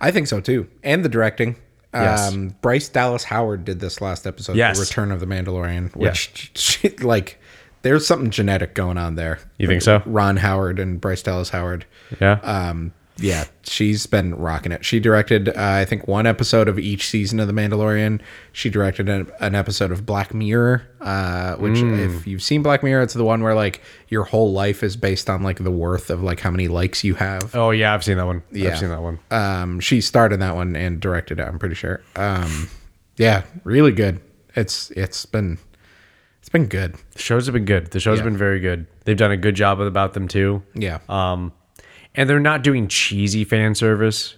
I 0.00 0.10
think 0.10 0.26
so 0.26 0.40
too, 0.40 0.68
and 0.82 1.04
the 1.04 1.08
directing. 1.08 1.56
Yes. 1.94 2.32
Um, 2.32 2.56
Bryce 2.62 2.88
Dallas 2.88 3.24
Howard 3.24 3.66
did 3.66 3.80
this 3.80 4.00
last 4.00 4.26
episode, 4.26 4.56
Yes. 4.56 4.78
The 4.78 4.84
Return 4.84 5.12
of 5.12 5.20
the 5.20 5.26
Mandalorian, 5.26 5.94
which 5.94 6.50
she, 6.54 6.88
like 6.98 7.38
there's 7.82 8.06
something 8.06 8.30
genetic 8.30 8.74
going 8.74 8.96
on 8.96 9.16
there. 9.16 9.38
You 9.58 9.66
think 9.66 9.82
so? 9.82 10.02
Ron 10.06 10.38
Howard 10.38 10.78
and 10.78 11.00
Bryce 11.00 11.22
Dallas 11.22 11.50
Howard. 11.50 11.84
Yeah. 12.20 12.40
Um, 12.42 12.94
yeah, 13.18 13.44
she's 13.62 14.06
been 14.06 14.34
rocking 14.34 14.72
it. 14.72 14.84
She 14.84 14.98
directed, 14.98 15.48
uh, 15.48 15.52
I 15.56 15.84
think, 15.84 16.08
one 16.08 16.26
episode 16.26 16.68
of 16.68 16.78
each 16.78 17.08
season 17.08 17.40
of 17.40 17.46
The 17.46 17.52
Mandalorian. 17.52 18.20
She 18.52 18.70
directed 18.70 19.08
an, 19.08 19.30
an 19.40 19.54
episode 19.54 19.92
of 19.92 20.06
Black 20.06 20.32
Mirror, 20.32 20.82
uh, 21.00 21.56
which, 21.56 21.78
if 21.78 22.26
you've 22.26 22.42
seen 22.42 22.62
Black 22.62 22.82
Mirror, 22.82 23.02
it's 23.02 23.14
the 23.14 23.24
one 23.24 23.42
where 23.42 23.54
like 23.54 23.82
your 24.08 24.24
whole 24.24 24.52
life 24.52 24.82
is 24.82 24.96
based 24.96 25.28
on 25.28 25.42
like 25.42 25.62
the 25.62 25.70
worth 25.70 26.10
of 26.10 26.22
like 26.22 26.40
how 26.40 26.50
many 26.50 26.68
likes 26.68 27.04
you 27.04 27.14
have. 27.14 27.54
oh 27.54 27.70
yeah, 27.70 27.94
I've 27.94 28.02
seen 28.04 28.16
that 28.16 28.26
one. 28.26 28.42
Yeah. 28.50 28.70
I've 28.70 28.78
seen 28.78 28.88
that 28.88 29.02
one. 29.02 29.18
Um, 29.30 29.80
she 29.80 30.00
starred 30.00 30.32
in 30.32 30.40
that 30.40 30.54
one 30.54 30.74
and 30.74 31.00
directed 31.00 31.38
it. 31.38 31.42
I'm 31.42 31.58
pretty 31.58 31.74
sure. 31.74 32.02
Um, 32.16 32.68
yeah, 33.16 33.42
really 33.64 33.92
good. 33.92 34.20
It's 34.56 34.90
it's 34.92 35.26
been 35.26 35.58
it's 36.40 36.48
been 36.48 36.66
good. 36.66 36.96
The 37.12 37.18
shows 37.18 37.46
have 37.46 37.52
been 37.52 37.64
good. 37.64 37.90
The 37.92 38.00
shows 38.00 38.18
have 38.18 38.24
been 38.24 38.36
very 38.36 38.58
good. 38.60 38.86
They've 39.04 39.16
done 39.16 39.30
a 39.30 39.36
good 39.36 39.54
job 39.54 39.80
about 39.80 40.14
them 40.14 40.28
too. 40.28 40.62
Yeah. 40.74 40.98
Um, 41.08 41.52
and 42.14 42.28
they're 42.28 42.40
not 42.40 42.62
doing 42.62 42.88
cheesy 42.88 43.44
fan 43.44 43.74
service. 43.74 44.36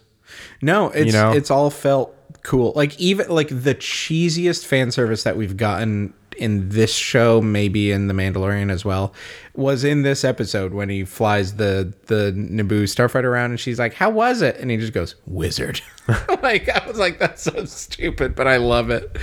No, 0.61 0.91
it's 0.91 1.13
know? 1.13 1.33
it's 1.33 1.51
all 1.51 1.71
felt 1.71 2.15
cool. 2.43 2.73
Like 2.75 2.99
even 2.99 3.29
like 3.29 3.49
the 3.49 3.75
cheesiest 3.75 4.65
fan 4.65 4.91
service 4.91 5.23
that 5.25 5.37
we've 5.37 5.57
gotten 5.57 6.15
in 6.37 6.69
this 6.69 6.93
show, 6.93 7.41
maybe 7.41 7.93
in 7.93 8.09
The 8.09 8.15
Mandalorian 8.15 8.71
as 8.71 8.85
well, 8.85 9.15
was 9.55 9.85
in 9.85 10.03
this 10.03 10.25
episode 10.25 10.73
when 10.75 10.89
he 10.89 11.05
flies 11.05 11.57
the 11.57 11.93
the 12.07 12.33
Naboo 12.33 12.85
starfighter 12.85 13.25
around 13.25 13.51
and 13.51 13.61
she's 13.61 13.79
like, 13.79 13.95
"How 13.95 14.11
was 14.11 14.43
it?" 14.43 14.57
and 14.59 14.71
he 14.71 14.77
just 14.77 14.93
goes, 14.93 15.15
"Wizard." 15.27 15.81
like 16.43 16.69
I 16.69 16.87
was 16.87 16.99
like, 16.99 17.19
"That's 17.19 17.43
so 17.43 17.65
stupid," 17.65 18.35
but 18.35 18.47
I 18.47 18.57
love 18.57 18.91
it. 18.91 19.17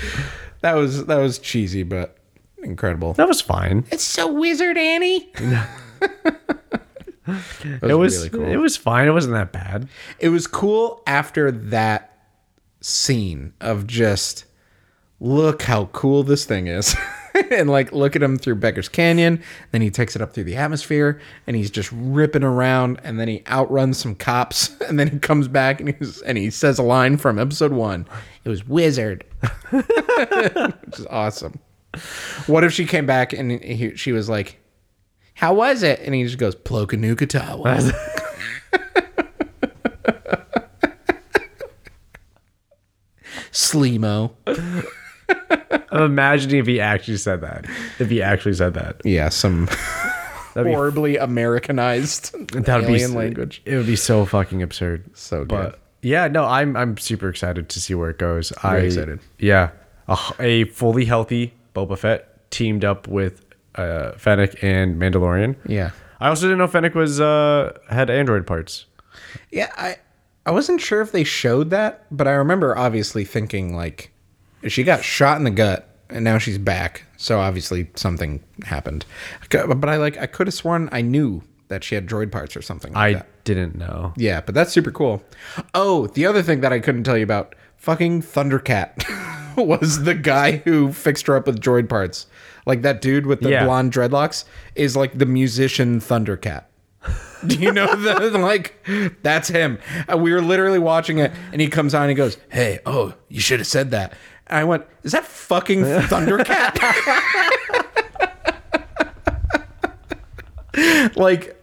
That 0.62 0.76
was 0.76 1.06
that 1.06 1.18
was 1.18 1.40
cheesy, 1.40 1.84
but 1.84 2.18
incredible. 2.64 3.14
That 3.14 3.28
was 3.28 3.42
fine. 3.42 3.86
It's 3.92 4.04
so 4.04 4.32
wizard, 4.32 4.78
Annie. 4.78 5.32
It 7.28 7.98
was 7.98 8.26
it 8.26 8.60
was 8.60 8.78
fine. 8.78 9.08
It 9.08 9.12
wasn't 9.12 9.36
that 9.36 9.52
bad. 9.52 9.88
it 10.20 10.30
was 10.30 10.48
cool 10.48 11.04
after 11.06 11.52
that 11.52 12.08
scene 12.82 13.54
of 13.62 13.86
just 13.86 14.46
look 15.20 15.62
how 15.62 15.86
cool 15.88 16.24
this 16.24 16.46
thing 16.46 16.68
is. 16.68 16.96
And 17.50 17.70
like 17.70 17.94
look 17.94 18.16
at 18.18 18.22
him 18.22 18.38
through 18.38 18.56
Beggar's 18.56 18.90
Canyon 18.90 19.42
then 19.72 19.82
he 19.82 19.90
takes 19.90 20.18
it 20.18 20.22
up 20.22 20.34
through 20.34 20.44
the 20.44 20.58
atmosphere 20.58 21.20
and 21.48 21.56
he's 21.56 21.72
just 21.72 21.90
ripping 21.94 22.44
around 22.44 23.00
and 23.06 23.18
then 23.20 23.30
he 23.30 23.42
outruns 23.50 23.98
some 23.98 24.16
cops 24.16 24.76
and 24.88 25.00
then 25.00 25.08
he 25.08 25.18
comes 25.18 25.48
back 25.48 25.80
and 25.80 25.96
he's 25.96 26.22
and 26.24 26.38
he 26.38 26.50
says 26.50 26.78
a 26.78 26.84
line 26.84 27.16
from 27.18 27.40
episode 27.40 27.72
1 27.72 28.06
it 28.44 28.50
was 28.50 28.68
wizard. 28.68 29.24
Which 29.70 31.00
is 31.00 31.08
awesome. 31.10 31.60
What 32.48 32.66
if 32.66 32.74
she 32.74 32.86
came 32.86 33.06
back 33.06 33.32
and 33.32 33.52
he, 33.64 33.96
she 33.96 34.12
was 34.12 34.28
like 34.30 34.61
how 35.42 35.54
was 35.56 35.82
it 35.84 36.00
and 36.02 36.14
he 36.16 36.24
just 36.24 36.38
goes 36.38 36.56
Plokanukatawa 36.56 37.92
Sleemo. 43.52 44.32
I'm 45.92 46.02
imagining 46.04 46.58
if 46.60 46.68
he 46.68 46.80
actually 46.80 47.18
said 47.18 47.42
that. 47.42 47.66
If 48.00 48.10
he 48.10 48.22
actually 48.22 48.54
said 48.54 48.74
that, 48.76 49.02
Yeah, 49.04 49.30
some 49.30 49.66
that'd 50.54 50.66
be 50.66 50.74
horribly 50.74 51.18
Americanized 51.18 52.34
that'd 52.54 52.88
be 52.88 52.94
alien 52.96 53.14
language. 53.14 53.62
It 53.66 53.76
would 53.78 53.86
be 53.88 53.96
so 53.96 54.26
fucking 54.26 54.62
absurd. 54.62 55.10
So 55.18 55.40
good. 55.40 55.48
But 55.50 55.80
yeah, 56.02 56.28
no, 56.28 56.46
I'm 56.46 56.76
I'm 56.76 56.98
super 56.98 57.30
excited 57.30 57.70
to 57.70 57.80
see 57.82 57.94
where 57.96 58.10
it 58.10 58.18
goes. 58.18 58.52
I 58.64 58.78
excited. 58.78 59.20
Yeah, 59.38 59.72
a, 60.08 60.14
h- 60.14 60.34
a 60.40 60.64
fully 60.66 61.06
healthy 61.06 61.54
Boba 61.76 61.98
Fett 61.98 62.50
teamed 62.52 62.84
up 62.86 63.08
with 63.08 63.46
uh, 63.76 64.12
Fennec 64.14 64.64
and 64.64 65.00
Mandalorian. 65.02 65.56
Yeah. 65.66 65.92
I 66.20 66.28
also 66.30 66.44
didn't 66.46 66.60
know 66.60 66.68
Fennec 66.68 66.94
was 66.94 67.20
uh 67.20 67.78
had 67.90 68.10
android 68.10 68.46
parts. 68.46 68.86
Yeah, 69.52 69.72
I 69.76 69.98
I 70.46 70.52
wasn't 70.52 70.82
sure 70.82 71.02
if 71.02 71.12
they 71.12 71.24
showed 71.24 71.70
that, 71.72 72.06
but 72.12 72.28
I 72.28 72.32
remember 72.32 72.78
obviously 72.78 73.26
thinking 73.26 73.76
like 73.76 74.12
she 74.68 74.84
got 74.84 75.04
shot 75.04 75.38
in 75.38 75.44
the 75.44 75.50
gut 75.52 75.88
and 76.10 76.24
now 76.24 76.38
she's 76.38 76.58
back. 76.60 77.06
So 77.18 77.40
obviously 77.40 77.90
something 77.96 78.44
happened. 78.66 79.06
But 79.50 79.90
I 79.90 79.98
like 79.98 80.18
I 80.18 80.28
could 80.28 80.48
have 80.48 80.54
sworn 80.54 80.90
I 80.92 81.02
knew 81.02 81.42
that 81.70 81.84
she 81.84 81.96
had 81.96 82.06
droid 82.06 82.32
parts 82.32 82.56
or 82.56 82.62
something 82.62 82.94
like 82.94 83.02
I 83.02 83.14
that. 83.20 83.44
didn't 83.46 83.76
know. 83.76 84.14
Yeah, 84.18 84.42
but 84.42 84.54
that's 84.54 84.72
super 84.72 84.92
cool. 84.92 85.24
Oh, 85.74 86.08
the 86.08 86.26
other 86.26 86.44
thing 86.44 86.60
that 86.62 86.74
I 86.74 86.80
couldn't 86.80 87.04
tell 87.06 87.18
you 87.18 87.24
about, 87.24 87.56
fucking 87.78 88.22
Thundercat 88.24 89.56
was 89.58 90.04
the 90.04 90.14
guy 90.14 90.58
who 90.58 90.92
fixed 90.92 91.28
her 91.28 91.36
up 91.36 91.48
with 91.48 91.62
droid 91.62 91.88
parts. 91.90 92.28
Like 92.66 92.82
that 92.84 93.02
dude 93.02 93.26
with 93.26 93.42
the 93.42 93.50
Yeah. 93.50 93.66
blonde 93.66 93.92
dreadlocks 93.92 94.46
is 94.76 94.96
like 94.96 95.18
the 95.18 95.26
musician 95.26 96.00
Thundercat. 96.00 96.66
Do 97.48 97.56
you 97.56 97.72
know 97.72 97.96
the 97.96 98.30
like 98.38 98.86
that's 99.24 99.48
him? 99.48 99.80
Uh, 100.12 100.18
we 100.18 100.32
were 100.32 100.42
literally 100.42 100.78
watching 100.80 101.18
it 101.18 101.32
and 101.52 101.60
he 101.60 101.68
comes 101.68 101.96
on 101.96 102.04
and 102.04 102.10
he 102.12 102.16
goes, 102.16 102.38
"Hey, 102.50 102.80
oh, 102.86 103.14
you 103.30 103.40
should 103.42 103.60
have 103.60 103.68
said 103.68 103.90
that." 103.92 104.14
And 104.48 104.60
I 104.60 104.64
went, 104.64 104.86
"Is 105.04 105.12
that 105.14 105.26
fucking 105.26 105.82
Thundercat?" 105.84 106.78
like 111.16 111.58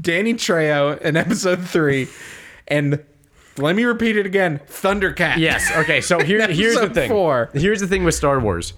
Danny 0.00 0.34
Trejo 0.34 1.00
in 1.00 1.16
episode 1.16 1.60
three 1.62 2.08
and 2.66 3.02
Let 3.58 3.76
me 3.76 3.84
repeat 3.84 4.16
it 4.16 4.26
again. 4.26 4.60
Thundercat. 4.68 5.36
Yes. 5.38 5.70
Okay. 5.76 6.00
So 6.00 6.18
here, 6.20 6.46
here's 6.48 6.78
the 6.78 6.90
thing. 6.90 7.08
four. 7.08 7.50
Here's 7.54 7.80
the 7.80 7.86
thing 7.86 8.04
with 8.04 8.14
Star 8.14 8.38
Wars. 8.40 8.74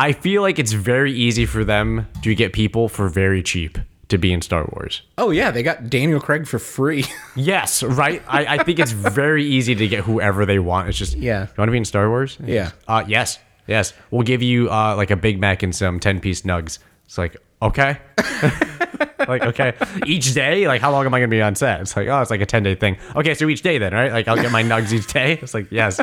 I 0.00 0.12
feel 0.12 0.40
like 0.40 0.58
it's 0.58 0.72
very 0.72 1.12
easy 1.12 1.44
for 1.44 1.62
them 1.62 2.08
to 2.22 2.34
get 2.34 2.54
people 2.54 2.88
for 2.88 3.10
very 3.10 3.42
cheap 3.42 3.76
to 4.08 4.16
be 4.16 4.32
in 4.32 4.40
Star 4.40 4.66
Wars. 4.72 5.02
Oh 5.18 5.30
yeah, 5.30 5.50
they 5.50 5.62
got 5.62 5.90
Daniel 5.90 6.20
Craig 6.20 6.46
for 6.46 6.58
free. 6.58 7.04
Yes, 7.36 7.82
right. 7.82 8.22
I, 8.26 8.56
I 8.56 8.64
think 8.64 8.78
it's 8.78 8.92
very 8.92 9.44
easy 9.44 9.74
to 9.74 9.86
get 9.86 10.02
whoever 10.04 10.46
they 10.46 10.58
want. 10.58 10.88
It's 10.88 10.96
just 10.96 11.16
Yeah. 11.16 11.42
You 11.42 11.54
want 11.58 11.68
to 11.68 11.72
be 11.72 11.76
in 11.78 11.84
Star 11.84 12.08
Wars? 12.08 12.38
Yeah. 12.42 12.70
Uh, 12.88 13.04
yes, 13.06 13.38
yes. 13.66 13.92
We'll 14.10 14.22
give 14.22 14.42
you 14.42 14.70
uh 14.70 14.96
like 14.96 15.10
a 15.10 15.16
Big 15.16 15.38
Mac 15.38 15.62
and 15.62 15.76
some 15.76 16.00
ten 16.00 16.18
piece 16.18 16.42
nugs. 16.42 16.78
It's 17.04 17.18
like 17.18 17.36
okay. 17.60 17.98
like 19.30 19.42
okay, 19.42 19.72
each 20.06 20.34
day. 20.34 20.66
Like 20.68 20.80
how 20.80 20.92
long 20.92 21.06
am 21.06 21.14
I 21.14 21.20
gonna 21.20 21.28
be 21.28 21.40
on 21.40 21.54
set? 21.54 21.80
It's 21.80 21.96
like 21.96 22.08
oh, 22.08 22.20
it's 22.20 22.30
like 22.30 22.40
a 22.40 22.46
ten 22.46 22.62
day 22.62 22.74
thing. 22.74 22.98
Okay, 23.16 23.34
so 23.34 23.48
each 23.48 23.62
day 23.62 23.78
then, 23.78 23.94
right? 23.94 24.12
Like 24.12 24.28
I'll 24.28 24.36
get 24.36 24.52
my 24.52 24.62
nugs 24.62 24.92
each 24.92 25.12
day. 25.12 25.38
It's 25.40 25.54
like 25.54 25.68
yes, 25.70 26.00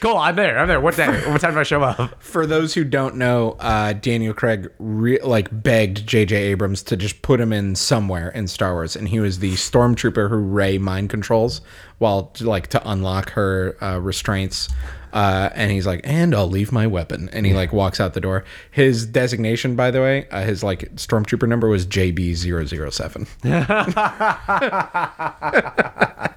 cool. 0.00 0.16
I'm 0.16 0.36
there. 0.36 0.58
I'm 0.58 0.68
there. 0.68 0.80
What 0.80 0.96
day? 0.96 1.06
What 1.30 1.40
time 1.40 1.54
do 1.54 1.60
I 1.60 1.62
show 1.62 1.82
up? 1.82 2.22
For 2.22 2.46
those 2.46 2.74
who 2.74 2.84
don't 2.84 3.16
know, 3.16 3.56
uh, 3.60 3.94
Daniel 3.94 4.34
Craig 4.34 4.70
re- 4.78 5.20
like 5.22 5.48
begged 5.62 6.06
J.J. 6.06 6.36
Abrams 6.36 6.82
to 6.84 6.96
just 6.96 7.22
put 7.22 7.40
him 7.40 7.52
in 7.52 7.74
somewhere 7.74 8.28
in 8.30 8.48
Star 8.48 8.74
Wars, 8.74 8.96
and 8.96 9.08
he 9.08 9.20
was 9.20 9.38
the 9.38 9.52
stormtrooper 9.52 10.28
who 10.28 10.36
Rey 10.36 10.78
mind 10.78 11.10
controls 11.10 11.60
while 11.98 12.32
like 12.40 12.66
to 12.68 12.90
unlock 12.90 13.30
her 13.30 13.76
uh, 13.82 13.98
restraints. 13.98 14.68
Uh, 15.16 15.48
and 15.54 15.72
he's 15.72 15.86
like, 15.86 16.02
and 16.04 16.34
I'll 16.34 16.46
leave 16.46 16.72
my 16.72 16.86
weapon, 16.86 17.30
and 17.32 17.46
he 17.46 17.54
like 17.54 17.72
walks 17.72 18.00
out 18.00 18.12
the 18.12 18.20
door. 18.20 18.44
His 18.70 19.06
designation, 19.06 19.74
by 19.74 19.90
the 19.90 20.02
way, 20.02 20.28
uh, 20.28 20.42
his 20.42 20.62
like 20.62 20.94
stormtrooper 20.96 21.48
number 21.48 21.68
was 21.68 21.86
JB 21.86 22.36
007 22.36 23.26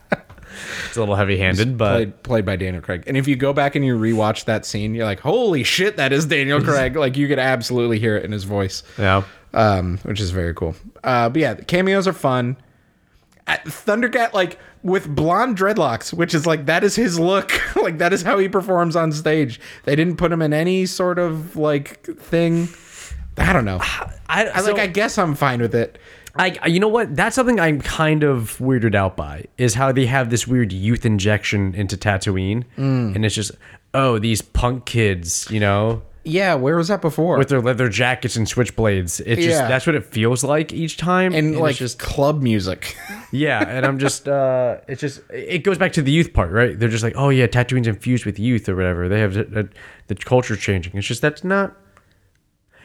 It's 0.88 0.96
a 0.96 1.00
little 1.02 1.16
heavy 1.16 1.38
handed, 1.38 1.78
but 1.78 1.94
played 1.94 2.24
played 2.24 2.46
by 2.46 2.56
Daniel 2.56 2.82
Craig. 2.82 3.04
And 3.06 3.18
if 3.18 3.28
you 3.28 3.36
go 3.36 3.52
back 3.52 3.76
and 3.76 3.84
you 3.86 3.98
rewatch 3.98 4.46
that 4.46 4.66
scene, 4.66 4.96
you're 4.96 5.06
like, 5.06 5.20
holy 5.20 5.64
shit, 5.64 5.98
that 5.98 6.14
is 6.14 6.26
Daniel 6.26 6.62
Craig. 6.62 6.96
like 6.96 7.18
you 7.18 7.28
could 7.28 7.40
absolutely 7.40 8.00
hear 8.00 8.16
it 8.16 8.24
in 8.24 8.32
his 8.32 8.46
voice. 8.46 8.84
yeah. 8.98 9.24
um, 9.54 9.98
which 10.04 10.22
is 10.22 10.32
very 10.32 10.54
cool. 10.54 10.74
Uh, 11.04 11.28
but 11.28 11.42
yeah, 11.42 11.56
cameos 11.56 12.08
are 12.08 12.14
fun. 12.14 12.56
Uh, 13.46 13.58
Thundercat, 13.66 14.32
like 14.34 14.58
with 14.84 15.14
blonde 15.14 15.58
dreadlocks, 15.58 16.14
which 16.14 16.34
is 16.34 16.46
like 16.48 16.66
that 16.68 16.84
is 16.84 16.96
his 16.96 17.20
look. 17.20 17.52
like 17.76 17.98
that 17.98 18.14
is 18.14 18.22
how 18.24 18.38
he 18.38 18.48
performs 18.50 18.96
on 18.96 19.12
stage. 19.12 19.60
They 19.84 19.96
didn't 19.96 20.18
put 20.18 20.32
him 20.32 20.42
in 20.42 20.54
any 20.54 20.86
sort 20.86 21.20
of 21.20 21.56
like 21.56 22.04
thing. 22.20 22.70
I 23.38 23.54
don't 23.54 23.66
know. 23.66 23.80
I, 23.82 24.12
I 24.54 24.62
like. 24.62 24.80
I 24.80 24.88
guess 24.88 25.18
I'm 25.18 25.36
fine 25.36 25.62
with 25.62 25.76
it. 25.76 25.98
I, 26.36 26.56
you 26.68 26.80
know 26.80 26.88
what? 26.88 27.16
That's 27.16 27.36
something 27.36 27.60
I'm 27.60 27.82
kind 27.82 28.24
of 28.24 28.58
weirded 28.60 28.96
out 28.96 29.18
by 29.18 29.46
is 29.58 29.74
how 29.74 29.92
they 29.92 30.06
have 30.06 30.30
this 30.30 30.48
weird 30.48 30.72
youth 30.72 31.06
injection 31.06 31.74
into 31.76 31.98
Tatooine, 31.98 32.64
Mm. 32.78 33.16
and 33.16 33.26
it's 33.26 33.36
just 33.36 33.52
oh 33.94 34.20
these 34.20 34.42
punk 34.42 34.86
kids, 34.86 35.48
you 35.50 35.60
know, 35.60 36.04
Yeah, 36.24 36.54
where 36.54 36.76
was 36.78 36.88
that 36.90 37.02
before? 37.02 37.38
with 37.40 37.50
their 37.50 37.60
leather 37.62 37.90
jackets 37.90 38.36
and 38.36 38.46
switchblades. 38.48 39.20
It's 39.26 39.44
just 39.44 39.60
Yeah. 39.62 39.68
that's 39.68 39.86
what 39.88 39.96
it 39.96 40.06
feels 40.06 40.44
like 40.44 40.72
each 40.72 40.96
time, 40.98 41.34
and 41.34 41.50
it's 41.56 41.60
like 41.60 41.76
just 41.76 41.98
club 42.00 42.42
music. 42.44 42.96
Yeah. 43.32 43.60
And 43.68 43.86
I'm 43.86 44.00
just 44.00 44.28
uh, 44.28 44.78
it's 44.88 45.02
just 45.02 45.22
it 45.32 45.60
goes 45.64 45.78
back 45.78 45.94
to 45.94 46.02
the 46.02 46.12
youth 46.12 46.34
part, 46.34 46.52
right? 46.52 46.78
They're 46.78 46.90
just 46.90 47.04
like 47.04 47.14
oh 47.16 47.30
yeah, 47.30 47.48
Tatooine's 47.48 47.88
infused 47.88 48.26
with 48.26 48.40
youth 48.40 48.68
or 48.70 48.76
whatever. 48.76 49.08
They 49.10 49.20
have 49.20 49.34
the, 49.34 49.70
the 50.08 50.16
culture's 50.16 50.60
changing. 50.60 50.96
It's 50.96 51.08
just 51.08 51.22
that's 51.22 51.44
not. 51.44 51.76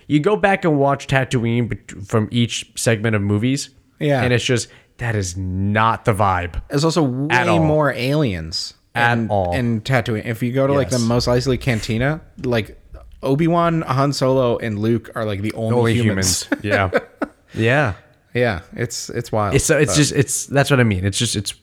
You 0.06 0.20
go 0.20 0.36
back 0.36 0.64
and 0.64 0.78
watch 0.78 1.06
Tatooine 1.06 2.06
from 2.06 2.28
each 2.30 2.70
segment 2.76 3.16
of 3.16 3.22
movies, 3.22 3.70
Yeah. 4.00 4.22
and 4.22 4.32
it's 4.34 4.44
just 4.44 4.68
that 4.98 5.16
is 5.16 5.36
not 5.36 6.04
the 6.04 6.12
vibe. 6.12 6.60
There's 6.68 6.84
also 6.84 7.02
way 7.02 7.58
more 7.58 7.90
aliens 7.92 8.74
At 8.94 9.16
in, 9.18 9.28
all. 9.30 9.54
in 9.54 9.80
Tatooine. 9.80 10.26
If 10.26 10.42
you 10.42 10.52
go 10.52 10.66
to 10.66 10.74
like 10.74 10.90
the 10.90 10.98
most 10.98 11.26
Mos 11.26 11.38
Eisley 11.38 11.58
Cantina, 11.58 12.20
like 12.44 12.78
Obi 13.22 13.46
Wan, 13.48 13.80
Han 13.80 14.12
Solo, 14.12 14.58
and 14.58 14.78
Luke 14.78 15.10
are 15.14 15.24
like 15.24 15.40
the 15.40 15.52
only, 15.54 15.74
Only 15.78 15.94
humans. 15.94 16.44
humans. 16.44 16.64
Yeah. 16.64 16.90
yeah. 17.54 17.94
Yeah, 18.34 18.60
it's 18.74 19.08
it's 19.10 19.30
wild. 19.32 19.54
It's 19.54 19.70
it's 19.70 19.92
but 19.92 19.96
just 19.96 20.12
it's 20.12 20.46
that's 20.46 20.70
what 20.70 20.80
I 20.80 20.84
mean. 20.84 21.04
It's 21.04 21.18
just 21.18 21.36
it's 21.36 21.54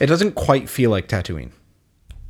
it 0.00 0.06
doesn't 0.06 0.34
quite 0.34 0.68
feel 0.68 0.90
like 0.90 1.08
Tatooine. 1.08 1.50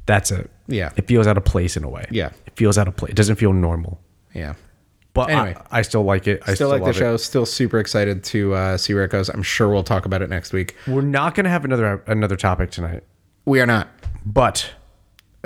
that's 0.07 0.31
it. 0.31 0.51
Yeah. 0.67 0.91
It 0.97 1.07
feels 1.07 1.27
out 1.27 1.37
of 1.37 1.45
place 1.45 1.77
in 1.77 1.85
a 1.85 1.89
way. 1.89 2.05
Yeah. 2.11 2.31
It 2.47 2.55
feels 2.57 2.79
out 2.79 2.89
of 2.89 2.97
place. 2.97 3.11
It 3.11 3.17
doesn't 3.17 3.37
feel 3.37 3.53
normal. 3.53 4.01
Yeah. 4.35 4.55
But 5.15 5.31
Anyway. 5.31 5.57
I, 5.71 5.79
I 5.79 5.83
still 5.83 6.03
like 6.03 6.27
it. 6.27 6.43
I 6.47 6.55
Still 6.55 6.69
like 6.71 6.81
the 6.81 6.87
love 6.87 6.97
it. 6.97 6.99
show. 6.99 7.17
Still 7.17 7.47
super 7.47 7.79
excited 7.79 8.25
to 8.25 8.55
uh, 8.55 8.77
see 8.77 8.95
where 8.95 9.05
it 9.05 9.11
goes. 9.11 9.29
I'm 9.29 9.43
sure 9.45 9.69
we'll 9.69 9.85
talk 9.85 10.07
about 10.07 10.23
it 10.23 10.31
next 10.31 10.53
week. 10.53 10.75
We're 10.89 11.03
not 11.03 11.35
gonna 11.35 11.51
have 11.51 11.65
another 11.65 12.03
another 12.07 12.37
topic 12.37 12.71
tonight. 12.71 13.03
We 13.45 13.61
are 13.61 13.67
not. 13.67 13.89
But 14.27 14.73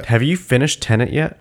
have 0.07 0.23
you 0.23 0.37
finished 0.37 0.81
Tenet 0.83 1.13
yet? 1.13 1.39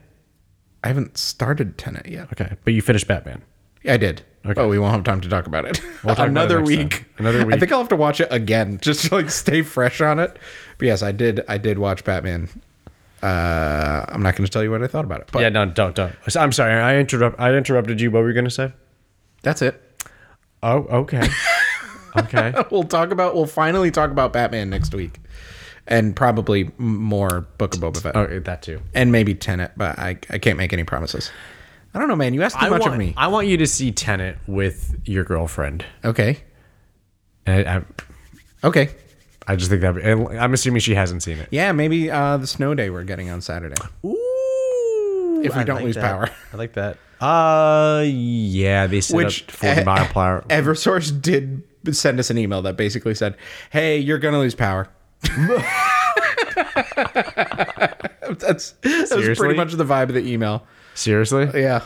I 0.84 0.88
haven't 0.90 1.18
started 1.18 1.78
Tenet 1.78 2.06
yet. 2.08 2.28
Okay. 2.34 2.56
But 2.64 2.74
you 2.74 2.82
finished 2.82 3.08
Batman. 3.08 3.44
Yeah, 3.84 3.94
I 3.94 3.98
did. 3.98 4.24
Okay. 4.48 4.54
But 4.54 4.68
we 4.70 4.80
won't 4.80 4.94
have 4.96 5.04
time 5.04 5.22
to 5.22 5.30
talk 5.30 5.46
about 5.48 5.66
it. 5.66 5.82
We'll 6.04 6.16
talk 6.16 6.28
about 6.30 6.50
it 6.50 6.56
Another 6.56 6.62
week. 6.62 6.90
time. 6.92 7.06
Another 7.18 7.46
week. 7.46 7.56
I 7.56 7.60
think 7.60 7.72
I'll 7.72 7.80
have 7.80 7.90
to 7.90 7.96
watch 7.96 8.22
it 8.22 8.28
again 8.32 8.78
just 8.82 9.06
to 9.08 9.16
like 9.16 9.30
stay 9.30 9.62
fresh 9.62 10.00
on 10.02 10.20
it. 10.20 10.38
But 10.78 10.86
yes, 10.86 11.04
I 11.04 11.12
did. 11.12 11.44
I 11.48 11.58
did 11.58 11.80
watch 11.80 12.04
Batman. 12.04 12.50
Uh, 13.22 14.06
I'm 14.08 14.22
not 14.22 14.36
going 14.36 14.46
to 14.46 14.52
tell 14.52 14.64
you 14.64 14.70
what 14.72 14.84
I 14.84 14.88
thought 14.88 15.04
about 15.06 15.22
it. 15.22 15.30
But 15.32 15.42
yeah, 15.42 15.50
no, 15.50 15.66
don't 15.66 15.96
don't. 15.96 16.14
I'm 16.36 16.52
sorry. 16.52 16.74
I 16.74 16.98
interrupt 16.98 17.40
I 17.40 17.54
interrupted 17.56 18.00
you. 18.00 18.12
What 18.12 18.22
were 18.22 18.30
you 18.30 18.36
gonna 18.36 18.50
say? 18.50 18.72
that's 19.42 19.62
it. 19.62 19.82
Oh, 20.64 20.80
okay. 21.02 21.28
okay. 22.18 22.54
We'll 22.72 22.84
talk 22.84 23.12
about. 23.12 23.34
We'll 23.36 23.46
finally 23.48 23.92
talk 23.92 24.12
about 24.12 24.34
Batman 24.34 24.70
next 24.70 24.94
week, 24.94 25.20
and 25.88 26.16
probably 26.16 26.70
more 26.78 27.42
Book 27.58 27.74
of 27.76 27.82
Boba 27.82 28.02
Fett, 28.02 28.16
Oh, 28.16 28.40
that 28.40 28.62
too. 28.62 28.82
and 28.94 29.12
maybe 29.12 29.34
Tenet. 29.36 29.72
But 29.76 29.98
I 30.00 30.18
I 30.30 30.38
can't 30.38 30.58
make 30.58 30.72
any 30.74 30.84
promises. 30.84 31.32
I 31.98 32.00
don't 32.00 32.10
know, 32.10 32.16
man. 32.16 32.36
You 32.36 32.44
asked 32.44 32.60
too 32.60 32.68
I 32.68 32.70
much 32.70 32.82
want, 32.82 32.94
of 32.94 33.00
me. 33.00 33.16
I 33.18 33.26
want 33.26 33.48
you 33.48 33.58
to 33.58 33.66
see 33.66 33.92
Tenet 33.92 34.38
with 34.46 35.02
your 35.06 35.24
girlfriend. 35.24 35.84
Okay. 36.06 36.44
And 37.48 37.68
I, 37.68 37.78
I, 37.78 37.84
Okay. 38.64 38.90
I 39.48 39.56
just 39.56 39.72
think 39.72 39.82
that 39.82 39.96
I'm 40.40 40.54
assuming 40.54 40.82
she 40.82 40.94
hasn't 40.94 41.24
seen 41.24 41.40
it. 41.40 41.48
Yeah, 41.50 41.72
maybe 41.72 42.12
uh, 42.12 42.38
the 42.38 42.46
snow 42.46 42.76
day 42.76 42.92
we're 42.92 43.04
getting 43.04 43.32
on 43.32 43.42
Saturday. 43.42 43.82
Ooh, 44.06 45.42
If 45.44 45.56
we 45.58 45.64
don't 45.64 45.84
lose 45.84 45.98
power. 45.98 46.30
I 46.54 46.58
like 46.58 46.74
that. 46.74 47.00
Uh, 47.20 48.04
yeah, 48.06 48.86
they 48.86 49.02
set 49.02 49.18
Which 49.18 49.46
up 49.46 49.52
40 49.52 49.84
mile 49.84 50.06
per 50.06 50.20
hour. 50.20 50.46
Eversource 50.50 51.20
did 51.20 51.64
send 51.94 52.20
us 52.20 52.30
an 52.30 52.38
email 52.38 52.62
that 52.62 52.78
basically 52.78 53.16
said, 53.16 53.36
"Hey, 53.72 53.98
you're 53.98 54.20
gonna 54.20 54.38
lose 54.38 54.54
power." 54.54 54.88
that's 58.38 58.72
that 58.72 59.08
Seriously? 59.08 59.36
pretty 59.36 59.56
much 59.56 59.74
the 59.74 59.84
vibe 59.84 60.10
of 60.10 60.14
the 60.14 60.32
email. 60.32 60.64
Seriously? 60.98 61.50
Yeah, 61.54 61.84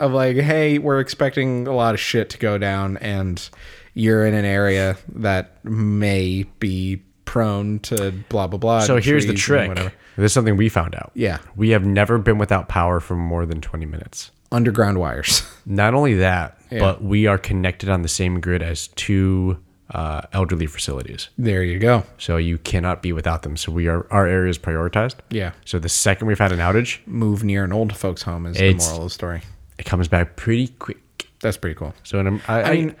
of 0.00 0.12
like, 0.12 0.36
"Hey, 0.36 0.78
we're 0.78 1.00
expecting 1.00 1.66
a 1.66 1.72
lot 1.74 1.94
of 1.94 2.00
shit 2.00 2.30
to 2.30 2.38
go 2.38 2.58
down, 2.58 2.96
and 2.98 3.48
you're 3.94 4.26
in 4.26 4.34
an 4.34 4.44
area 4.44 4.96
that 5.14 5.64
may 5.64 6.44
be 6.58 7.02
prone 7.24 7.78
to 7.80 8.12
blah 8.28 8.46
blah 8.46 8.58
blah." 8.58 8.80
So 8.80 8.96
here's 8.96 9.26
the 9.26 9.34
trick. 9.34 9.74
This 10.16 10.26
is 10.26 10.32
something 10.32 10.56
we 10.56 10.68
found 10.68 10.94
out. 10.96 11.12
Yeah, 11.14 11.38
We 11.54 11.70
have 11.70 11.84
never 11.84 12.18
been 12.18 12.38
without 12.38 12.68
power 12.68 12.98
for 12.98 13.14
more 13.14 13.46
than 13.46 13.60
20 13.60 13.86
minutes. 13.86 14.32
underground 14.50 14.98
wires. 14.98 15.42
Not 15.66 15.94
only 15.94 16.14
that, 16.14 16.58
but 16.70 17.02
we 17.04 17.26
are 17.26 17.38
connected 17.38 17.88
on 17.88 18.02
the 18.02 18.08
same 18.08 18.40
grid 18.40 18.62
as 18.62 18.88
two 18.88 19.58
uh, 19.90 20.22
elderly 20.32 20.66
facilities. 20.66 21.28
there 21.38 21.62
you 21.62 21.78
go. 21.78 22.04
So 22.18 22.36
you 22.36 22.58
cannot 22.58 23.02
be 23.02 23.12
without 23.12 23.42
them. 23.42 23.56
So 23.56 23.72
we 23.72 23.86
are 23.88 24.06
our 24.12 24.26
area 24.26 24.50
is 24.50 24.58
prioritized. 24.58 25.14
Yeah, 25.30 25.52
So 25.64 25.78
the 25.78 25.88
second 25.88 26.26
we've 26.26 26.38
had 26.38 26.52
an 26.52 26.58
outage, 26.58 26.98
move 27.06 27.42
near 27.44 27.64
an 27.64 27.72
old 27.72 27.96
folks' 27.96 28.22
home 28.22 28.46
is 28.46 28.56
It's- 28.60 28.84
the 28.86 28.90
moral 28.92 29.04
of 29.06 29.10
the 29.10 29.14
story. 29.14 29.42
it 29.78 29.84
comes 29.86 30.06
back 30.08 30.36
pretty 30.36 30.68
quick. 30.78 30.98
That's 31.40 31.56
pretty 31.56 31.74
cool. 31.74 31.94
So 32.02 32.18
I'm, 32.18 32.40
I, 32.48 32.62
I, 32.62 32.72
mean- 32.74 32.96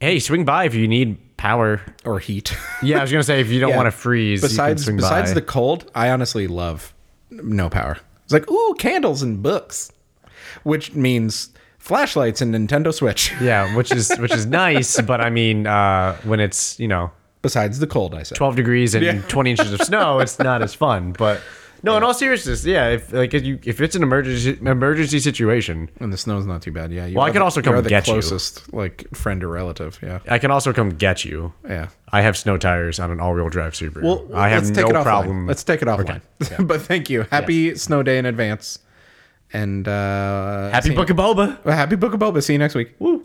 hey, 0.00 0.18
swing 0.20 0.44
by 0.44 0.64
if 0.66 0.74
you 0.74 0.86
need 0.86 1.36
power. 1.36 1.80
Or 2.04 2.18
heat. 2.20 2.56
Yeah, 2.82 2.98
I 2.98 3.02
was 3.02 3.10
gonna 3.10 3.24
say 3.24 3.40
if 3.40 3.48
you 3.50 3.58
don't 3.60 3.70
Yeah. 3.70 3.76
want 3.76 3.86
to 3.86 3.90
freeze, 3.90 4.40
besides 4.42 4.82
you 4.82 4.84
can 4.84 4.84
swing 4.84 4.96
besides 4.98 5.30
by. 5.30 5.34
the 5.34 5.42
cold, 5.42 5.90
I 5.94 6.10
honestly 6.10 6.46
love 6.46 6.94
no 7.30 7.68
power. 7.70 7.98
It's 8.24 8.32
like 8.32 8.48
ooh 8.50 8.74
candles 8.78 9.22
and 9.22 9.42
books, 9.42 9.90
which 10.62 10.94
means 10.94 11.48
flashlights 11.84 12.40
and 12.40 12.54
Nintendo 12.54 12.92
Switch. 12.92 13.32
yeah, 13.40 13.74
which 13.76 13.92
is 13.92 14.10
which 14.18 14.32
is 14.32 14.46
nice, 14.46 15.00
but 15.10 15.20
I 15.20 15.30
mean, 15.30 15.66
uh, 15.66 16.16
when 16.24 16.40
it's 16.40 16.78
you 16.80 16.88
know 16.88 17.10
Besides 17.42 17.78
the 17.78 17.86
cold, 17.86 18.14
I 18.14 18.22
said. 18.22 18.36
12 18.38 18.56
degrees 18.56 18.94
and 18.94 19.04
Yeah. 19.04 19.20
20 19.28 19.50
inches 19.50 19.70
of 19.74 19.82
snow, 19.82 20.18
it's 20.20 20.38
not 20.38 20.62
as 20.62 20.72
fun. 20.74 21.12
But 21.12 21.42
no, 21.82 21.94
in 21.98 22.02
all 22.02 22.14
seriousness, 22.14 22.64
yeah, 22.64 22.88
if 22.88 23.12
like 23.12 23.34
if 23.34 23.44
you 23.44 23.58
if 23.64 23.82
it's 23.82 23.94
an 23.94 24.02
emergency 24.02 24.56
emergency 24.64 25.18
situation, 25.20 25.90
And 26.00 26.10
the 26.10 26.16
snow's 26.16 26.46
not 26.46 26.62
too 26.62 26.72
bad. 26.72 26.90
Yeah. 26.90 27.04
You 27.04 27.16
Well, 27.16 27.26
I 27.26 27.28
are 27.28 27.32
could 27.34 27.40
the- 27.40 27.44
also 27.44 27.60
you 27.60 27.64
come 27.64 27.74
are 27.74 27.82
the 27.82 27.90
get 27.90 28.06
you. 28.06 28.14
closest 28.14 28.72
like 28.72 29.04
friend 29.14 29.44
or 29.44 29.48
relative. 29.48 29.98
Yeah. 30.02 30.20
I 30.26 30.38
can 30.38 30.50
also 30.50 30.72
come 30.72 30.88
get 30.96 31.26
you. 31.26 31.52
Yeah. 31.68 31.88
I 32.10 32.22
have 32.22 32.34
snow 32.38 32.56
tires 32.56 32.98
on 32.98 33.10
an 33.10 33.20
all-wheel 33.20 33.50
drive 33.50 33.74
Subaru. 33.74 34.02
Well, 34.02 34.26
I 34.34 34.48
have 34.48 34.62
let's 34.64 34.74
take 34.74 34.86
no 34.88 34.92
it 34.92 34.94
offline. 35.02 35.02
problem. 35.02 35.46
Let's 35.46 35.64
take 35.64 35.82
it 35.82 35.88
offline. 35.88 36.22
but 36.66 36.80
thank 36.80 37.10
you. 37.10 37.26
Happy 37.30 37.74
snow 37.74 38.02
day 38.02 38.16
in 38.16 38.24
advance. 38.24 38.78
And 39.54 39.86
uh 39.86 40.70
Happy 40.70 40.94
Book 40.94 41.08
of 41.10 41.16
Boba. 41.16 41.62
Happy 41.64 41.94
Book 41.96 42.12
of 42.12 42.20
Boba. 42.20 42.42
See 42.42 42.52
you 42.54 42.58
next 42.58 42.74
week. 42.74 42.94
Woo. 42.98 43.23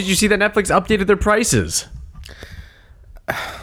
Did 0.00 0.08
you 0.08 0.14
see 0.14 0.26
that 0.28 0.38
Netflix 0.38 0.70
updated 0.74 1.06
their 1.06 1.16
prices? 1.16 1.86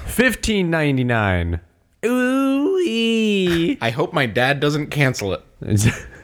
Fifteen 0.06 0.70
ninety 0.70 1.04
nine. 1.04 1.62
Ooh. 2.06 2.48
I 3.82 3.90
hope 3.90 4.14
my 4.14 4.26
dad 4.26 4.60
doesn't 4.60 4.88
cancel 4.88 5.34
it. 5.34 5.44